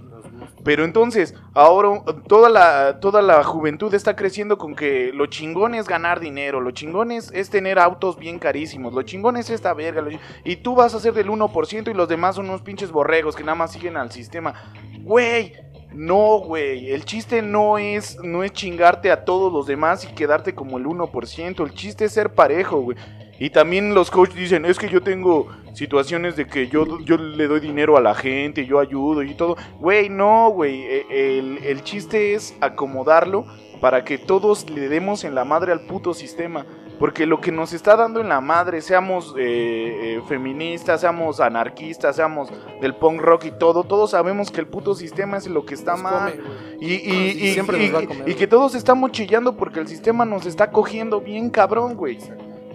[0.64, 5.88] Pero entonces, ahora toda la, toda la juventud está creciendo con que lo chingón es
[5.88, 10.10] ganar dinero, lo chingón es, tener autos bien carísimos, lo chingón es esta verga, lo
[10.44, 13.44] y tú vas a ser del 1% y los demás son unos pinches borregos que
[13.44, 14.54] nada más siguen al sistema.
[15.02, 15.54] Güey,
[15.94, 20.54] no, güey, el chiste no es, no es chingarte a todos los demás y quedarte
[20.54, 22.98] como el 1%, el chiste es ser parejo, güey.
[23.40, 27.48] Y también los coaches dicen, es que yo tengo situaciones de que yo, yo le
[27.48, 29.56] doy dinero a la gente, yo ayudo y todo.
[29.80, 30.82] Güey, no, güey.
[30.84, 31.06] e-
[31.40, 33.46] El, el chiste es acomodarlo
[33.80, 36.66] para que todos le demos en la madre al puto sistema.
[37.00, 42.18] Porque lo que nos está dando en la madre, seamos eh, eh, feministas, seamos anarquistas,
[42.18, 42.50] seamos
[42.82, 45.94] del punk rock y todo, todos sabemos que el puto sistema es lo que está
[45.94, 46.34] Nos mal.
[46.34, 46.78] come.
[46.82, 48.36] Y, y- y- siempre y- nos va a comer, y güey.
[48.36, 52.18] que todos estamos chillando porque el sistema nos está cogiendo bien cabrón, güey.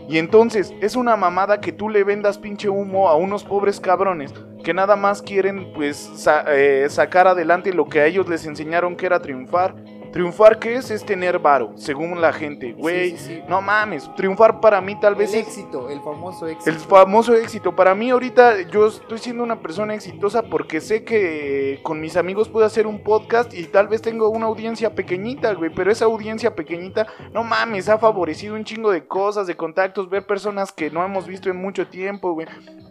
[0.08, 4.32] Y entonces es una mamada que tú le vendas pinche humo a unos pobres cabrones
[4.64, 6.10] que nada más quieren pues
[6.48, 9.76] eh, sacar adelante lo que a ellos les enseñaron que era triunfar.
[10.14, 10.92] Triunfar qué es?
[10.92, 12.72] Es tener varo, según la gente.
[12.72, 13.42] Güey, Sí, sí, sí.
[13.48, 16.70] no mames, triunfar para mí tal vez El es éxito, el famoso éxito.
[16.70, 17.74] el famoso éxito.
[17.74, 22.48] Para mí ahorita yo estoy siendo una persona exitosa porque sé que con mis amigos
[22.48, 25.72] puedo hacer un podcast y tal vez tengo una audiencia pequeñita, güey.
[25.74, 30.24] Pero esa audiencia pequeñita, no mames, ha favorecido un chingo de cosas, de contactos, ver
[30.26, 32.46] personas que no hemos visto en mucho tiempo, güey.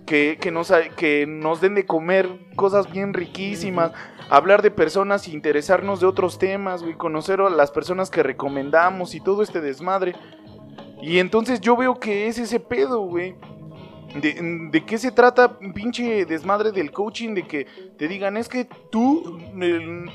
[0.06, 3.92] Que, que, nos, que nos den de comer cosas bien riquísimas.
[4.30, 6.96] Hablar de personas, interesarnos de otros temas, güey.
[6.96, 10.16] Conocer a las personas que recomendamos y todo este desmadre.
[11.02, 13.36] Y entonces yo veo que es ese pedo, güey.
[14.16, 17.34] De, de qué se trata, pinche desmadre del coaching?
[17.34, 17.66] De que
[17.98, 19.40] te digan, es que tú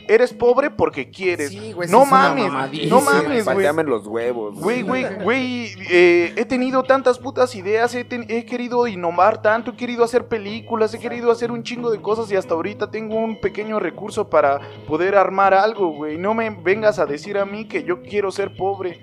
[0.06, 1.50] eres pobre porque quieres.
[1.50, 2.52] Sí, güey, no mames,
[2.88, 3.56] no mames, güey.
[3.56, 4.54] Pateame los huevos.
[4.58, 9.72] Güey, güey, güey, eh, he tenido tantas putas ideas, he, ten- he querido innovar tanto,
[9.72, 13.16] he querido hacer películas, he querido hacer un chingo de cosas y hasta ahorita tengo
[13.16, 16.18] un pequeño recurso para poder armar algo, güey.
[16.18, 19.02] No me vengas a decir a mí que yo quiero ser pobre.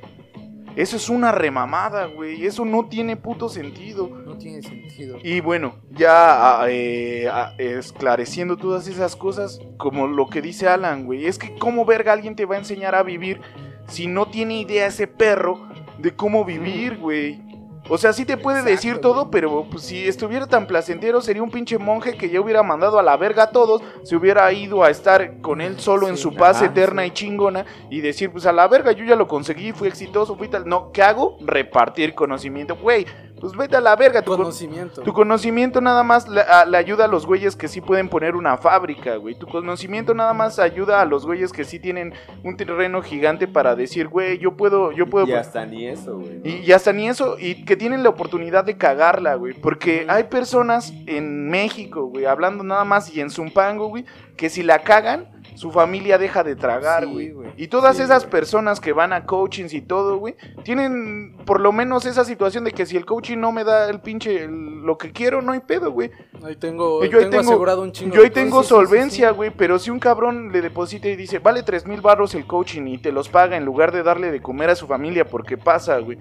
[0.76, 2.46] Eso es una remamada, güey.
[2.46, 4.10] Eso no tiene puto sentido.
[4.26, 5.18] No tiene sentido.
[5.24, 11.38] Y bueno, ya eh, esclareciendo todas esas cosas, como lo que dice Alan, güey, es
[11.38, 13.40] que cómo verga alguien te va a enseñar a vivir
[13.88, 17.42] si no tiene idea ese perro de cómo vivir, güey.
[17.88, 21.44] O sea, sí te puede Exacto, decir todo, pero pues, si estuviera tan placentero sería
[21.44, 24.84] un pinche monje que ya hubiera mandado a la verga a todos, se hubiera ido
[24.84, 27.10] a estar con él solo en su paz ajá, eterna sí.
[27.10, 30.48] y chingona y decir, pues a la verga, yo ya lo conseguí, fui exitoso, fui
[30.48, 30.68] tal.
[30.68, 31.38] No, ¿qué hago?
[31.42, 32.76] Repartir conocimiento.
[32.76, 33.06] Güey,
[33.40, 34.22] pues vete a la verga.
[34.24, 35.02] tu con- Conocimiento.
[35.04, 38.36] tu conocimiento nada más le, a- le ayuda a los güeyes que sí pueden poner
[38.36, 39.36] una fábrica, güey.
[39.36, 42.14] Tu conocimiento nada más ayuda a los güeyes que sí tienen
[42.44, 45.28] un terreno gigante para decir, güey, yo puedo, yo puedo.
[45.28, 46.38] Y hasta ni eso, güey.
[46.40, 46.50] ¿no?
[46.50, 49.54] Y, y hasta ni eso, y que tienen la oportunidad de cagarla, güey.
[49.54, 54.06] Porque hay personas en México, güey, hablando nada más y en Zumpango, güey,
[54.38, 57.32] que si la cagan, su familia deja de tragar, Sí, güey.
[57.32, 57.50] güey.
[57.56, 61.72] y todas Sí, esas personas que van a coachings y todo, güey, tienen por lo
[61.72, 64.98] menos esa situación de que si el coaching no me da el pinche el- lo
[64.98, 66.12] que quiero, no hay pedo, güey.
[66.44, 68.44] Ahí tengo, Yo ahí tengo asegurado un chingo Yo ahí cosas.
[68.44, 71.64] tengo sí, sí, sí, solvencia, güey, pero si un cabrón le deposita y dice, vale
[71.64, 74.70] tres mil barros el coaching y te los paga en lugar de darle de comer
[74.72, 76.18] a su familia porque pasa, güey,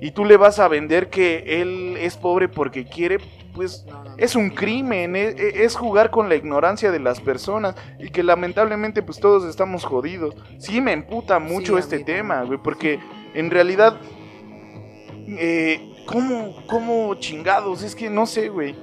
[0.00, 3.18] y tú le vas a vender que él es pobre porque quiere,
[3.54, 4.14] pues No, no, no.
[4.16, 9.02] es un crimen, es, es jugar con la ignorancia de las personas y que lamentablemente
[9.02, 10.34] pues todos estamos jodidos.
[10.58, 13.00] Sí me emputa mucho Sí, este tema, güey, porque
[13.34, 13.98] en realidad,
[15.26, 17.82] eh, ¿cómo, ¿cómo chingados?
[17.82, 18.74] Es que no sé, güey.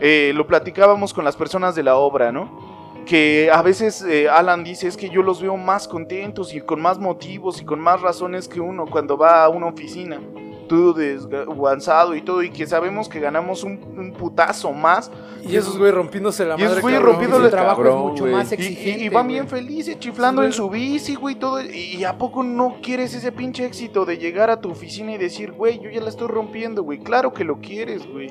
[0.00, 3.02] Eh, lo platicábamos con las personas de la obra, ¿no?
[3.06, 6.80] Que a veces eh, Alan dice es que yo los veo más contentos y con
[6.80, 10.20] más motivos y con más razones que uno cuando va a una oficina,
[10.66, 15.10] todo desguanzado y todo, y que sabemos que ganamos un, un putazo más
[15.44, 16.82] Y esos güey rompiéndose la Y esos madre.
[16.82, 17.16] güeyes cabrón.
[17.16, 18.32] rompiéndole- Su trabajo cabrón, es mucho güey.
[18.34, 19.02] más y, exigente.
[19.02, 19.34] y- y van güey.
[19.34, 21.60] bien felices, chiflando Sí, en su bici, güey, todo.
[21.62, 25.18] Y, y a poco no quieres ese pinche éxito de llegar a tu oficina y
[25.18, 26.98] decir, güey, yo ya la estoy rompiendo, güey.
[26.98, 28.30] Claro que lo quieres, güey.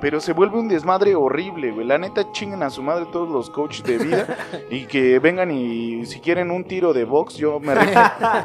[0.00, 1.86] Pero se vuelve un desmadre horrible, güey.
[1.86, 4.26] La neta chingan a su madre todos los coaches de vida.
[4.70, 7.74] y que vengan y si quieren un tiro de box, yo me.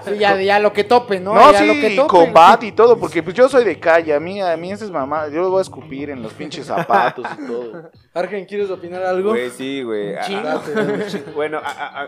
[0.06, 1.34] Sí, ya, ya lo que tope, ¿no?
[1.34, 2.08] No, ya sí, lo que y tope.
[2.08, 4.92] combate y todo, porque pues yo soy de calle, a mí, a mí esa es
[4.92, 7.90] mamá, yo lo voy a escupir en los pinches zapatos y todo.
[8.20, 9.32] Argen, ¿quieres opinar algo?
[9.32, 10.16] Güey, sí, güey.
[10.16, 10.62] Ah, ah,
[11.36, 12.08] Bueno, ah,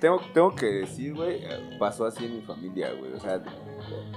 [0.00, 1.40] tengo, tengo que decir, güey,
[1.78, 3.12] pasó así en mi familia, güey.
[3.12, 3.42] O sea,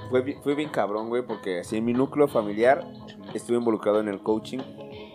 [0.10, 2.84] fue, fue bien cabrón, güey, porque así en mi núcleo familiar
[3.34, 4.60] estuve involucrado en el coaching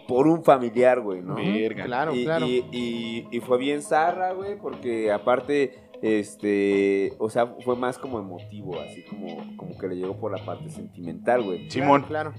[0.07, 1.35] por un familiar, güey, ¿no?
[1.37, 1.85] Verga.
[1.87, 2.47] Claro, y, claro.
[2.47, 8.19] y- y- y fue bien zarra, güey, porque aparte, este, o sea, fue más como
[8.19, 11.71] emotivo, así como, como que le llegó por la parte sentimental, güey.
[11.71, 12.03] Simón.
[12.03, 12.35] Claro.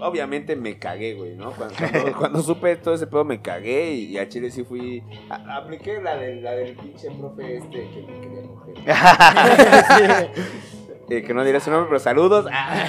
[0.00, 1.52] obviamente me cagué, güey, ¿no?
[1.52, 5.02] Cuando, cuando, cuando supe todo ese pedo me cagué y, y a Chile sí fui.
[5.28, 10.30] a- apliqué la, del- la del pinche profe este que me quería coger.
[11.10, 12.46] Eh, que no diré su nombre, pero saludos.
[12.52, 12.84] Ah.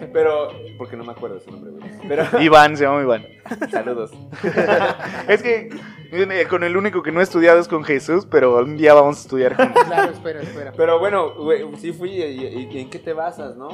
[0.12, 1.90] pero, porque no me acuerdo de su nombre, güey.
[2.08, 3.24] Pero, Iván, se llama Iván.
[3.70, 4.10] saludos.
[5.28, 5.68] Es que
[6.12, 9.18] eh, con el único que no he estudiado es con Jesús, pero un día vamos
[9.18, 9.84] a estudiar juntos.
[9.84, 10.72] Claro, espera, espera.
[10.76, 13.68] Pero bueno, güey, sí fui y, y- y en qué te basas, ¿no?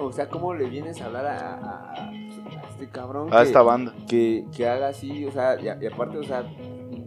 [0.00, 3.28] O sea, ¿cómo le vienes a hablar a, a- a este cabrón?
[3.32, 3.92] A que- esta banda.
[4.08, 6.44] que, que haga así, o sea, y, y aparte, o sea,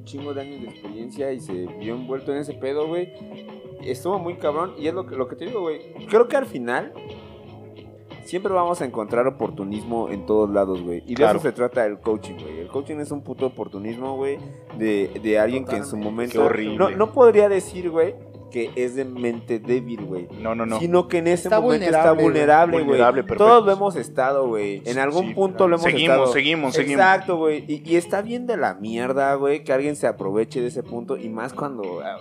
[0.10, 3.14] chingo de años de experiencia y se vio envuelto en ese pedo, güey.
[3.82, 5.94] Estuvo muy cabrón y es lo que, lo que te digo, güey.
[6.08, 6.94] Creo que al final
[8.26, 11.04] siempre vamos a encontrar oportunismo en todos lados, güey.
[11.06, 12.60] Y de eso se trata el coaching, güey.
[12.60, 14.40] El coaching es un puto oportunismo, güey,
[14.78, 16.34] de, de alguien que en su momento...
[16.34, 16.78] Qué horrible.
[16.78, 18.16] No, no podría decir, güey,
[18.50, 20.28] que es de mente débil, güey.
[20.40, 20.80] No, no, no.
[20.80, 22.86] Sino que en ese Está momento está vulnerable, güey.
[22.86, 23.24] vulnerable.
[23.24, 24.82] Todos lo hemos estado, güey.
[24.86, 26.34] En algún Sí, punto lo hemos seguimos, estado.
[26.34, 27.00] seguimos, seguimos.
[27.02, 27.64] Exacto, güey.
[27.68, 31.18] Y, y está bien de la mierda, güey, que alguien se aproveche de ese punto.
[31.18, 32.18] Y más cuando, ah,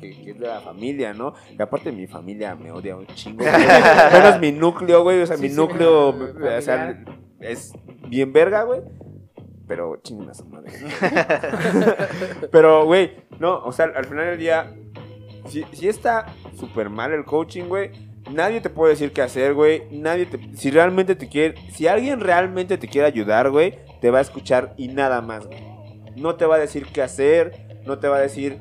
[0.00, 1.34] que, que es de la familia, ¿no?
[1.56, 3.44] Y aparte mi familia me odia un chingo.
[3.44, 5.22] es mi núcleo, güey.
[5.22, 7.04] O sea, Sí, mi sí, núcleo, o sea,
[7.40, 7.72] es
[8.08, 8.80] bien verga, güey.
[9.66, 10.72] Pero chinguen a su madre.
[12.50, 14.74] Pero, güey, no, o sea, al final del día,
[15.48, 16.26] si, si está
[16.58, 17.90] súper mal el coaching, güey,
[18.30, 19.82] nadie te puede decir qué hacer, güey.
[19.90, 24.18] Nadie te, si realmente te quiere, si alguien realmente te quiere ayudar, güey, te va
[24.18, 25.58] a escuchar y nada más, güey.
[26.16, 28.58] No te va a decir qué hacer, no te va a decir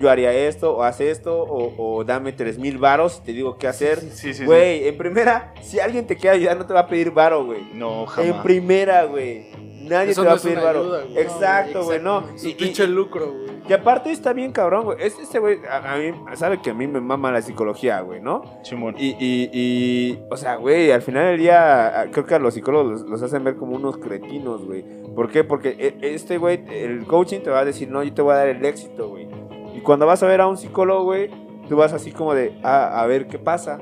[0.00, 3.58] yo haría esto o haz esto o, o dame tres mil varos y te digo
[3.58, 3.98] qué hacer.
[4.00, 4.44] Sí, sí, sí.
[4.44, 7.62] Güey, en primera, si alguien te quiere ayudar, no te va a pedir varo, güey.
[7.74, 8.42] No, En jamás.
[8.44, 9.46] primera, güey.
[9.80, 10.80] Nadie Eso te va no a pedir varo.
[10.80, 11.18] ayuda, güey.
[11.18, 12.24] Exacto, No, güey, no.
[12.42, 13.48] Y- pinche lucro, güey.
[13.68, 14.98] y aparte está bien cabrón, güey.
[15.00, 18.20] Es este güey, a, a mí, sabe que a mí me mama la psicología, güey,
[18.20, 18.42] ¿no?
[18.64, 18.94] Simón.
[18.98, 22.54] Y, y, y, o sea, güey, al final del día, a- creo que a los
[22.54, 24.84] psicólogos los, los hacen ver como unos cretinos, güey.
[25.14, 25.44] ¿Por qué?
[25.44, 28.36] Porque e- este güey, el coaching te va a decir, no, yo te voy a
[28.36, 29.28] dar el éxito, güey.
[29.74, 31.30] Y cuando vas a ver a un psicólogo, güey,
[31.68, 33.78] tú vas así como de, a, a ver qué pasa.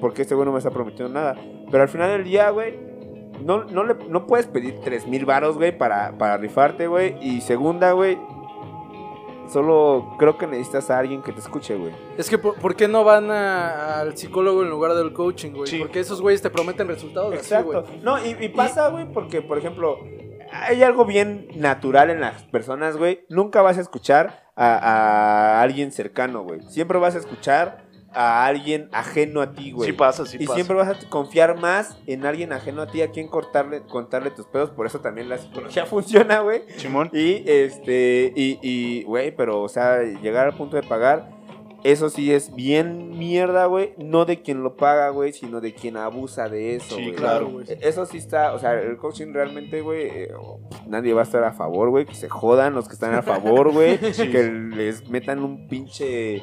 [0.00, 1.34] Porque este güey no me está prometiendo nada.
[1.70, 2.74] Pero al final del día, güey,
[3.42, 7.16] no, no, le, no puedes pedir tres mil varos, güey, para, para rifarte, güey.
[7.20, 8.18] Y segunda, güey,
[9.48, 11.92] solo creo que necesitas a alguien que te escuche, güey.
[12.18, 15.66] Es que, ¿por, por qué no van a- al psicólogo en lugar del coaching, güey?
[15.70, 15.78] Sí.
[15.78, 17.82] Porque esos güeyes te prometen resultados así, Exacto.
[17.82, 18.00] güey.
[18.02, 19.98] no, y, y pasa, güey, porque, por ejemplo,
[20.52, 23.24] hay algo bien natural en las personas, güey.
[23.28, 24.76] Nunca vas a escuchar a,
[25.58, 26.60] a alguien cercano, güey.
[26.62, 27.85] Siempre vas a escuchar
[28.16, 29.90] a alguien ajeno a ti, güey.
[29.90, 30.54] Sí pasa, sí y pasa.
[30.54, 34.46] siempre vas a confiar más en alguien ajeno a ti, a quien cortarle, contarle tus
[34.46, 34.70] pedos.
[34.70, 36.62] Por eso también la psicología funciona, güey.
[36.78, 37.10] Simón.
[37.12, 41.36] Y este, y, y, güey, pero, o sea, llegar al punto de pagar,
[41.84, 43.92] eso sí es bien mierda, güey.
[43.98, 47.14] No de quien lo paga, güey, sino de quien abusa de eso, Sí, güey.
[47.14, 47.48] claro.
[47.48, 47.66] güey.
[47.80, 50.30] Eso sí está, o sea, el coaching realmente, güey, eh,
[50.88, 52.04] nadie va a estar a favor, güey.
[52.06, 53.98] Que se jodan los que están a favor, güey.
[54.14, 54.30] Sí.
[54.30, 56.42] Que les metan un pinche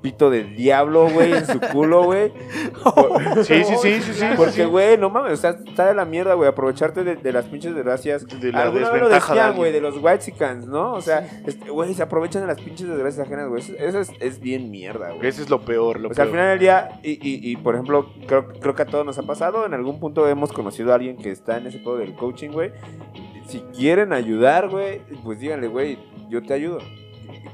[0.00, 2.32] pito del diablo, güey, en su culo, güey.
[3.44, 4.24] Sí, sí, sí, sí, sí.
[4.36, 7.46] Porque, güey, no mames, o sea, está de la mierda, güey, aprovecharte de, de las
[7.46, 8.26] pinches desgracias.
[8.26, 10.92] De la Alguna vez lo desventaja de decían, güey, de los whitexicans, ¿no?
[10.92, 13.62] O sea, este, güey, se aprovechan de las pinches desgracias ajenas, güey.
[13.62, 15.26] Eso, eso es, es bien mierda, güey.
[15.26, 16.38] Ese es lo peor, lo O sea, al peor.
[16.40, 19.22] final del día, y, y, y, por ejemplo, creo, creo que a todos nos ha
[19.22, 22.50] pasado, en algún punto hemos conocido a alguien que está en ese pedo del coaching,
[22.50, 22.72] güey.
[23.46, 25.98] Si quieren ayudar, güey, pues díganle, güey,
[26.28, 26.78] yo te ayudo.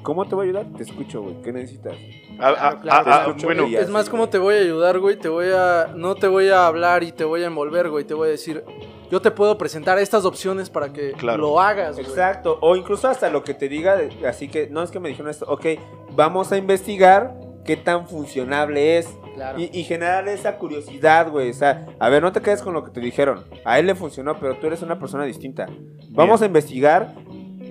[0.03, 0.67] ¿Cómo te voy a ayudar?
[0.77, 1.41] Te escucho, güey.
[1.43, 1.95] ¿Qué necesitas?
[2.39, 5.17] Ah, ah, claro, ah, ah, bueno, Es más, ¿cómo te voy a ayudar, güey?
[5.17, 5.93] Te voy a.
[5.95, 8.05] No te voy a hablar y te voy a envolver, güey.
[8.05, 8.65] Te voy a decir.
[9.11, 11.39] Yo te puedo presentar estas opciones para que Claro.
[11.39, 12.07] lo hagas, güey.
[12.07, 12.59] Exacto.
[12.61, 13.97] O incluso hasta lo que te diga,
[14.27, 15.65] así que, no es que me dijeron esto, ok,
[16.11, 17.35] vamos a investigar
[17.65, 19.09] qué tan funcionable es.
[19.37, 19.61] Claro.
[19.61, 21.51] Y, y generar esa curiosidad, güey.
[21.51, 23.45] O sea, a ver, no te quedes con lo que te dijeron.
[23.65, 25.67] A él le funcionó, pero tú eres una persona distinta.
[26.11, 27.15] Vamos a investigar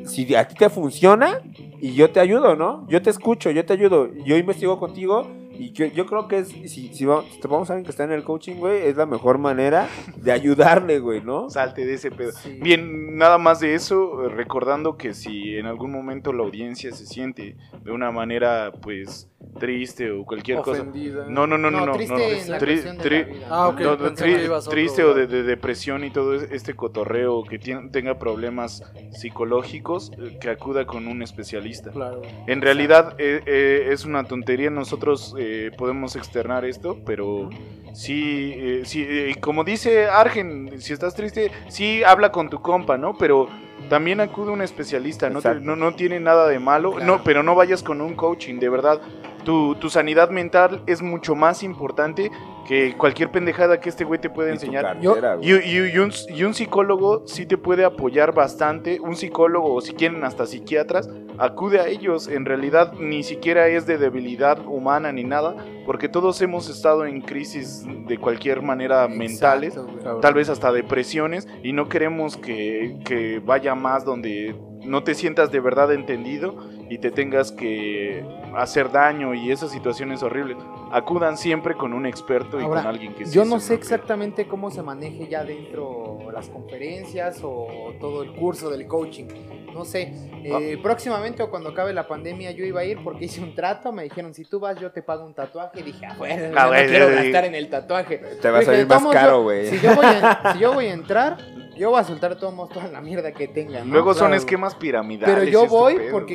[0.05, 1.41] si a ti te funciona
[1.81, 2.87] y yo te ayudo, ¿no?
[2.87, 4.09] Yo te escucho, yo te ayudo.
[4.25, 5.27] Yo investigo contigo
[5.57, 8.03] y yo, yo creo que es, si, si vamos, si tomamos a alguien que está
[8.03, 9.87] en el coaching, güey, es la mejor manera
[10.17, 11.49] de ayudarle, güey, ¿no?
[11.49, 12.31] Salte de ese pedo.
[12.33, 12.59] Sí.
[12.61, 17.55] Bien, nada más de eso, recordando que si en algún momento la audiencia se siente
[17.83, 20.81] de una manera, pues, triste o cualquier cosa.
[20.81, 21.25] Ofendida.
[21.29, 21.91] No, no, no, no, No, no.
[21.93, 23.27] triste.
[23.49, 30.49] Ah, o de, depresión y todo es- este cotorreo que tenga problemas psicológicos, eh, que
[30.49, 31.91] acuda con un especialista.
[31.91, 32.21] Claro.
[32.47, 37.49] En realidad eh, eh, es una tontería, nosotros eh, podemos externar esto, pero
[37.93, 42.97] sí, eh, sí eh, como dice Argen, si estás triste, sí habla con tu compa,
[42.97, 43.17] ¿no?
[43.17, 43.47] Pero
[43.89, 47.05] también acude un especialista, no, no, no tiene nada de malo, Claro.
[47.17, 48.99] no, pero no vayas con un coaching, de verdad.
[49.45, 52.31] Tu, tu sanidad mental es mucho más importante
[52.67, 54.83] que cualquier pendejada que este güey te tu enseñar.
[54.99, 55.37] cartera.
[55.41, 58.99] Y, y- y un, y un psicólogo sí te puede apoyar bastante.
[58.99, 61.07] Un psicólogo, o si quieren hasta psiquiatras,
[61.37, 62.27] acude a ellos.
[62.27, 65.55] En realidad ni siquiera es de debilidad humana ni nada,
[65.85, 70.21] porque todos hemos estado en crisis de cualquier manera mentales, güey.
[70.21, 75.51] Tal vez hasta depresiones, y no queremos que, que vaya más donde no te sientas
[75.51, 76.55] de verdad entendido
[76.89, 78.23] y te tengas que
[78.55, 80.57] hacer daño y esas situaciones horribles.
[80.91, 84.47] Acudan siempre con un experto y Ahora, con alguien que sí Yo no sé exactamente
[84.47, 89.25] cómo se maneje ya dentro las conferencias o todo el curso del coaching.
[89.73, 90.13] No sé.
[90.53, 90.59] Ah.
[90.61, 93.91] Eh, próximamente o cuando acabe la pandemia yo iba a ir porque hice un trato.
[93.91, 95.79] Me dijeron, si tú vas yo te pago un tatuaje.
[95.79, 97.15] Y dije, ah, bueno, Ah, no quiero sí.
[97.15, 98.17] gastar en el tatuaje.
[98.41, 99.67] Te va a Dije, salir más caro, güey.
[99.67, 101.37] Si yo voy a, si yo voy a entrar,
[101.77, 103.83] yo voy a soltar de todos modos toda la mierda que tenga.
[103.83, 103.91] ¿no?
[103.93, 105.35] Luego son esquemas piramidales.
[105.35, 106.25] Pero yo voy pedo.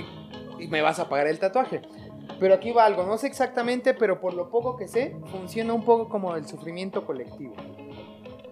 [0.60, 1.82] Porque me vas a pagar el tatuaje.
[2.38, 5.84] Pero aquí va algo, no sé exactamente, pero por lo poco que sé, funciona un
[5.84, 7.54] poco como el sufrimiento colectivo.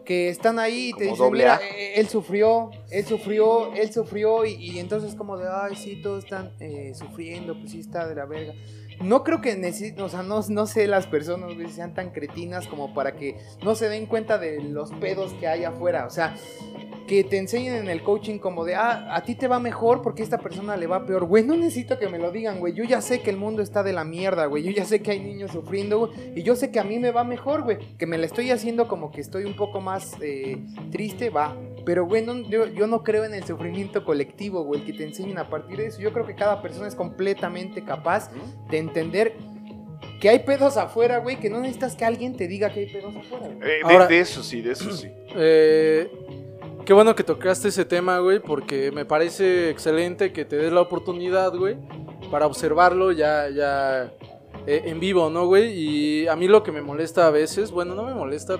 [0.04, 1.60] Que están ahí y te dicen, mira, A.
[1.60, 6.24] eh, él sufrió, él sufrió, él sufrió, y, y entonces como de, ay, sí, todos
[6.24, 8.54] están eh, sufriendo, pues sí está de la verga.
[9.00, 12.66] No creo que necesiten, o sea, no, no sé las personas güey, sean tan cretinas
[12.66, 16.06] como para que no se den cuenta de los pedos que hay afuera.
[16.06, 16.34] O sea,
[17.08, 20.22] que te enseñen en el coaching como de, ah, a ti te va mejor porque
[20.22, 21.24] a esta persona le va peor.
[21.24, 22.74] Güey, no necesito que me lo digan, güey.
[22.74, 24.62] Yo ya sé que el mundo está de la mierda, güey.
[24.62, 26.10] Yo ya sé que hay niños sufriendo.
[26.36, 27.78] Y yo sé que a mí me va mejor, güey.
[27.96, 30.58] Que me la estoy haciendo como que estoy un poco más eh,
[30.92, 31.56] triste, va.
[31.88, 34.80] Pero, güey, no- yo, yo no creo en el sufrimiento colectivo, güey.
[34.80, 36.02] El que te enseñen a partir de eso.
[36.02, 38.30] Yo creo que cada persona es completamente capaz
[38.68, 39.32] de entender
[40.20, 41.40] que hay pedos afuera, güey.
[41.40, 43.56] Que no necesitas que alguien te diga que hay pedos afuera, güey.
[43.70, 45.08] Eh, de, Ahora- de eso sí, de eso sí.
[45.34, 46.10] Eh,
[46.84, 50.82] qué bueno que tocaste ese tema, güey, porque me parece excelente que te des la
[50.82, 51.76] oportunidad, güey,
[52.30, 54.12] para observarlo ya, ya
[54.66, 55.72] eh, en vivo, ¿no, güey?
[55.72, 58.58] Y a mí lo que me molesta a veces, bueno, no me molesta,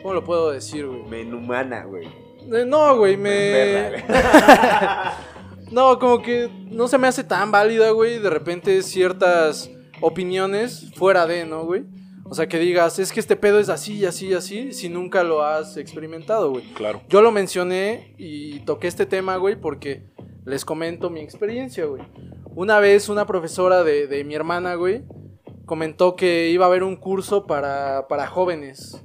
[0.00, 1.02] ¿cómo lo puedo decir, güey?
[1.08, 2.06] Me inhumana, güey.
[2.52, 4.04] Eh, no, güey, me...
[5.70, 9.70] No, como que no se me hace tan válida, güey, de repente ciertas
[10.00, 11.84] opiniones fuera de, ¿no, güey?
[12.24, 15.42] O sea, que digas, es que este pedo es así, así, así, si nunca lo
[15.42, 16.64] has experimentado, güey.
[16.74, 17.02] Claro.
[17.08, 20.04] Yo lo mencioné y toqué este tema, güey, porque
[20.44, 22.02] les comento mi experiencia, güey.
[22.54, 25.04] Una vez una profesora de, de mi hermana, güey,
[25.64, 29.02] comentó que iba a haber un curso para, para jóvenes.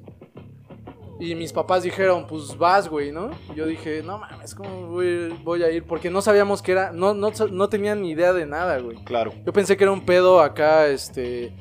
[1.20, 3.30] Y mis papás dijeron, pues vas, güey, ¿no?
[3.54, 5.84] Y yo dije, no mames, ¿cómo voy, voy a ir?
[5.84, 8.98] Porque no sabíamos que era, no, no, no tenían ni idea de nada, güey.
[9.04, 9.32] Claro.
[9.46, 11.54] Yo pensé que era un pedo acá, este,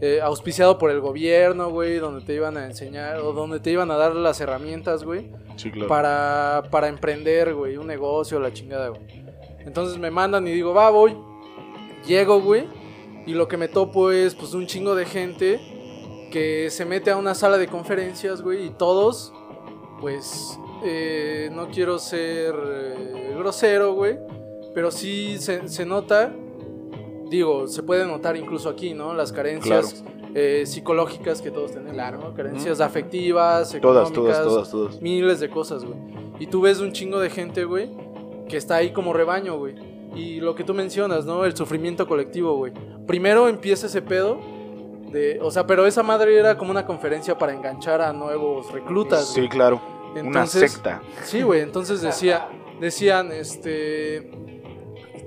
[0.00, 3.90] eh, auspiciado por el gobierno, güey, donde te iban a enseñar, o donde te iban
[3.90, 5.88] a dar las herramientas, güey, Sí, claro.
[5.88, 9.00] para, para emprender, güey, un negocio, la chingada, güey.
[9.60, 11.16] Entonces me mandan y digo, va, voy.
[12.06, 12.66] Llego, güey,
[13.26, 15.60] y lo que me topo es, pues, un chingo de gente
[16.30, 19.32] que se mete a una sala de conferencias, güey, y todos,
[20.00, 24.18] pues, eh, no quiero ser eh, grosero, güey,
[24.74, 26.32] pero sí se, se nota,
[27.28, 29.14] digo, se puede notar incluso aquí, ¿no?
[29.14, 32.34] Las carencias eh, psicológicas que todos tenemos, ¿no?
[32.34, 35.02] Carencias afectivas, Todas, económicas, todas, todas, todas.
[35.02, 35.98] miles de cosas, güey.
[36.38, 37.90] Y tú ves un chingo de gente, güey,
[38.48, 39.74] que está ahí como rebaño, güey.
[40.14, 41.44] Y lo que tú mencionas, ¿no?
[41.44, 42.72] El sufrimiento colectivo, güey.
[43.06, 44.38] Primero empieza ese pedo
[45.12, 49.28] de, o sea, pero esa madre era como una conferencia para enganchar a nuevos reclutas.
[49.28, 49.48] Sí, güey.
[49.48, 49.80] claro.
[50.14, 51.02] Una secta.
[51.24, 52.48] Sí, güey, entonces decía,
[52.80, 54.30] decían, este,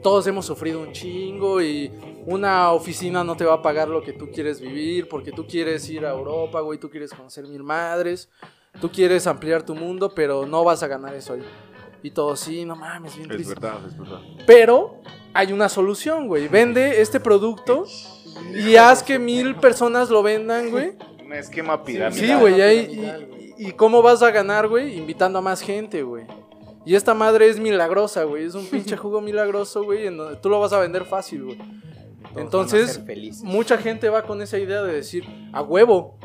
[0.01, 1.91] todos hemos sufrido un chingo y
[2.25, 5.87] una oficina no te va a pagar lo que tú quieres vivir porque tú quieres
[5.89, 8.29] ir a Europa, güey, tú quieres conocer mil madres,
[8.79, 11.43] tú quieres ampliar tu mundo, pero no vas a ganar eso ahí.
[12.03, 13.53] Y todos, sí, no mames, bien Es triste.
[13.53, 14.19] verdad, es verdad.
[14.47, 15.01] Pero
[15.33, 16.47] hay una solución, güey.
[16.47, 17.85] Vende este producto
[18.55, 20.93] y haz que mil personas lo vendan, güey.
[21.25, 22.13] Un esquema piramidal.
[22.27, 24.97] Sí, güey, y, y- y cómo vas a ganar, güey?
[24.97, 26.25] Invitando a más gente, güey.
[26.83, 28.45] Y esta madre es milagrosa, güey.
[28.45, 31.59] Es un pinche jugo milagroso, güey, en donde tú lo vas a vender fácil, güey.
[32.35, 32.99] Entonces,
[33.43, 36.17] mucha gente va con esa idea de decir, a huevo,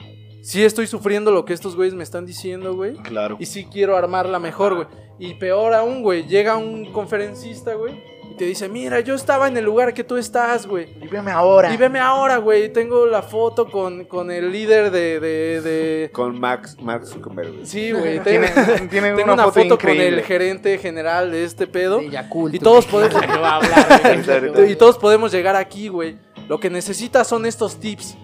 [0.42, 2.94] sí estoy sufriendo lo que estos güeyes me están diciendo, güey.
[2.98, 3.36] Claro.
[3.38, 4.86] Y sí quiero armarla mejor, güey.
[5.18, 7.94] Y peor aún, güey, llega un conferencista, güey,
[8.36, 10.88] te dice, mira, yo estaba en el lugar que tú estás, güey.
[11.02, 11.72] Y veme ahora.
[11.72, 12.72] Y veme ahora, güey.
[12.72, 17.66] Tengo la foto con, con el líder de, de, de- Con Max, Max Zuckerberg, güey.
[17.66, 18.20] Sí, güey.
[18.24, 21.98] Tienen, Tengo, tienen tengo una, foto, con el gerente general de este pedo.
[21.98, 23.20] De Yakult, Y todos podemos...
[23.20, 24.72] Que va a hablar, güey.
[24.72, 26.16] y todos podemos llegar aquí, güey.
[26.48, 28.16] Lo que necesitas son estos tips.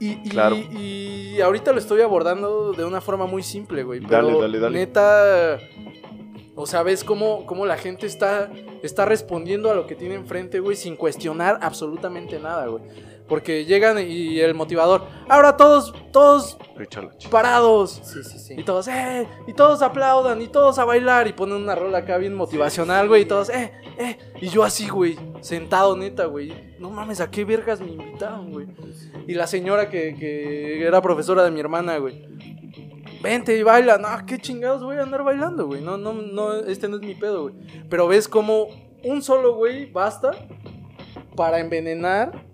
[0.00, 0.56] Y, y- Claro.
[0.56, 4.00] y ahorita lo estoy abordando de una forma muy simple, güey.
[4.00, 4.78] Dale, Pero dale, dale.
[4.78, 5.58] neta,
[6.56, 8.50] o sea, ves cómo, cómo la gente está,
[8.82, 12.82] está respondiendo a lo que tiene enfrente, güey, sin cuestionar absolutamente nada, güey.
[13.28, 16.58] Porque llegan y el motivador, ahora todos, todos
[17.30, 18.00] parados.
[18.04, 18.54] Sí, sí, sí.
[18.58, 22.18] Y todos, eh, y todos aplaudan, y todos a bailar, y ponen una rola acá
[22.18, 24.18] bien motivacional, güey, y todos, eh, eh.
[24.42, 26.52] Y yo así, güey, sentado, neta, güey.
[26.78, 28.66] No mames, ¿a qué vergas me invitaron, güey?
[29.26, 32.26] Y la señora que, que era profesora de mi hermana, güey.
[33.24, 33.96] Vente y baila.
[33.96, 35.80] No, qué chingados voy a andar bailando, güey.
[35.80, 37.54] No, no, no, este no es mi pedo, güey.
[37.88, 38.68] Pero ves como
[39.02, 40.32] un solo güey basta
[41.34, 42.44] para envenenar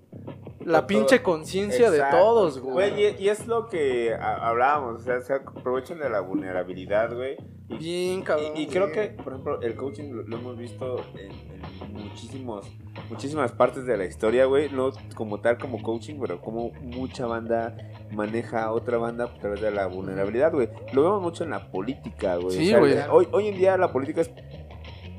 [0.61, 2.91] la pinche conciencia de todos, güey.
[2.91, 7.37] Güey, y, y es lo que hablábamos, o sea, se aprovechan de la vulnerabilidad, güey.
[7.69, 8.53] Y, Bien, cabrón.
[8.57, 12.67] y, y creo que, por ejemplo, el coaching lo, lo hemos visto en, en muchísimos,
[13.09, 14.71] muchísimas partes de la historia, güey.
[14.71, 17.77] No como tal como coaching, pero como mucha banda
[18.11, 20.69] maneja a otra banda a través de la vulnerabilidad, güey.
[20.93, 22.57] Lo vemos mucho en la política, güey.
[22.57, 22.97] Sí, güey.
[23.09, 24.31] Hoy, hoy en día la política es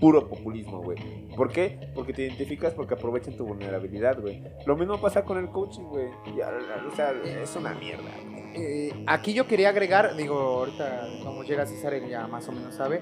[0.02, 0.98] puro populismo, güey.
[1.38, 1.80] ¿Por qué?
[1.96, 4.44] Porque te identificas porque aprovechan tu vulnerabilidad, güey.
[4.66, 6.08] Lo mismo pasa con el coaching, güey.
[6.36, 6.52] Ya,
[6.92, 8.04] O sea, es una mierda.
[8.30, 8.42] güey.
[8.54, 12.76] Eh, aquí yo quería agregar, digo, ahorita como llega César, él ya más o menos
[12.76, 13.00] sabe.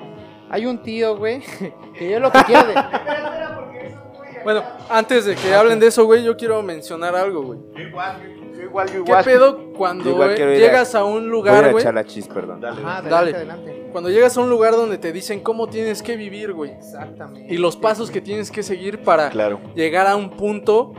[0.49, 1.41] Hay un tío, güey,
[1.97, 2.75] que yo lo que quiero de...
[4.43, 7.59] Bueno, antes de que hablen de eso, güey, yo quiero mencionar algo, güey.
[8.59, 11.31] Yo igual, yo igual, ¿Qué pedo cuando igual eh, a- llegas a un Voy a
[11.31, 11.81] lugar, güey?
[11.81, 12.59] echar la chis, perdón.
[12.59, 13.31] Dale, Ajá, Dale.
[13.35, 13.37] adelante,
[13.69, 13.89] adelante.
[13.91, 16.71] Cuando llegas a un lugar donde te dicen cómo tienes que vivir, güey.
[16.71, 17.53] Exactamente.
[17.53, 19.59] Y los pasos que tienes que seguir para Claro.
[19.75, 20.93] llegar a un punto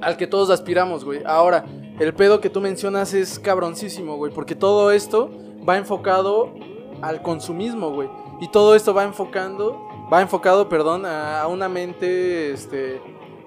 [0.00, 1.22] al que todos aspiramos, güey.
[1.24, 1.64] Ahora,
[2.00, 5.30] el pedo que tú mencionas es cabroncísimo, güey, porque todo esto
[5.68, 6.52] va enfocado
[7.00, 8.08] al consumismo, güey.
[8.40, 9.80] Y todo esto va enfocando,
[10.12, 13.00] va enfocado, perdón, a, a una mente, este,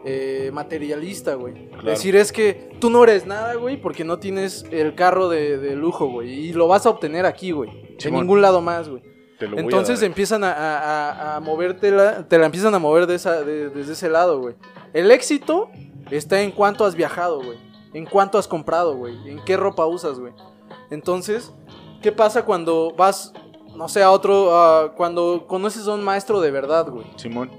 [0.05, 1.69] eh, materialista, güey.
[1.69, 1.89] Claro.
[1.89, 5.75] Decir es que tú no eres nada, güey, porque no tienes el carro de, de
[5.75, 6.29] lujo, güey.
[6.47, 7.69] Y lo vas a obtener aquí, güey.
[8.03, 9.01] En ningún lado más, güey.
[9.41, 13.15] A Entonces empiezan a, a, a- a moverte, la- te la empiezan a mover de
[13.15, 14.53] esa, de- desde ese lado, güey.
[14.93, 15.69] El éxito
[16.11, 17.57] está en cuánto has viajado, güey.
[17.93, 19.15] En cuánto has comprado, güey.
[19.27, 20.33] En qué ropa usas, güey.
[20.91, 21.51] Entonces,
[22.01, 23.33] ¿qué pasa cuando vas,
[23.75, 27.05] no sé, a otro, cuando conoces a un maestro de verdad, güey?
[27.15, 27.49] Simón.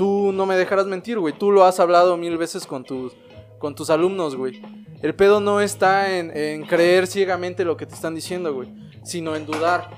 [0.00, 1.34] Tú no me dejarás mentir, güey.
[1.36, 3.12] Tú lo has hablado mil veces con tus,
[3.58, 4.62] con tus alumnos, güey.
[5.02, 8.68] El pedo no está en, en creer ciegamente lo que te están diciendo, güey.
[9.04, 9.90] Sino en dudar.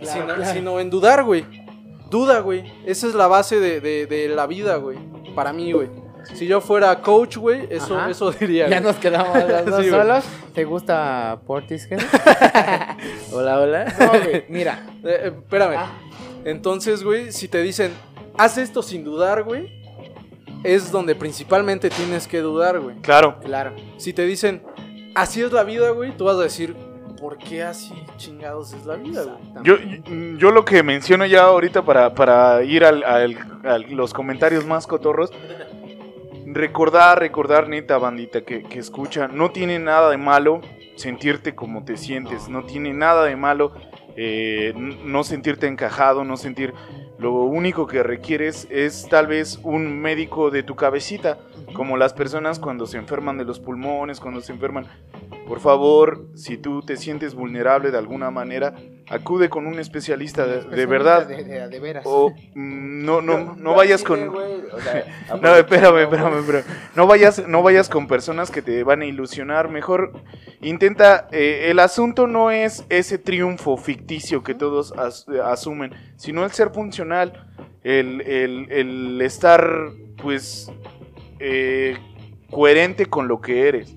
[0.00, 0.44] Claro, sino, claro.
[0.54, 1.44] sino en dudar, güey.
[2.08, 2.72] Duda, güey.
[2.86, 4.96] Esa es la base de, de- de la vida, güey.
[5.34, 5.90] Para mí, güey.
[6.32, 8.08] Si yo fuera coach, güey, eso, Ajá.
[8.08, 8.66] eso diría.
[8.68, 8.92] Ya güey.
[8.92, 10.00] nos quedamos los dos Sí, güey.
[10.00, 10.24] solos.
[10.54, 12.00] ¿Te gusta Portishead?
[13.32, 13.94] Hola, hola.
[13.98, 14.86] No, güey, mira.
[15.04, 15.74] Eh, eh, espérame.
[15.76, 15.92] Ah,
[16.46, 17.92] Entonces, güey, si te dicen,
[18.38, 19.82] haz esto sin dudar, güey,
[20.64, 22.96] es donde principalmente tienes que dudar, güey.
[23.02, 23.38] Claro.
[23.40, 23.72] claro.
[23.96, 24.62] Si te dicen,
[25.14, 26.76] así es la vida, güey, tú vas a decir,
[27.20, 29.62] ¿por qué así chingados es la vida, güey?
[29.64, 29.76] Yo,
[30.38, 34.86] yo lo que menciono ya ahorita para, para ir al, al- a los comentarios más
[34.86, 35.30] cotorros.
[36.46, 39.28] Recordar, recordar, neta, bandita que, que escucha.
[39.28, 40.60] No tiene nada de malo
[40.96, 42.48] sentirte como te sientes.
[42.48, 43.72] No tiene nada de malo
[44.16, 46.74] eh, no sentirte encajado, no sentir...
[47.22, 51.38] Lo único que requieres es tal vez un médico de tu cabecita,
[51.72, 54.88] como las personas cuando se enferman de los pulmones, cuando se enferman.
[55.52, 58.72] Por favor, si tú te sientes vulnerable de alguna manera,
[59.10, 61.26] acude con un especialista de, de verdad.
[61.26, 62.04] De, de- de veras.
[62.06, 64.28] O mm, no, no, no yo vayas con...
[64.30, 65.04] o sea,
[65.42, 66.64] No, espérame, espérame, espérame.
[66.96, 69.68] No vayas, no vayas con personas que te van a ilusionar.
[69.68, 70.12] Mejor
[70.62, 71.28] intenta.
[71.32, 76.70] eh, el asunto no es ese triunfo ficticio que todos as- asumen, sino el ser
[76.70, 77.46] funcional,
[77.84, 79.68] el, el- el estar,
[80.16, 80.72] pues,
[81.40, 81.98] eh,
[82.50, 83.96] coherente con lo que eres.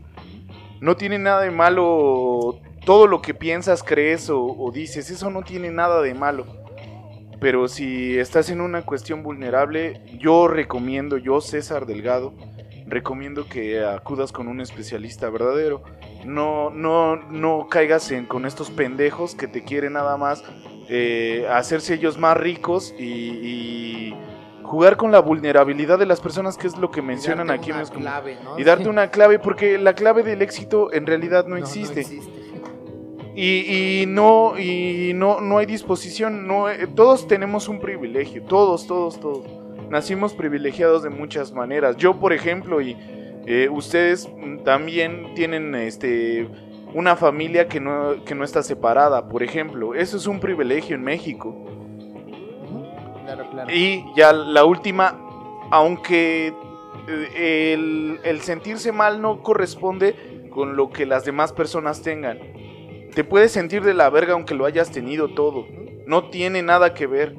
[0.81, 5.09] No tiene nada de malo todo lo que piensas, crees o, dices.
[5.09, 6.45] Eso no tiene nada de malo.
[7.39, 12.33] Pero si estás en una cuestión vulnerable, yo recomiendo, yo César Delgado,
[12.87, 15.83] recomiendo que acudas con un especialista verdadero.
[16.23, 20.43] No, no, no caigas en, con estos pendejos que te quieren nada más
[20.87, 24.13] eh, hacerse ellos más ricos y
[24.65, 27.71] jugar con la vulnerabilidad de las personas, que es lo que mencionan aquí.
[28.57, 32.01] Y darte una clave, porque la clave del éxito en realidad no, existe.
[32.01, 32.31] existe.
[33.35, 36.47] Y, y no, y no, no hay disposición.
[36.47, 38.43] No, eh, todos tenemos un privilegio.
[38.43, 39.45] Todos, todos, todos.
[39.89, 41.97] Nacimos privilegiados de muchas maneras.
[41.97, 42.97] Yo, por ejemplo, y
[43.45, 44.27] eh, ustedes
[44.63, 46.49] también tienen este
[46.93, 49.93] una familia que no, que no está separada, por ejemplo.
[49.93, 51.53] Eso es un privilegio en México.
[53.69, 55.17] Y ya la última,
[55.71, 56.53] aunque
[57.07, 62.39] eh, el sentirse mal no corresponde con lo que las demás personas tengan.
[63.13, 65.65] Te puedes sentir de la verga aunque lo hayas tenido todo.
[66.07, 67.35] No tiene nada que ver.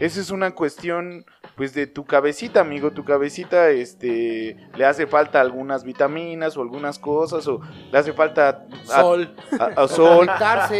[0.00, 1.24] Esa es una cuestión
[1.58, 6.98] pues de tu cabecita, amigo, tu cabecita, este, le hace falta algunas vitaminas o algunas
[7.00, 7.60] cosas, o
[7.92, 9.34] le hace falta a- Sol.
[9.58, 10.28] a- a sol,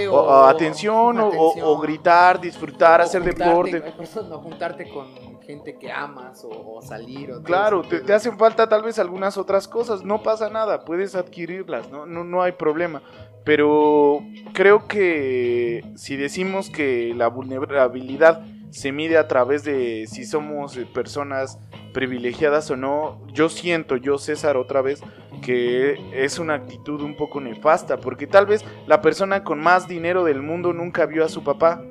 [0.09, 1.66] o, o, o atención, o- o- atención.
[1.68, 3.94] o gritar, disfrutar, O hacer juntarte, deporte.
[4.30, 7.32] no juntarte con gente que amas o, o salir.
[7.32, 11.16] O Claro, te, te hacen falta tal vez algunas otras cosas, no pasa nada, puedes
[11.16, 13.02] adquirirlas, no, no, no hay problema.
[13.44, 14.20] Pero
[14.52, 20.86] creo que si decimos que la vulnerabilidad se mide a través de si somos eh,
[20.86, 21.59] personas
[21.93, 25.01] privilegiadas o no, yo siento, yo César otra vez,
[25.43, 30.24] que es una actitud un poco nefasta, porque tal vez la persona con más dinero
[30.24, 31.82] del mundo nunca vio a su papá.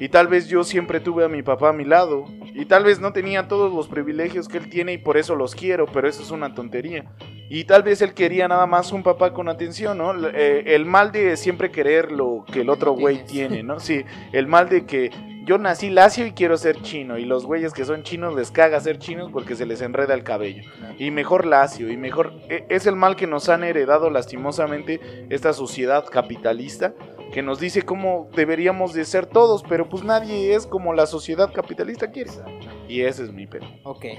[0.00, 2.26] Y tal vez yo siempre tuve a mi papá a mi lado.
[2.54, 5.54] Y tal vez no tenía todos los privilegios que él tiene y por eso los
[5.54, 7.04] quiero, pero eso es una tontería.
[7.50, 10.12] Y tal vez él quería nada más un papá con atención, ¿no?
[10.28, 13.80] Eh, el mal de siempre querer lo que el otro güey tiene, ¿no?
[13.80, 15.10] Sí, el mal de que
[15.48, 17.16] yo nací lacio y quiero ser chino.
[17.18, 20.22] Y los güeyes que son chinos les caga ser chinos porque se les enreda el
[20.22, 20.62] cabello.
[20.98, 22.34] Y mejor lacio, y mejor...
[22.50, 25.00] e- Es el mal que nos han heredado lastimosamente
[25.30, 26.92] esta sociedad capitalista
[27.32, 31.52] que nos dice cómo deberíamos de ser todos, pero pues nadie es como la sociedad
[31.52, 32.30] capitalista quiere.
[32.88, 33.66] Y ese es mi pedo.
[33.84, 34.04] Ok.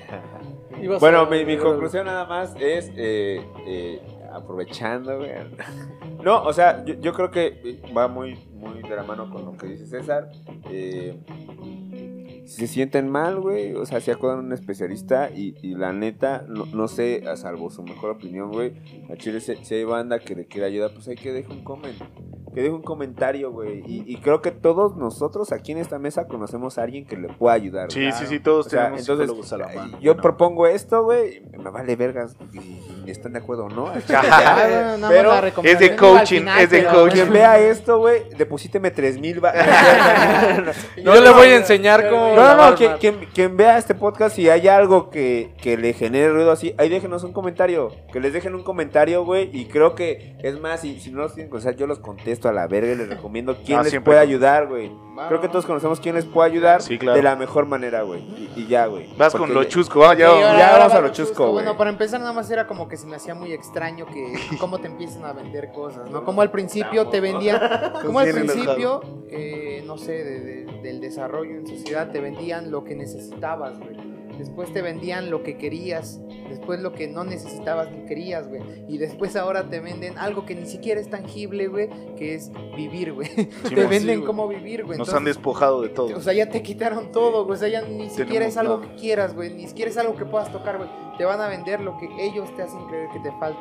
[1.02, 4.00] Bueno, mi conclusión nada más es, eh, eh,
[4.34, 5.32] aprovechando, güey.
[6.24, 9.56] No, o sea, yo, yo creo que va muy, muy de la mano con lo
[9.56, 10.30] que dice César.
[10.70, 11.18] Eh,
[12.50, 16.46] si se sienten mal, güey, o sea, si acudan a un especialista y, la neta,
[16.48, 18.74] no, no sé, a salvo su mejor opinión, güey,
[19.10, 21.96] a Chile si, hay banda que le quiere ayuda, pues hay que dejar un comment.
[22.60, 23.84] Que deje un comentario, güey.
[23.88, 27.30] Y, y creo que todos nosotros aquí en esta mesa conocemos a alguien que le
[27.30, 27.90] pueda ayudar.
[27.90, 28.12] Sí, güey.
[28.12, 29.98] sí, sí, todos O sea, tenemos entonces, psicólogos a la mano.
[30.02, 30.22] yo Bueno.
[30.22, 32.58] propongo esto, güey, me vale vergas y,
[33.08, 33.84] y están de acuerdo o no.
[33.84, 35.32] Bueno, nada más Pero
[35.64, 37.14] es de coaching, final, es de pero coaching.
[37.16, 39.40] quien vea esto, güey, deposíteme 3 mil.
[41.02, 42.36] Yo le voy a enseñar cómo.
[42.36, 45.94] No, no, no, quien, quien- quien vea este podcast, si hay algo que, que le
[45.94, 47.92] genere ruido así, ahí déjenos un comentario.
[48.12, 49.50] Que les dejen un comentario, güey.
[49.54, 52.54] Y creo que, es más, si, si no los tienen que yo los contesto a
[52.54, 54.92] la verga y les recomiendo quién Ah, les puede ayudar, güey.
[55.28, 57.18] Creo que todos conocemos quién les puede ayudar Sí, claro.
[57.18, 58.22] de la mejor manera, güey.
[58.22, 59.08] Y, y ya, güey.
[59.18, 61.02] Vas Porque con lo ya- chusco, ah, ya Sí, ahora- ya ahora vamos va a
[61.02, 61.54] lo chusco, güey.
[61.56, 64.80] Bueno, para empezar nada más era como que se me hacía muy extraño que cómo
[64.80, 66.24] te empiezan a vender cosas, ¿no?
[66.24, 67.60] Como al principio te vendían,
[68.06, 72.86] como al principio, eh, no sé, de- de- del desarrollo en sociedad te vendían lo
[72.86, 73.98] que necesitabas, güey.
[74.38, 76.22] Después te vendían lo que querías,
[76.70, 78.62] después lo que no necesitabas ni querías, güey.
[78.88, 83.14] Y después ahora te venden algo que ni siquiera es tangible, güey, que es vivir,
[83.14, 83.28] güey.
[83.70, 84.28] te mon, venden güey.
[84.28, 85.00] cómo vivir, güey.
[85.00, 86.16] Nos han Entonces, despojado de todo.
[86.16, 87.56] o sea, ya te quitaron todo, güey.
[87.56, 88.94] O sea, ya ni siquiera es algo nada.
[88.94, 89.52] que quieras, güey.
[89.52, 90.90] Ni siquiera es algo que puedas tocar, güey.
[91.18, 93.60] Te van a vender lo que ellos te hacen creer que te falta.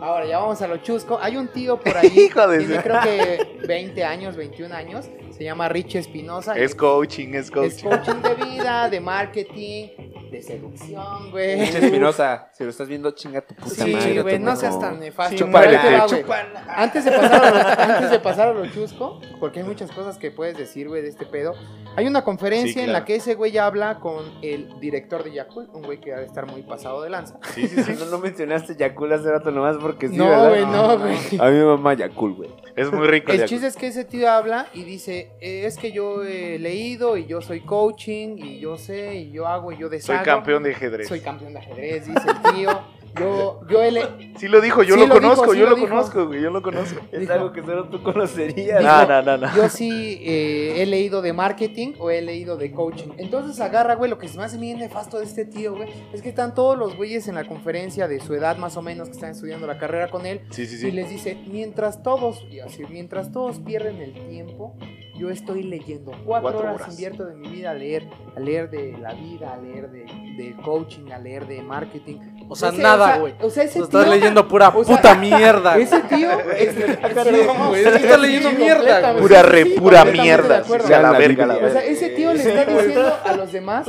[0.00, 1.18] Ahora, ya vamos a lo chusco.
[1.20, 2.08] Hay un tío por ahí.
[2.26, 5.08] Hijo de tiene creo que 20 años, 21 años.
[5.40, 6.54] Se llama Rich Espinosa.
[6.54, 7.88] Es coaching, es es coaching.
[7.88, 9.86] coaching de vida, de marketing,
[10.30, 11.62] de seducción, güey.
[11.62, 14.20] Pinche Espinosa, si lo estás viendo, chinga tu puta Sí, madre.
[14.20, 14.56] güey, tú no no.
[14.58, 15.38] seas tan nefasto.
[15.38, 16.24] Sí, chúpale, güey.
[16.68, 20.18] Antes de, pasar a lo, antes de pasar a lo chusco, porque hay muchas cosas
[20.18, 21.54] que puedes decir, güey, de este pedo.
[21.96, 25.74] Hay una conferencia Sí, en la que ese güey habla con el director de Yakult,
[25.74, 27.38] un güey que ha de estar muy pasado de lanza.
[27.54, 27.94] Sí, sí, sí.
[27.98, 30.48] No, no mencionaste Yakul hace rato nomás porque sí, no, ¿verdad?
[30.50, 31.16] güey, no, güey.
[31.40, 32.50] A mí me mama Yakul, güey.
[32.76, 33.32] Es muy rico.
[33.32, 37.16] El chiste es que ese tío habla y dice, eh, es que yo he leído
[37.16, 40.24] y yo soy coaching y yo sé y yo hago y yo Soy deshago.
[40.24, 41.08] campeón de ajedrez.
[41.08, 42.99] Soy campeón de ajedrez, dice el tío.
[43.18, 45.68] Yo, yo he le- Sí lo dijo, yo Sí lo, lo dijo, conozco, sí yo
[45.68, 47.00] lo conozco, güey, yo lo conozco.
[47.12, 48.78] Es Dijo- algo que solo tú conocerías.
[48.80, 49.56] Dijo- No, no, no, no.
[49.56, 53.08] Yo sí eh, he leído de marketing o he leído de coaching.
[53.18, 56.22] Entonces agarra, güey, lo que se me hace bien nefasto de este tío, güey, es
[56.22, 59.12] que están todos los güeyes en la conferencia de su edad más o menos que
[59.14, 60.90] están estudiando la carrera con él Sí, sí, y sí.
[60.92, 64.74] les dice, mientras todos, y así, mientras todos pierden el tiempo,
[65.18, 66.12] yo estoy leyendo.
[66.24, 66.88] Cuatro, Cuatro horas, horas.
[66.92, 70.54] invierto de mi vida a leer, a leer de la vida, a leer de, de
[70.64, 72.16] coaching, a leer de marketing.
[72.52, 73.34] O sea, Ese- nada, o sea, güey.
[73.42, 75.78] O sea, ese Tú estás tío- leyendo pura o sea, puta mierda.
[75.78, 79.22] Ese tío es, Perdón, güey, es que está leyendo mierda, güey.
[79.22, 80.58] Pura re, pura mierda.
[80.58, 80.86] acuerdo.
[80.88, 81.68] sí, a la verga, la Biblia.
[81.70, 81.96] O sea, verga.
[81.96, 83.86] ese tío le está diciendo a los demás.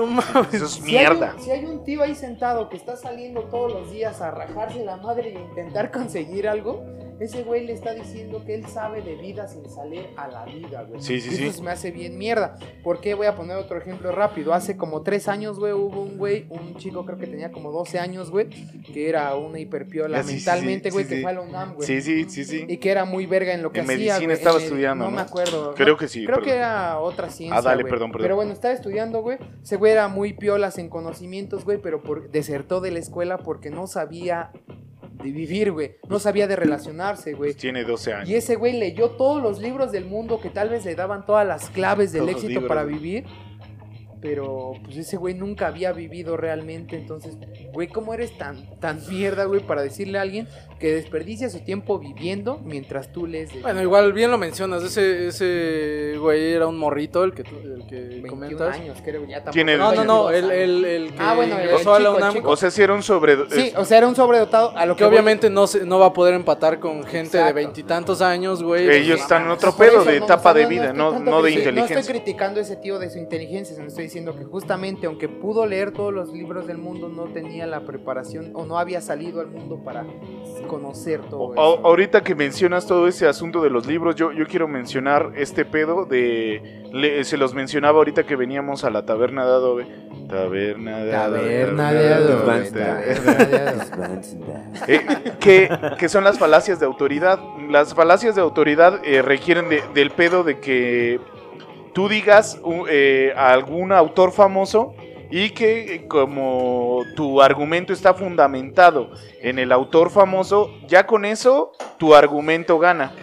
[0.51, 1.33] Eso es mierda.
[1.39, 4.97] si hay un tío ahí sentado que está saliendo todos los días a rajarse la
[4.97, 6.83] madre e intentar conseguir algo,
[7.25, 10.83] ese güey le está diciendo que él sabe de vida sin salir a la vida,
[10.83, 11.01] güey.
[11.01, 11.43] Sí, sí, Y sí.
[11.47, 12.57] Eso se me hace bien mierda.
[12.83, 13.13] ¿Por qué?
[13.13, 14.53] Voy a poner otro ejemplo rápido.
[14.53, 17.99] Hace como tres años, güey, hubo un güey, un chico creo que tenía como 12
[17.99, 18.49] años, güey,
[18.93, 21.21] que era una hiperpiola Ah, sí, sí, mentalmente, sí, güey, sí, que sí.
[21.21, 21.87] fue a la UNAM, güey.
[21.87, 22.65] Sí, sí, sí, sí.
[22.67, 25.03] Y que era muy verga en lo que En hacía, medicina estaba En med- estudiando,
[25.05, 25.15] No ¿no?
[25.17, 25.73] me acuerdo.
[25.75, 26.25] Creo que sí.
[26.25, 26.49] Creo perdón.
[26.49, 27.57] que era otra ciencia.
[27.57, 28.23] Ah, dale, perdón, perdón.
[28.23, 29.37] Pero bueno, estaba estudiando, güey.
[29.63, 33.69] Ese güey era muy piolas en conocimientos, güey, pero por, desertó de la escuela porque
[33.69, 34.51] no sabía
[35.21, 35.95] de vivir, güey.
[36.09, 37.53] No sabía de relacionarse, güey.
[37.53, 38.29] Tiene 12 años.
[38.29, 41.47] Y ese güey leyó todos los libros del mundo que tal vez le daban todas
[41.47, 43.25] las claves del Todos éxito libros, para vivir.
[44.21, 47.37] Pero pues ese güey nunca había vivido realmente, entonces,
[47.73, 50.47] güey, ¿cómo eres tan, tan mierda, güey, para decirle a alguien
[50.79, 55.27] que desperdicia su tiempo viviendo mientras tú lees de Bueno, igual bien lo mencionas, ese,
[55.27, 58.75] ese güey era un morrito el que, tú- el que 21 comentas.
[58.75, 59.51] años, creo, ya tampoco.
[59.53, 62.09] Tiene- No, no, no, 22 el, el, el que Ah, bueno, el ingresó a la
[62.09, 62.49] chico, UNAM, chico.
[62.49, 63.37] O sea, si era un sobre...
[63.49, 65.99] Sí, o sea, era un sobredotado a lo que que voy- obviamente no, se, no
[65.99, 68.89] va a poder empatar con gente de veintitantos años, güey.
[68.89, 71.41] Ellos están en no otro pedo de no, etapa de no- vida, no, tanto no
[71.41, 71.99] de criti- No inteligencia.
[71.99, 75.65] estoy criticando a ese tío de su inteligencia, sino estoy diciendo que justamente aunque pudo
[75.65, 79.47] leer todos los libros del mundo, no tenía la preparación o no había salido al
[79.47, 80.05] mundo para
[80.67, 81.87] conocer todo O- eso.
[81.87, 86.03] ahorita que mencionas todo ese asunto de los libros, yo, yo quiero mencionar este pedo
[86.05, 86.83] de...
[86.91, 89.87] le- se los mencionaba ahorita que veníamos a la taberna de Adobe.
[90.27, 92.71] Taberna de Taberna de Adobe, Adobe.
[92.71, 94.21] taberna de Adobe.
[94.87, 94.99] Eh,
[95.39, 97.39] que, que son las falacias de autoridad.
[97.69, 101.19] Las falacias de autoridad eh, requieren de- del pedo de que
[101.93, 102.59] tú digas
[102.89, 104.95] eh, a algún autor famoso
[105.29, 109.11] y que eh, como tu argumento está fundamentado
[109.41, 113.13] en el autor famoso, ya con eso tu argumento gana.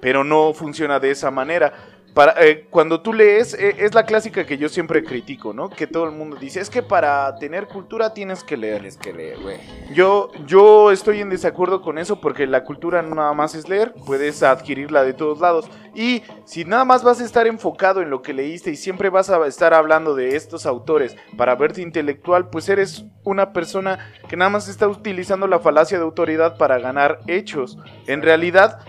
[0.00, 1.72] Pero no funciona de esa manera.
[2.14, 5.70] Para, eh, cuando tú lees, eh, es la clásica que yo siempre critico, ¿no?
[5.70, 8.76] Que todo el mundo dice, es que para tener cultura tienes que leer.
[8.76, 9.58] Tienes que leer, güey.
[9.94, 13.94] Yo, yo estoy en desacuerdo con eso porque la cultura no nada más es leer,
[14.06, 15.70] puedes adquirirla de todos lados.
[15.94, 19.30] Y si nada más vas a estar enfocado en lo que leíste y siempre vas
[19.30, 24.50] a estar hablando de estos autores para verte intelectual, pues eres una persona que nada
[24.50, 27.78] más está utilizando la falacia de autoridad para ganar hechos.
[28.06, 28.80] En realidad,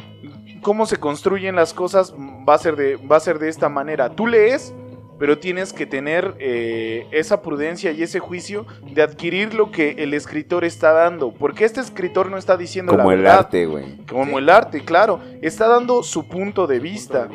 [0.63, 4.09] cómo se construyen las cosas va a ser de, va a ser de esta manera.
[4.09, 4.73] Tú lees,
[5.19, 10.15] pero tienes que tener eh, esa prudencia y ese juicio de adquirir lo que el
[10.15, 11.31] escritor está dando.
[11.31, 13.37] Porque este escritor no está diciendo Como la el verdad.
[13.39, 13.97] arte, güey.
[14.07, 15.19] Como el arte, claro.
[15.43, 17.29] Está dando su punto de vista.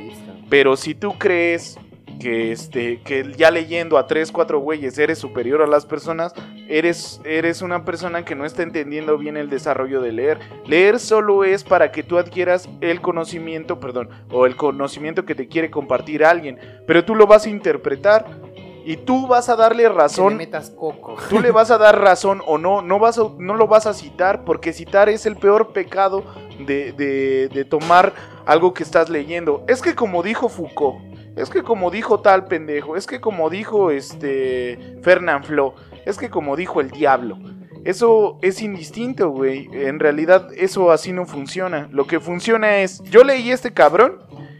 [0.50, 1.78] Pero si tú crees
[2.19, 6.35] que este que ya leyendo a tres, cuatro güeyes eres superior a las personas,
[6.69, 10.39] eres eres una persona que no está entendiendo bien el desarrollo de leer.
[10.66, 15.49] Leer solo es para que tú adquieras el conocimiento, perdón, o el conocimiento que te
[15.49, 18.27] quiere compartir alguien, pero tú lo vas a interpretar
[18.85, 21.16] y tú vas a darle Que le razón metas coco.
[21.28, 23.93] tú le vas a dar razón o no, no, vas a- no lo vas a
[23.93, 26.24] citar, porque citar es el peor pecado
[26.59, 28.15] de, de- de tomar
[28.48, 29.64] algo que estás leyendo.
[29.68, 30.98] Es que como dijo Foucault,
[31.36, 35.74] es que como dijo tal pendejo, es que como dijo este Fernand Flo,
[36.06, 37.38] es que como dijo el diablo.
[37.84, 39.68] Eso es indistinto, güey.
[39.72, 41.88] En realidad eso así no funciona.
[41.92, 44.18] Lo que funciona es, yo leí este cabrón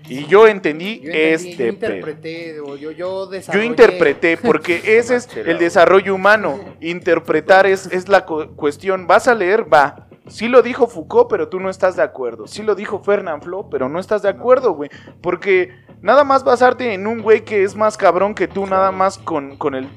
[0.09, 5.17] y yo entendí, Yo, entendí, este yo interpreté, o yo, yo Yo interpreté, porque ese
[5.17, 6.61] es el desarrollo humano.
[6.81, 9.07] Interpretar es, es la cu- cuestión.
[9.07, 9.67] ¿Vas a leer?
[9.73, 10.08] Va.
[10.29, 12.47] Sí lo dijo Foucault, pero tú no estás de acuerdo.
[12.47, 14.91] Sí lo dijo Fernand Flo, pero no estás de acuerdo, güey.
[15.21, 19.19] Porque nada más basarte en un güey que es más cabrón que tú, nada más
[19.19, 19.89] con, con, el,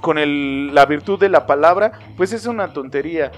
[0.00, 3.32] con el, la virtud de la palabra, pues es una tontería.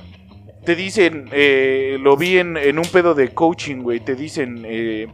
[0.64, 4.00] Te dicen, eh, lo vi en, en un pedo de coaching, güey.
[4.00, 5.08] Te dicen, eh,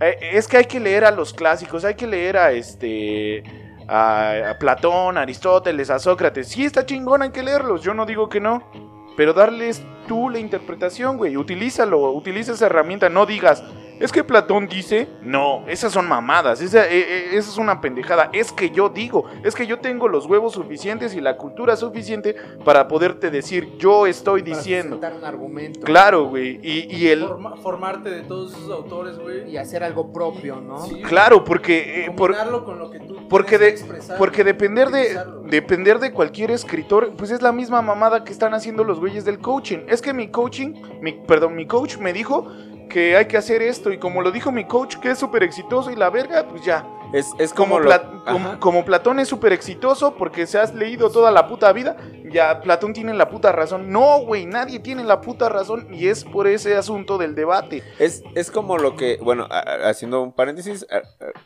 [0.00, 3.44] eh, es que hay que leer a los clásicos, hay que leer a este
[3.90, 6.48] a, Platón, a Aristóteles, a Sócrates.
[6.48, 8.62] Sí, está chingón, hay que leerlos, yo no digo que no.
[9.16, 11.36] Pero darles tú la interpretación, güey.
[11.36, 13.08] Utilízalo, utiliza esa herramienta.
[13.08, 13.62] No digas,
[14.00, 18.30] es que Platón dice, no, esas son mamadas, esa, eh, eh, esa es una pendejada.
[18.32, 22.34] Es que yo digo, es que yo tengo los huevos suficientes y la cultura suficiente
[22.64, 24.96] para poderte decir, yo estoy para diciendo.
[24.98, 25.80] un argumento.
[25.82, 26.58] Claro, güey.
[26.62, 27.20] Y, y el.
[27.26, 29.50] Forma- formarte de todos esos autores, güey.
[29.50, 30.78] Y hacer algo propio, ¿no?
[30.86, 32.06] Sí, Claro, porque.
[32.06, 36.12] eh, por- combinarlo con lo que tú Porque, de, expresar, porque depender de depender de
[36.12, 39.78] cualquier escritor, pues es la misma mamada que están haciendo los güeyes del coaching.
[39.88, 42.46] Es que mi coaching, mi, perdón, mi coach me dijo
[42.90, 45.90] que hay que hacer esto y como lo dijo mi coach que es súper exitoso
[45.90, 46.84] y la verga, pues ya.
[47.14, 51.10] Es, es como, Como, lo- Pla- como, Platón es súper exitoso porque se has leído
[51.10, 51.96] toda la puta vida,
[52.30, 53.90] ya Platón tiene la puta razón.
[53.90, 57.82] No, güey, nadie tiene la puta razón y es por ese asunto del debate.
[57.98, 60.86] Es, es como lo que, bueno, haciendo un paréntesis,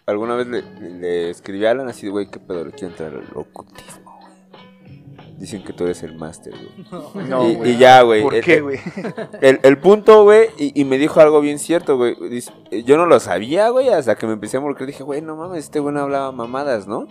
[0.04, 3.24] alguna vez le, le escribí a Alan así, güey, ¿qué pedo le quiero entrar al
[3.34, 4.03] ocultismo?
[5.38, 7.26] Dicen que tú eres el máster, güey.
[7.28, 8.22] No, y, ya, güey.
[8.22, 8.78] ¿Por el- qué, el- güey?
[9.40, 12.14] El, el punto, güey, y, y me dijo algo bien cierto, güey.
[12.30, 12.52] Dice,
[12.84, 14.86] Yo no lo sabía, güey, hasta que me empecé a involucrar.
[14.86, 17.06] Dije, güey, no mames, este güey no hablaba mamadas, ¿no?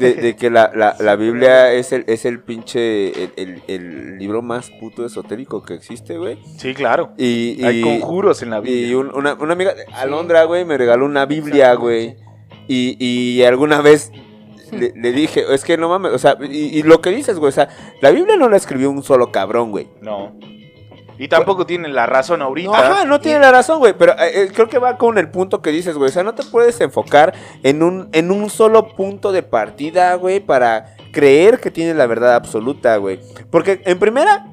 [0.00, 4.18] De, de que la, la, la Biblia es el, es el pinche, el, el- el
[4.18, 6.38] libro más puto esotérico que existe, güey.
[6.58, 7.12] Sí, claro.
[7.18, 8.74] Y, y, Hay conjuros en la vida.
[8.88, 12.16] y un- una, una amiga, Alondra, güey, me regaló una Biblia, güey.
[12.68, 14.10] Y, y alguna vez
[14.72, 17.50] le, le dije, es que no mames, o sea, y, y lo que dices, güey,
[17.50, 17.68] o sea,
[18.00, 19.88] la Biblia no la escribió un solo cabrón, güey.
[20.00, 20.32] No.
[21.18, 22.76] Y tampoco tienen la razón ahorita.
[22.76, 23.94] Ajá, no tiene la razón, güey.
[23.96, 26.10] Pero eh, eh, creo que va con el punto que dices, güey.
[26.10, 27.32] O sea, no te puedes enfocar
[27.62, 32.34] en un, en un solo punto de partida, güey, para creer que tienes la verdad
[32.34, 33.20] absoluta, güey.
[33.50, 34.46] Porque en primera,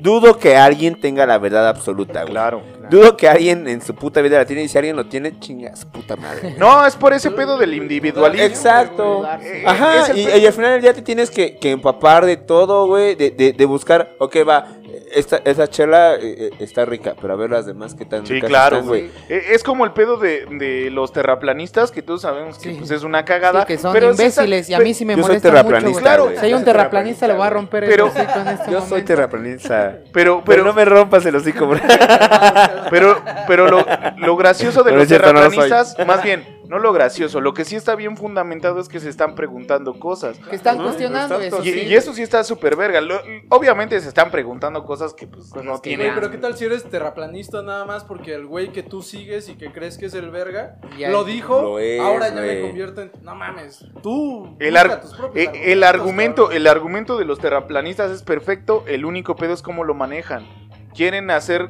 [0.00, 2.32] dudo que alguien tenga la verdad absoluta, güey.
[2.32, 2.62] Claro.
[2.92, 5.74] Dudo que alguien en su puta vida la tiene y si alguien lo tiene, chinga
[5.76, 6.54] su puta madre.
[6.58, 8.46] No, es por ese pedo del individualismo.
[8.46, 9.26] Exacto.
[9.42, 13.14] Eh, Ajá, y, al final del día te tienes que, que empapar de todo, güey,
[13.14, 14.66] de, de, de buscar, ok, va,
[15.14, 18.34] esta, esa chela eh, eh, está rica, pero a ver las demás que tan Sí,
[18.34, 19.10] ricas claro, están, güey.
[19.28, 22.76] Es como el pedo de, de los terraplanistas, que todos sabemos que Sí.
[22.78, 23.62] pues, es una cagada.
[23.62, 25.48] Sí, que son pero sí está- imbéciles y a mí sí me Yo soy molesta
[25.50, 26.02] mucho, terraplanista, güey.
[26.28, 26.40] Claro.
[26.40, 28.86] Si hay un soy terraplanista le voy a romper Pero- el hocico en este Yo
[28.86, 29.98] soy terraplanista.
[30.12, 31.80] Pero, Pero pero, no me rompas el hocico, bro.
[32.90, 33.84] pero, pero lo,
[34.18, 37.76] lo gracioso de los no lo terraplanistas, más bien, no lo gracioso, lo que sí
[37.76, 40.38] está bien fundamentado es que se están preguntando cosas.
[40.38, 41.60] Que están cuestionando eso.
[41.62, 41.80] Y, sí.
[41.82, 43.02] y eso sí está súper verga.
[43.02, 46.06] Lo- obviamente se están preguntando cosas que pues no que tienen.
[46.06, 49.50] Güey, pero ¿qué tal si eres terraplanista nada más porque el güey que tú sigues
[49.50, 51.60] y que crees que es el verga Ya lo dijo?
[51.60, 52.56] Lo es, ahora ya güey.
[52.56, 53.12] me convierto en.
[53.22, 54.56] No mames, tú.
[54.58, 56.56] El, ar- tus eh, el argumento, cabrón.
[56.56, 58.84] el argumento de los terraplanistas es perfecto.
[58.86, 60.46] El único pedo es cómo lo manejan.
[60.94, 61.68] Quieren hacer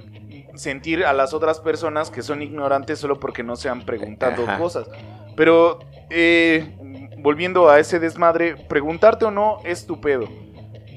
[0.54, 4.58] sentir a las otras personas que son ignorantes solo porque no se han preguntado Ajá.
[4.58, 4.88] cosas.
[5.36, 5.80] Pero
[6.10, 6.76] eh,
[7.18, 10.28] volviendo a ese desmadre, preguntarte o no es tu pedo.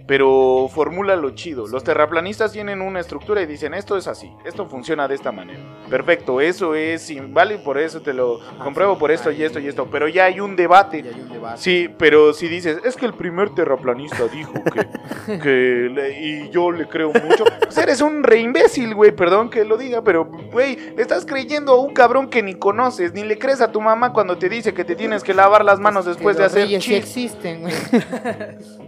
[0.08, 1.68] Pero formula lo chido.
[1.68, 5.60] Los terraplanistas tienen una estructura y dicen esto es así, esto funciona de esta manera.
[5.90, 9.88] Perfecto, eso es, vale, por eso te lo compruebo por esto y esto y esto.
[9.92, 11.00] Pero ya hay un debate.
[11.00, 11.58] Y hay un debate.
[11.62, 16.72] Sí, pero si dices, es que el primer terraplanista dijo que, que le- y yo
[16.72, 20.76] le creo mucho, pues eres un re imbécil, güey, perdón que lo diga, pero, güey,
[20.96, 24.14] le estás creyendo a un cabrón que ni conoces, ni le crees a tu mamá
[24.14, 27.62] cuando te dice que te tienes que lavar las manos después de hacer sí existen,
[27.62, 27.74] güey.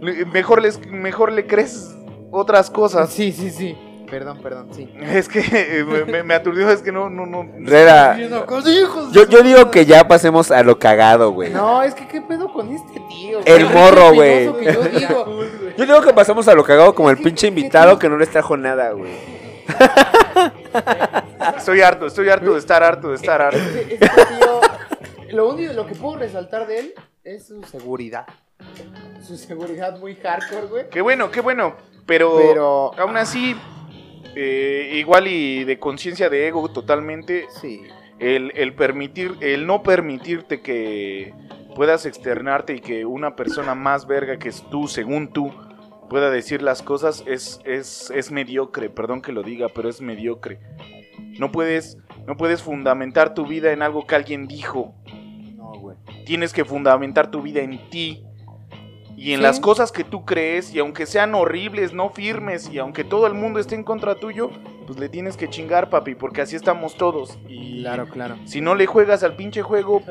[0.32, 1.96] Mejor, les, mejor le crees
[2.30, 3.08] otras cosas.
[3.10, 3.76] Sí, sí, sí.
[4.10, 4.90] Perdón, perdón, sí.
[5.02, 7.46] Es que eh, me, aturdió, es que no, no, no.
[7.60, 11.50] Rera, yo, yo digo que ya pasemos a lo cagado, güey.
[11.50, 13.40] No, es que qué pedo con este tío.
[13.46, 13.74] El güey?
[13.74, 14.44] morro, güey.
[14.44, 15.42] Yo digo,
[15.78, 18.56] Yo digo que pasamos a lo cagado como el pinche invitado que no les trajo
[18.56, 19.12] nada, güey.
[21.56, 23.58] Estoy harto, estoy harto de estar harto de estar harto.
[23.58, 24.60] este, este tío,
[25.30, 26.94] lo único, lo que puedo resaltar de él
[27.24, 28.26] es su seguridad.
[29.28, 30.88] Su seguridad muy hardcore, güey.
[30.90, 31.76] Qué bueno, qué bueno.
[32.06, 33.54] Pero, Pero- aún así,
[34.34, 37.82] eh, igual y de conciencia de ego totalmente, Sí.
[38.18, 41.34] el, el permitir, el no permitirte que
[41.76, 45.52] puedas externarte y que una persona más verga que es tú, según tú,
[46.08, 50.58] pueda decir las cosas es, es, es mediocre, perdón que lo diga, pero es mediocre.
[51.38, 54.94] No puedes, no puedes fundamentar tu vida en algo que alguien dijo.
[55.54, 55.98] No, güey.
[56.24, 58.24] Tienes que fundamentar tu vida en ti
[59.18, 59.42] y en Sí.
[59.42, 63.34] las cosas que tú crees y aunque sean horribles, no firmes y aunque todo el
[63.34, 64.50] mundo esté en contra tuyo,
[64.86, 67.38] pues le tienes que chingar, papi, porque así estamos todos.
[67.48, 68.36] Y Claro, claro.
[68.44, 70.02] si no le juegas al pinche juego,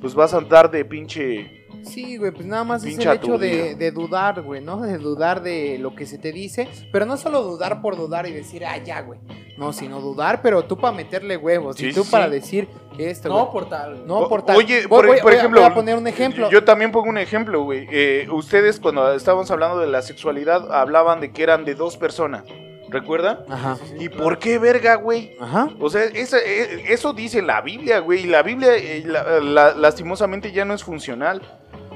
[0.00, 1.63] pues vas a andar de pinche...
[1.84, 4.80] Sí, güey, pues nada más es el hecho de, dudar, güey, ¿no?
[4.82, 8.32] De dudar de lo que se te dice, pero no solo dudar por dudar y
[8.32, 9.18] decir, ah, ya, güey.
[9.56, 13.28] No, sino dudar, pero tú para meterle huevos Sí, y tú sí, para decir esto,
[13.28, 13.52] No güey.
[13.52, 14.04] por tal.
[14.06, 14.56] No por tal.
[14.56, 15.60] Oye, Voy- por, voy- por voy a- ejemplo...
[15.60, 16.50] Voy a poner un ejemplo.
[16.50, 17.86] Yo también pongo un ejemplo, güey.
[17.90, 22.42] Eh, ustedes cuando estábamos hablando de la sexualidad hablaban de que eran de dos personas.
[22.88, 23.44] ¿Recuerda?
[23.48, 23.76] Ajá.
[23.98, 25.32] ¿Y por qué verga, güey?
[25.40, 25.68] Ajá.
[25.80, 28.24] O sea, esa- eh, eso dice la Biblia, güey.
[28.24, 31.42] Y la Biblia, eh, la- la- lastimosamente, ya no es funcional.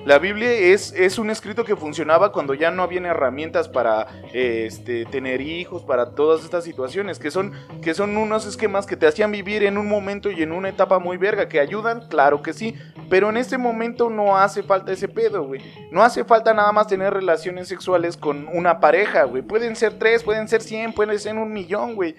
[0.09, 4.65] La Biblia es, es un escrito que funcionaba cuando ya no habían herramientas para eh,
[4.67, 7.53] este, tener hijos, para todas estas situaciones, que son,
[7.83, 10.99] que son unos esquemas que te hacían vivir en un momento y en una etapa
[10.99, 12.75] muy verga, que ayudan, claro que sí,
[13.11, 15.61] pero en este momento no hace falta ese pedo, güey.
[15.91, 19.43] No hace falta nada más tener relaciones sexuales con una pareja, güey.
[19.43, 22.17] Pueden ser tres, pueden ser cien, pueden ser un millón, güey.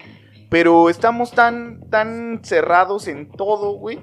[0.48, 3.98] Pero estamos tan, tan cerrados en todo, güey,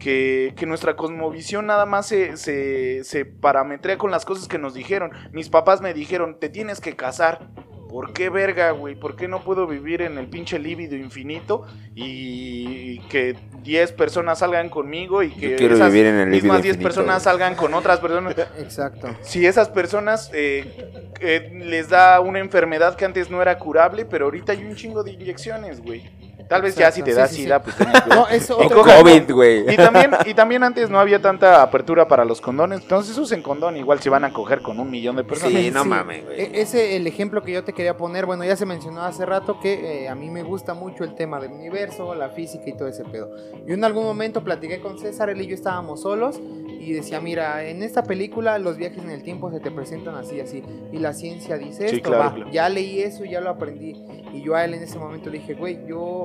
[0.00, 4.74] que, que nuestra cosmovisión nada más se, se, se parametrea con las cosas que nos
[4.74, 5.12] dijeron.
[5.32, 7.50] Mis papás me dijeron, te tienes que casar.
[7.88, 8.94] ¿Por qué verga, güey?
[8.94, 11.66] ¿Por qué no puedo vivir en el pinche líbido infinito
[11.96, 16.82] y que 10 personas salgan conmigo y que esas vivir en el mismas 10 infinito,
[16.84, 18.36] personas salgan con otras personas?
[18.58, 19.08] Exacto.
[19.22, 24.26] Si esas personas eh, eh, les da una enfermedad que antes no era curable, pero
[24.26, 26.08] ahorita hay un chingo de inyecciones, güey.
[26.50, 27.70] Tal vez ya si te da sí, sí, sida, sí.
[27.76, 28.06] pues.
[28.08, 28.26] No,
[28.58, 29.72] otro- COVID, güey.
[29.72, 32.80] Y también, y también antes no había tanta apertura para los condones.
[32.82, 35.54] Entonces usen condón, igual si van a coger con un millón de personas.
[35.62, 35.88] Sí, no Sí.
[35.88, 36.40] mames, güey.
[36.40, 39.58] E- Ese el ejemplo que yo te quería poner, bueno, ya se mencionó hace rato
[39.60, 42.88] que eh, a mí me gusta mucho el tema del universo, la física y todo
[42.88, 43.30] ese pedo.
[43.66, 47.62] Yo en algún momento platiqué con César, él y yo estábamos solos y decía, mira,
[47.64, 50.64] en esta película los viajes en el tiempo se te presentan así, así.
[50.92, 52.50] Y la ciencia dice Sí, esto, claro, va, claro.
[52.50, 54.02] ya leí eso, ya lo aprendí.
[54.32, 56.24] Y yo a él en ese momento le dije, güey, yo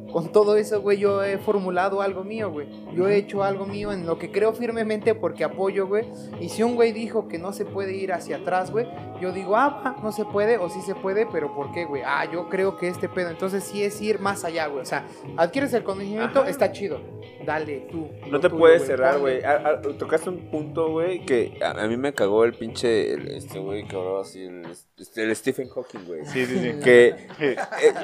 [0.11, 2.67] con todo eso, güey, yo he formulado algo mío, güey.
[2.95, 6.05] Yo he hecho algo mío en lo que creo firmemente porque apoyo, güey.
[6.39, 8.87] Y si un güey dijo que no se puede ir hacia atrás, güey,
[9.21, 12.01] yo digo, ah, no se puede o sí se puede, pero ¿por qué, güey?
[12.05, 13.29] Ah, yo creo que este pedo.
[13.29, 14.81] Entonces sí es ir más allá, güey.
[14.81, 15.05] O sea,
[15.37, 16.49] adquieres el conocimiento, Ajá.
[16.49, 16.99] está chido.
[17.45, 18.07] Dale, tú.
[18.29, 19.43] No te tuyo, puedes cerrar, güey.
[19.43, 23.29] Ah, ah, Tocaste un punto, güey, que a, a mí me cagó el pinche, el-
[23.29, 24.63] este güey que hablaba así, el,
[24.97, 26.25] este, el Stephen Hawking, güey.
[26.25, 26.79] Sí, sí, sí.
[26.83, 27.45] Que Sí.
[27.45, 27.55] eh,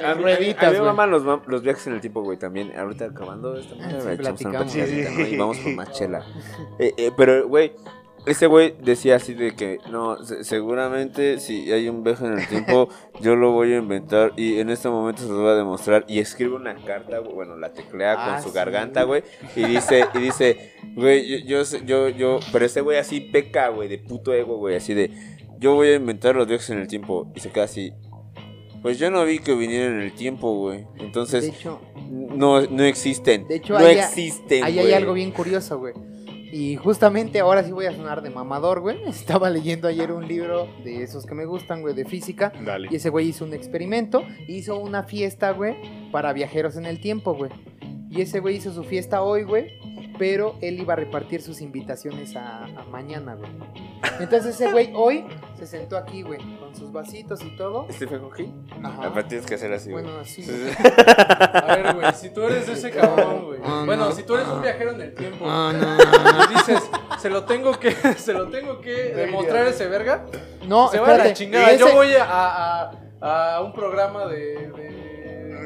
[0.04, 0.90] a, mí, rueditas, a mí me güey.
[0.90, 2.72] maman los, los viajes en el tiempo, güey, también.
[2.78, 3.80] Ahorita acabando esta Sí,
[4.46, 5.04] una Sí, sí.
[5.16, 5.26] ¿no?
[5.26, 6.24] Y vamos con más chela.
[6.78, 7.72] Eh, eh, pero, güey,
[8.26, 12.46] ese güey decía así de que, no, se- seguramente si hay un viaje en el
[12.48, 12.88] tiempo,
[13.20, 16.04] yo lo voy a inventar y en este momento se lo voy a demostrar.
[16.08, 18.54] Y escribe una carta, bueno, la teclea Ah, con su sí.
[18.54, 19.22] garganta, güey,
[19.56, 23.88] y dice, y dice, güey, yo, yo, yo, yo, pero ese güey así peca, güey,
[23.88, 25.10] de puto ego, güey, así de,
[25.58, 27.32] yo voy a inventar los viajes en el tiempo.
[27.34, 27.92] Y se queda así.
[28.82, 30.84] Pues yo no vi que vinieran en el tiempo, güey.
[30.96, 31.80] De Entonces, hecho,
[32.10, 33.46] no, no existen.
[33.48, 34.64] De hecho, no ahí- existen.
[34.64, 35.94] ahí hay algo bien curioso, güey.
[36.50, 38.96] Y justamente ahora sí voy a sonar de mamador, güey.
[39.06, 42.52] Estaba leyendo ayer un libro de esos que me gustan, güey, de física.
[42.64, 42.88] Dale.
[42.90, 45.76] Y ese güey hizo un experimento, hizo una fiesta, güey,
[46.10, 47.50] para viajeros en el tiempo, güey.
[48.10, 49.78] Y ese güey hizo su fiesta hoy, güey,
[50.18, 53.50] pero él iba a repartir sus invitaciones a, a mañana, güey.
[54.20, 55.24] Entonces ese güey hoy
[55.58, 57.86] se sentó aquí, güey, con sus vasitos y todo.
[57.90, 58.66] Stephen Hawking.
[58.82, 59.06] Ajá.
[59.08, 60.04] Aparte tienes que hacer así, güey.
[60.04, 60.42] Bueno, así.
[60.42, 60.74] Sí, güey.
[60.74, 60.82] sí.
[61.54, 63.60] A ver, güey, si tú eres ese cabrón, güey.
[63.60, 64.12] Bueno, no.
[64.12, 66.44] si tú eres un viajero en el tiempo Ah, no.
[66.44, 66.82] y dices,
[67.18, 70.24] se lo tengo que, se lo tengo que demostrar a ese verga,
[70.66, 71.34] No, se va a la espérate.
[71.34, 71.70] chingada.
[71.70, 72.24] ese- Yo voy a,
[73.20, 74.36] a, a un programa de.
[74.76, 74.87] de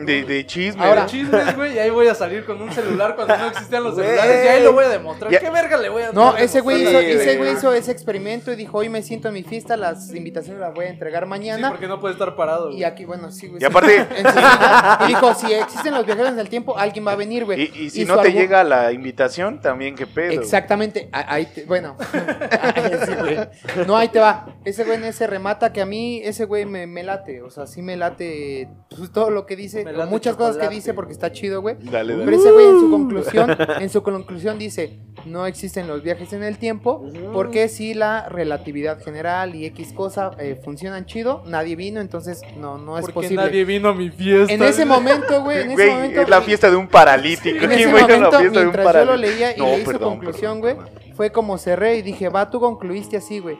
[0.06, 0.84] De, de chisme.
[0.84, 3.82] Ahora- de chismes, güey, y ahí voy a salir con un celular cuando no existían
[3.84, 4.06] los Güey.
[4.06, 5.30] celulares y ahí lo voy a demostrar.
[5.30, 6.90] Ya- ¿Qué verga le voy a No, ese güey, hizo?
[7.00, 7.52] Sí, ese güey.
[7.52, 10.86] hizo ese experimento y dijo, hoy me siento en mi fiesta, las invitaciones las voy
[10.86, 11.70] a entregar Sí, mañana.
[11.70, 12.70] porque no puede estar parado.
[12.70, 13.62] y aquí, bueno, sí, güey.
[13.62, 17.12] Y aparte, En su vida, y dijo, si existen los viajeros del tiempo, alguien va
[17.12, 17.62] a venir, güey.
[17.74, 20.32] y, y si Y no te llega la invitación, también qué pedo.
[20.32, 21.96] Exactamente, ahí te- bueno,
[23.06, 23.38] sí, güey.
[23.86, 26.86] no, ahí te va, ese güey en ese remata que a mí, ese güey me,
[26.86, 30.36] me late, o sea, sí me late pues, todo lo que dice, Me o muchas
[30.36, 31.76] cosas que dice porque está chido, güey.
[31.80, 36.32] Dale, Pero ese güey en su conclusión, en su conclusión dice, no existen los viajes
[36.32, 41.76] en el tiempo, porque si la relatividad general y X cosa eh, funcionan chido, nadie
[41.76, 43.36] vino, entonces no, no es Porque posible.
[43.44, 44.52] nadie vino a mi fiesta.
[44.52, 46.20] En ese momento, güey, en ese Güey, momento...
[46.22, 47.56] es la fiesta de un paralítico.
[47.64, 49.16] En ese ¿Quién va a ir a la momento, fiesta de un mientras yo lo
[49.16, 50.76] leía y No, leí su conclusión, güey,
[51.14, 53.56] fue como cerré y dije, va, tú concluiste así, güey.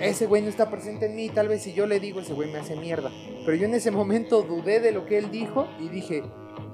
[0.00, 2.50] Ese güey no está presente en mí, tal vez si yo le digo, ese güey
[2.52, 3.10] me hace mierda.
[3.44, 6.22] Pero yo en ese momento dudé de lo que él dijo y dije,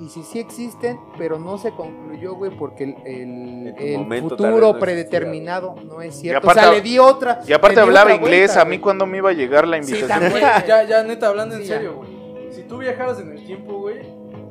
[0.01, 4.73] y si sí existen, pero no se concluyó, güey, porque el, el- el momento, futuro
[4.73, 6.49] no predeterminado no es cierto.
[6.49, 7.41] aparte- o sea, le di otra.
[7.47, 8.81] Y aparte hablaba inglés, vuelta, a mí güey.
[8.81, 10.09] cuando me iba a llegar la Sí, invitación.
[10.09, 10.33] también.
[10.33, 12.11] Güey, ya, ya, neta, hablando en Sí, serio, güey.
[12.51, 14.01] Si tú viajaras en el tiempo, güey,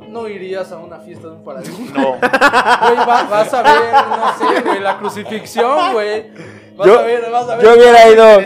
[0.07, 1.99] no irías a una fiesta de un paralítico.
[1.99, 6.25] no, Güey, va- vas a ver, no sé, güey, la crucifixión, güey.
[6.83, 7.65] Yo- a ver, vas a ver.
[7.65, 8.41] yo hubiera ido-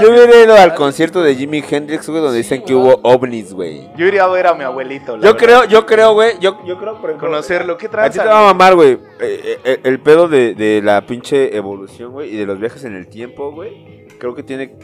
[0.00, 3.52] Yo hubiera ido al concierto de Jimi Hendrix, güey, donde Sí, dicen que hubo ovnis,
[3.52, 3.88] güey.
[3.96, 5.16] yo iría a ver a mi abuelito.
[5.16, 5.38] la Yo verdad.
[5.38, 8.40] creo, yo creo, güey, yo, yo creo, por ejemplo, Conocerlo, ¿qué A ti te va
[8.40, 8.98] a mamar, güey.
[9.20, 12.94] eh, eh, el pedo de, de la pinche evolución, güey, y de los viajes en
[12.94, 14.04] el tiempo, güey.
[14.18, 14.74] Creo que tiene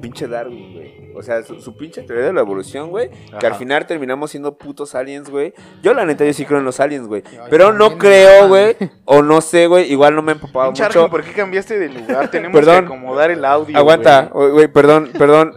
[0.00, 1.12] pinche Darwin, güey.
[1.14, 3.10] O sea, su, su pinche teoría de la evolución, güey.
[3.40, 5.54] Que al final terminamos siendo putos aliens, güey.
[5.82, 7.22] Yo, la neta, yo sí creo en los aliens, güey.
[7.50, 8.76] Pero no creo, güey.
[9.04, 9.90] O no sé, güey.
[9.90, 11.10] Igual no me he empapado mucho.
[11.10, 12.30] ¿por qué cambiaste de lugar?
[12.30, 12.80] Tenemos Perdón.
[12.80, 13.76] que acomodar el audio.
[13.76, 15.54] Aguanta, güey, perdón, perdón.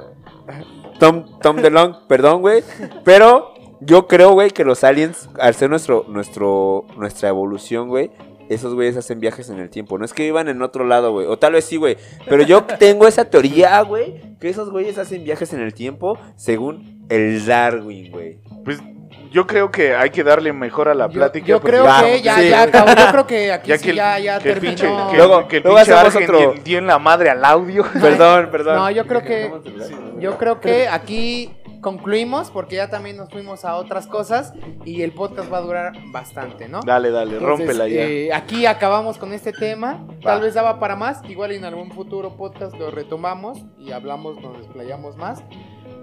[1.00, 2.64] Tom, Tom DeLong, perdón, güey.
[3.06, 8.12] Pero yo creo, güey, que los aliens, al ser nuestro, nuestro, nuestra evolución, güey,
[8.50, 9.98] esos güeyes hacen viajes en el tiempo.
[9.98, 11.28] No es que vivan en otro lado, güey.
[11.28, 11.98] O tal vez sí, güey.
[12.28, 17.06] Pero yo tengo esa teoría, güey, que esos güeyes hacen viajes en el tiempo según
[17.10, 18.40] el Darwin, güey.
[18.66, 18.80] Pues
[19.32, 21.46] yo creo que hay que darle mejor a la Yo, plática.
[21.46, 22.50] yo porque creo Va, que ya, sí.
[22.50, 22.90] ya acabó.
[22.90, 24.70] Yo creo que aquí Ya sí que el- ya, ya que terminó.
[24.72, 26.54] pinche, que, Luego- que el luego pinche hacemos Argen otro.
[26.64, 27.86] dio en la madre al audio.
[28.02, 28.76] Perdón, perdón.
[28.76, 29.52] No, yo creo que
[30.20, 31.52] yo creo que aquí
[31.82, 34.54] concluimos porque ya también nos fuimos a otras cosas
[34.86, 36.82] y el podcast va a durar bastante, ¿no?
[36.86, 38.02] Dale, dale, Entonces, rómpela ya.
[38.02, 40.06] eh, aquí acabamos con este tema.
[40.10, 40.32] Va.
[40.34, 41.22] Tal vez daba para más.
[41.30, 45.44] Igual en algún futuro podcast lo retomamos y hablamos, nos desplayamos más.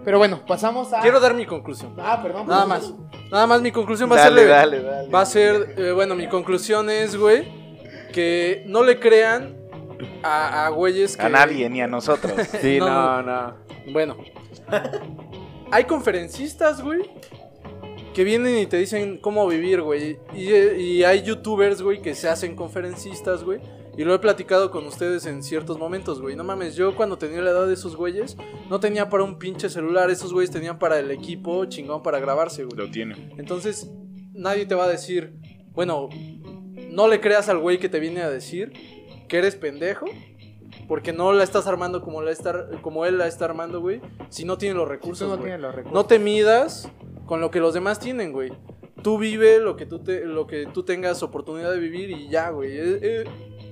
[0.04, 1.00] Pero bueno, pasamos a.
[1.00, 1.94] Quiero dar mi conclusión.
[1.98, 2.46] Ah, perdón.
[2.46, 2.94] Nada más.
[3.30, 4.48] Nada más mi conclusión va a ser leve.
[4.50, 5.08] dale, dale.
[5.10, 7.48] Va a ser, eh, bueno, mi conclusión es, güey,
[8.12, 9.56] que no le crean
[10.22, 11.22] a, a güeyes que...
[11.24, 12.32] A nadie, ni a nosotros.
[12.60, 13.54] Sí, No, no, no.
[13.92, 14.16] Bueno.
[15.70, 17.00] Hay conferencistas, güey,
[18.14, 20.18] que vienen y te dicen cómo vivir, güey.
[20.34, 23.60] Y, y hay youtubers, güey, que se hacen conferencistas, güey,
[23.98, 26.36] Y lo he platicado con ustedes en ciertos momentos, güey.
[26.36, 28.36] No mames, yo cuando tenía la edad de esos güeyes,
[28.70, 30.10] no tenía para un pinche celular.
[30.10, 32.76] Esos güeyes tenían para el equipo chingón para grabarse, güey.
[32.76, 33.32] Lo tiene.
[33.38, 33.90] Entonces,
[34.32, 35.34] nadie te va a decir,
[35.72, 36.08] bueno,
[36.90, 38.72] no le creas al güey que te viene a decir
[39.28, 40.06] que eres pendejo,
[40.88, 44.44] porque no la estás armando como, la está, como él la está armando, güey, si
[44.44, 45.44] no tiene los Tú recursos, no güey.
[45.44, 45.94] tienes los recursos.
[45.94, 46.88] No te midas
[47.26, 48.52] con lo que los demás tienen, güey.
[49.02, 52.50] Tú vive lo que tú, te, lo que tú tengas oportunidad de vivir y ya,
[52.50, 52.72] güey.
[52.76, 53.24] Eh, eh,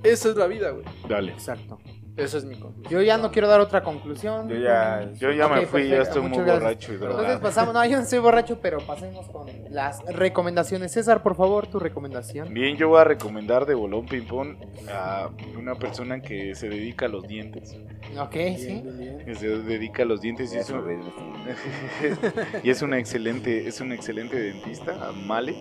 [0.03, 0.85] esa es la vida, güey.
[1.09, 1.31] Dale.
[1.31, 1.77] Exacto.
[2.17, 2.91] Esa es mi conclusión.
[2.93, 4.47] Yo ya no quiero dar otra conclusión.
[4.47, 5.11] Yo ya.
[5.19, 6.59] Yo ya me fui, ya perfecto, estoy muy gracias.
[6.63, 7.41] borracho y Entonces drogado.
[7.41, 10.93] pasamos, no, yo no estoy borracho, pero pasemos con las recomendaciones.
[10.93, 12.53] César, por favor, tu recomendación.
[12.53, 14.55] Bien, yo voy a recomendar de bolón ping pong
[14.89, 17.75] a una persona que se dedica a los dientes.
[18.17, 18.81] Ok, Bien, sí.
[18.97, 19.17] bien.
[19.25, 20.97] Que se dedica a los dientes y es, Eso, un- güey,
[22.63, 25.53] y es una excelente, es un excelente dentista, Male.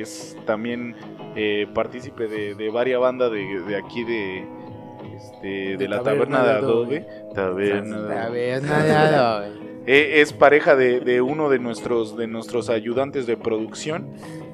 [0.00, 0.94] Es también
[1.34, 4.46] eh, partícipe de, de varias bandas de, de aquí de,
[5.20, 7.06] este, de, De la Taberna taberna de de Adobe.
[7.34, 9.70] Taberna de A Adobe.
[9.86, 14.10] Eh, es pareja de, de uno de nuestros, de nuestros ayudantes de producción.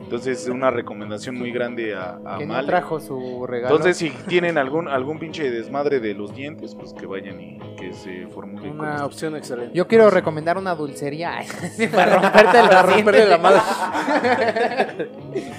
[0.07, 2.69] Entonces, una recomendación muy grande a, a que no Male.
[2.69, 3.75] trajo su regalo.
[3.75, 7.93] Entonces, si tienen algún algún pinche desmadre de los dientes, pues que vayan y que
[7.93, 9.07] se formule con Una esto.
[9.07, 9.73] opción excelente.
[9.75, 11.41] Yo quiero recomendar una dulcería
[11.93, 13.29] para romperte los Para romperle dientes.
[13.29, 15.11] la madre.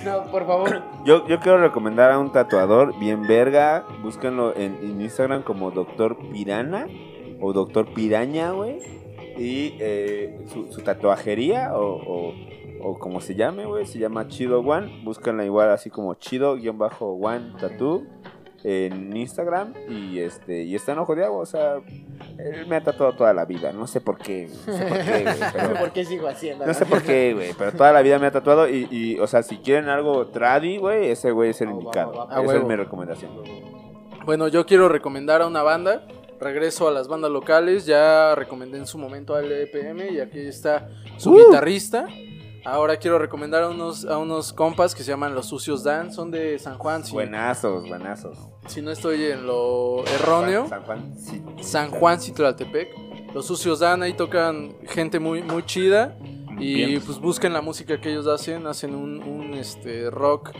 [0.05, 0.81] no, por favor.
[1.05, 3.85] Yo, yo quiero recomendar a un tatuador bien verga.
[4.01, 6.87] Búsquenlo en, en Instagram como Doctor Pirana
[7.41, 8.79] o Doctor Piraña, güey.
[9.37, 11.83] Y eh, su, su tatuajería o,
[12.29, 12.33] o,
[12.81, 15.01] o como se llame, güey, se llama Chido One.
[15.03, 18.03] Búsquenla igual así como Chido-One Tattoo
[18.63, 19.73] en Instagram.
[19.89, 21.75] Y este y está en Ojo de Agua, o sea,
[22.37, 23.71] él me ha tatuado toda la vida.
[23.71, 26.65] No sé por qué, no sé por qué, güey, pero- ¿Por qué sigo haciendo?
[26.65, 29.27] no sé por qué, güey, pero toda la vida me ha tatuado y, y, o
[29.27, 32.11] sea, si quieren algo tradi, güey, ese güey es el va, indicado.
[32.13, 32.31] va, va.
[32.37, 32.67] A Esa es huevo.
[32.67, 33.31] mi recomendación.
[34.25, 36.05] Bueno, yo quiero recomendar a una banda.
[36.39, 37.85] Regreso a las bandas locales.
[37.87, 41.37] Ya recomendé en su momento al EPM y aquí está su Uh.
[41.47, 42.07] guitarrista.
[42.69, 46.11] Ahora quiero recomendar a unos, a unos compas que se llaman Los Sucios Dan.
[46.11, 47.01] Son de San Juan.
[47.05, 48.37] Si, Buenazos, buenazos.
[48.67, 50.67] si no estoy en lo erróneo.
[50.67, 51.41] San Juan, sí.
[51.61, 52.89] San Juan Citlaltepec.
[53.33, 56.17] Los Sucios Dan ahí tocan gente muy, muy chida.
[56.59, 57.01] Y Bien.
[57.05, 58.67] pues busquen la música que ellos hacen.
[58.67, 60.51] Hacen un, un, este, rock,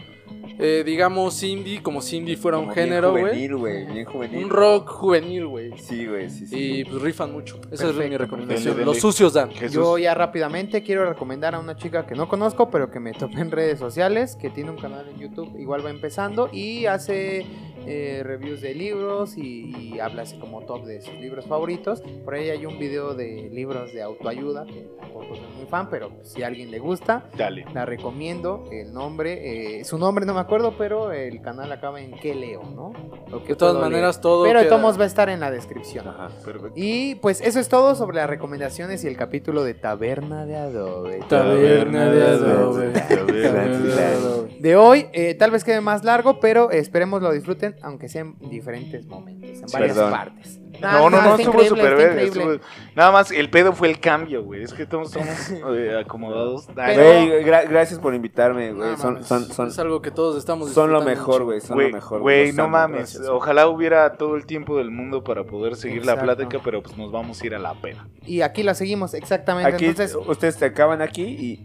[0.60, 3.24] eh, digamos indie, como si indie fuera un Como género, güey.
[3.24, 4.44] juvenil, güey, bien juvenil.
[4.45, 5.72] Un rock juvenil, güey.
[5.78, 6.56] Sí, güey, sí, sí.
[6.80, 7.60] Y pues rifan mucho.
[7.72, 8.64] Esa es mi recomendación.
[8.64, 8.86] Dele, dele.
[8.86, 9.52] Los sucios dan.
[9.52, 9.76] Jesús.
[9.76, 13.41] Yo ya rápidamente quiero recomendar a una chica que no conozco, pero que me topé
[13.41, 17.45] en redes sociales, que tiene un canal en YouTube, igual va empezando, y hace
[17.86, 22.02] eh, reviews de libros y, y habla así como top de sus libros favoritos.
[22.26, 26.12] Por ahí hay un video de libros de autoayuda, que tampoco soy muy fan, pero
[26.24, 27.66] si a alguien le gusta, Dale.
[27.74, 28.64] la recomiendo.
[28.72, 32.64] El nombre, eh, su nombre no me acuerdo, pero el canal acaba en que leo,
[32.64, 32.94] ¿no?
[33.30, 34.22] Lo que De todas maneras, leer.
[34.22, 34.44] todo.
[34.44, 36.08] Pero queda- todos modos va a estar en la descripción.
[36.08, 36.30] Ajá.
[36.44, 36.72] Perfecto.
[36.76, 41.20] Y pues eso es todo sobre las recomendaciones y el capítulo de Taberna de Adobe.
[41.28, 42.88] Taberna de Adobe.
[43.10, 44.58] Taberna de Adobe.
[44.60, 48.35] De hoy, eh, tal vez quede más largo, pero esperemos lo disfruten, aunque sea en
[48.49, 50.11] diferentes momentos, en varias Perdón.
[50.11, 50.60] partes.
[50.82, 52.60] No, no, no, estuvo súper verga.
[52.95, 54.64] Nada más, el pedo fue el cambio, güey.
[54.64, 55.28] Es que todos somos
[55.76, 56.68] eh, acomodados.
[56.74, 58.91] Güey, gra- gracias por invitarme, güey.
[58.91, 61.62] No son, mames, son, son, es algo que todos estamos son lo mejor, güey.
[61.62, 62.22] Son Güey, lo mejor.
[62.22, 63.14] güey, no mames.
[63.14, 63.28] gracias.
[63.28, 67.12] Ojalá hubiera todo el tiempo del mundo para poder seguir la plática, pero pues nos
[67.12, 68.08] vamos a ir a la pena.
[68.26, 69.72] Y aquí la seguimos, exactamente.
[69.72, 71.24] Aquí Entonces, ustedes te acaban aquí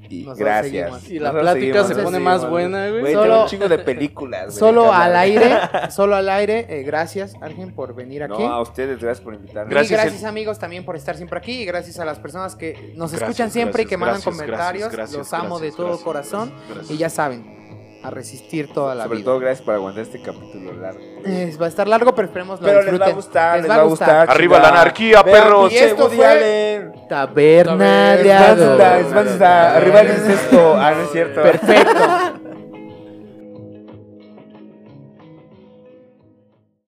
[0.08, 1.08] y, gracias.
[1.10, 3.00] Y la Nosotros plática se pone Sí, más buena, güey.
[3.00, 4.46] Güey, Solo- tengo un chingo de películas.
[4.46, 5.58] güey, solo al aire,
[5.90, 8.42] solo al aire, gracias, Argen, por venir aquí.
[8.42, 9.70] No, a ustedes, gracias por invitarme.
[9.70, 12.92] Y Gracias, gracias amigos también por estar siempre aquí y gracias a las personas que
[12.96, 14.92] nos Gracias, escuchan siempre y que mandan gracias, comentarios.
[14.92, 16.90] gracias, gracias, Los amo gracias, de todo gracias, corazón gracias, gracias.
[16.90, 17.62] y ya saben,
[18.04, 19.24] a resistir toda la Sobre vida.
[19.26, 20.98] todo, gracias por aguantar este capítulo largo.
[21.24, 23.14] Eh, va a estar largo, pero esperemos lo Pero les va a disfruten.
[23.14, 24.28] gustar, les va a gustar.
[24.30, 25.72] Arriba la anarquía, Vean perros.
[25.72, 26.90] Y esto fue-.
[27.08, 28.32] Taberna de.
[28.32, 30.74] Arriba el incesto.
[30.76, 31.42] Ah, no es cierto.
[31.42, 32.11] Perfecto.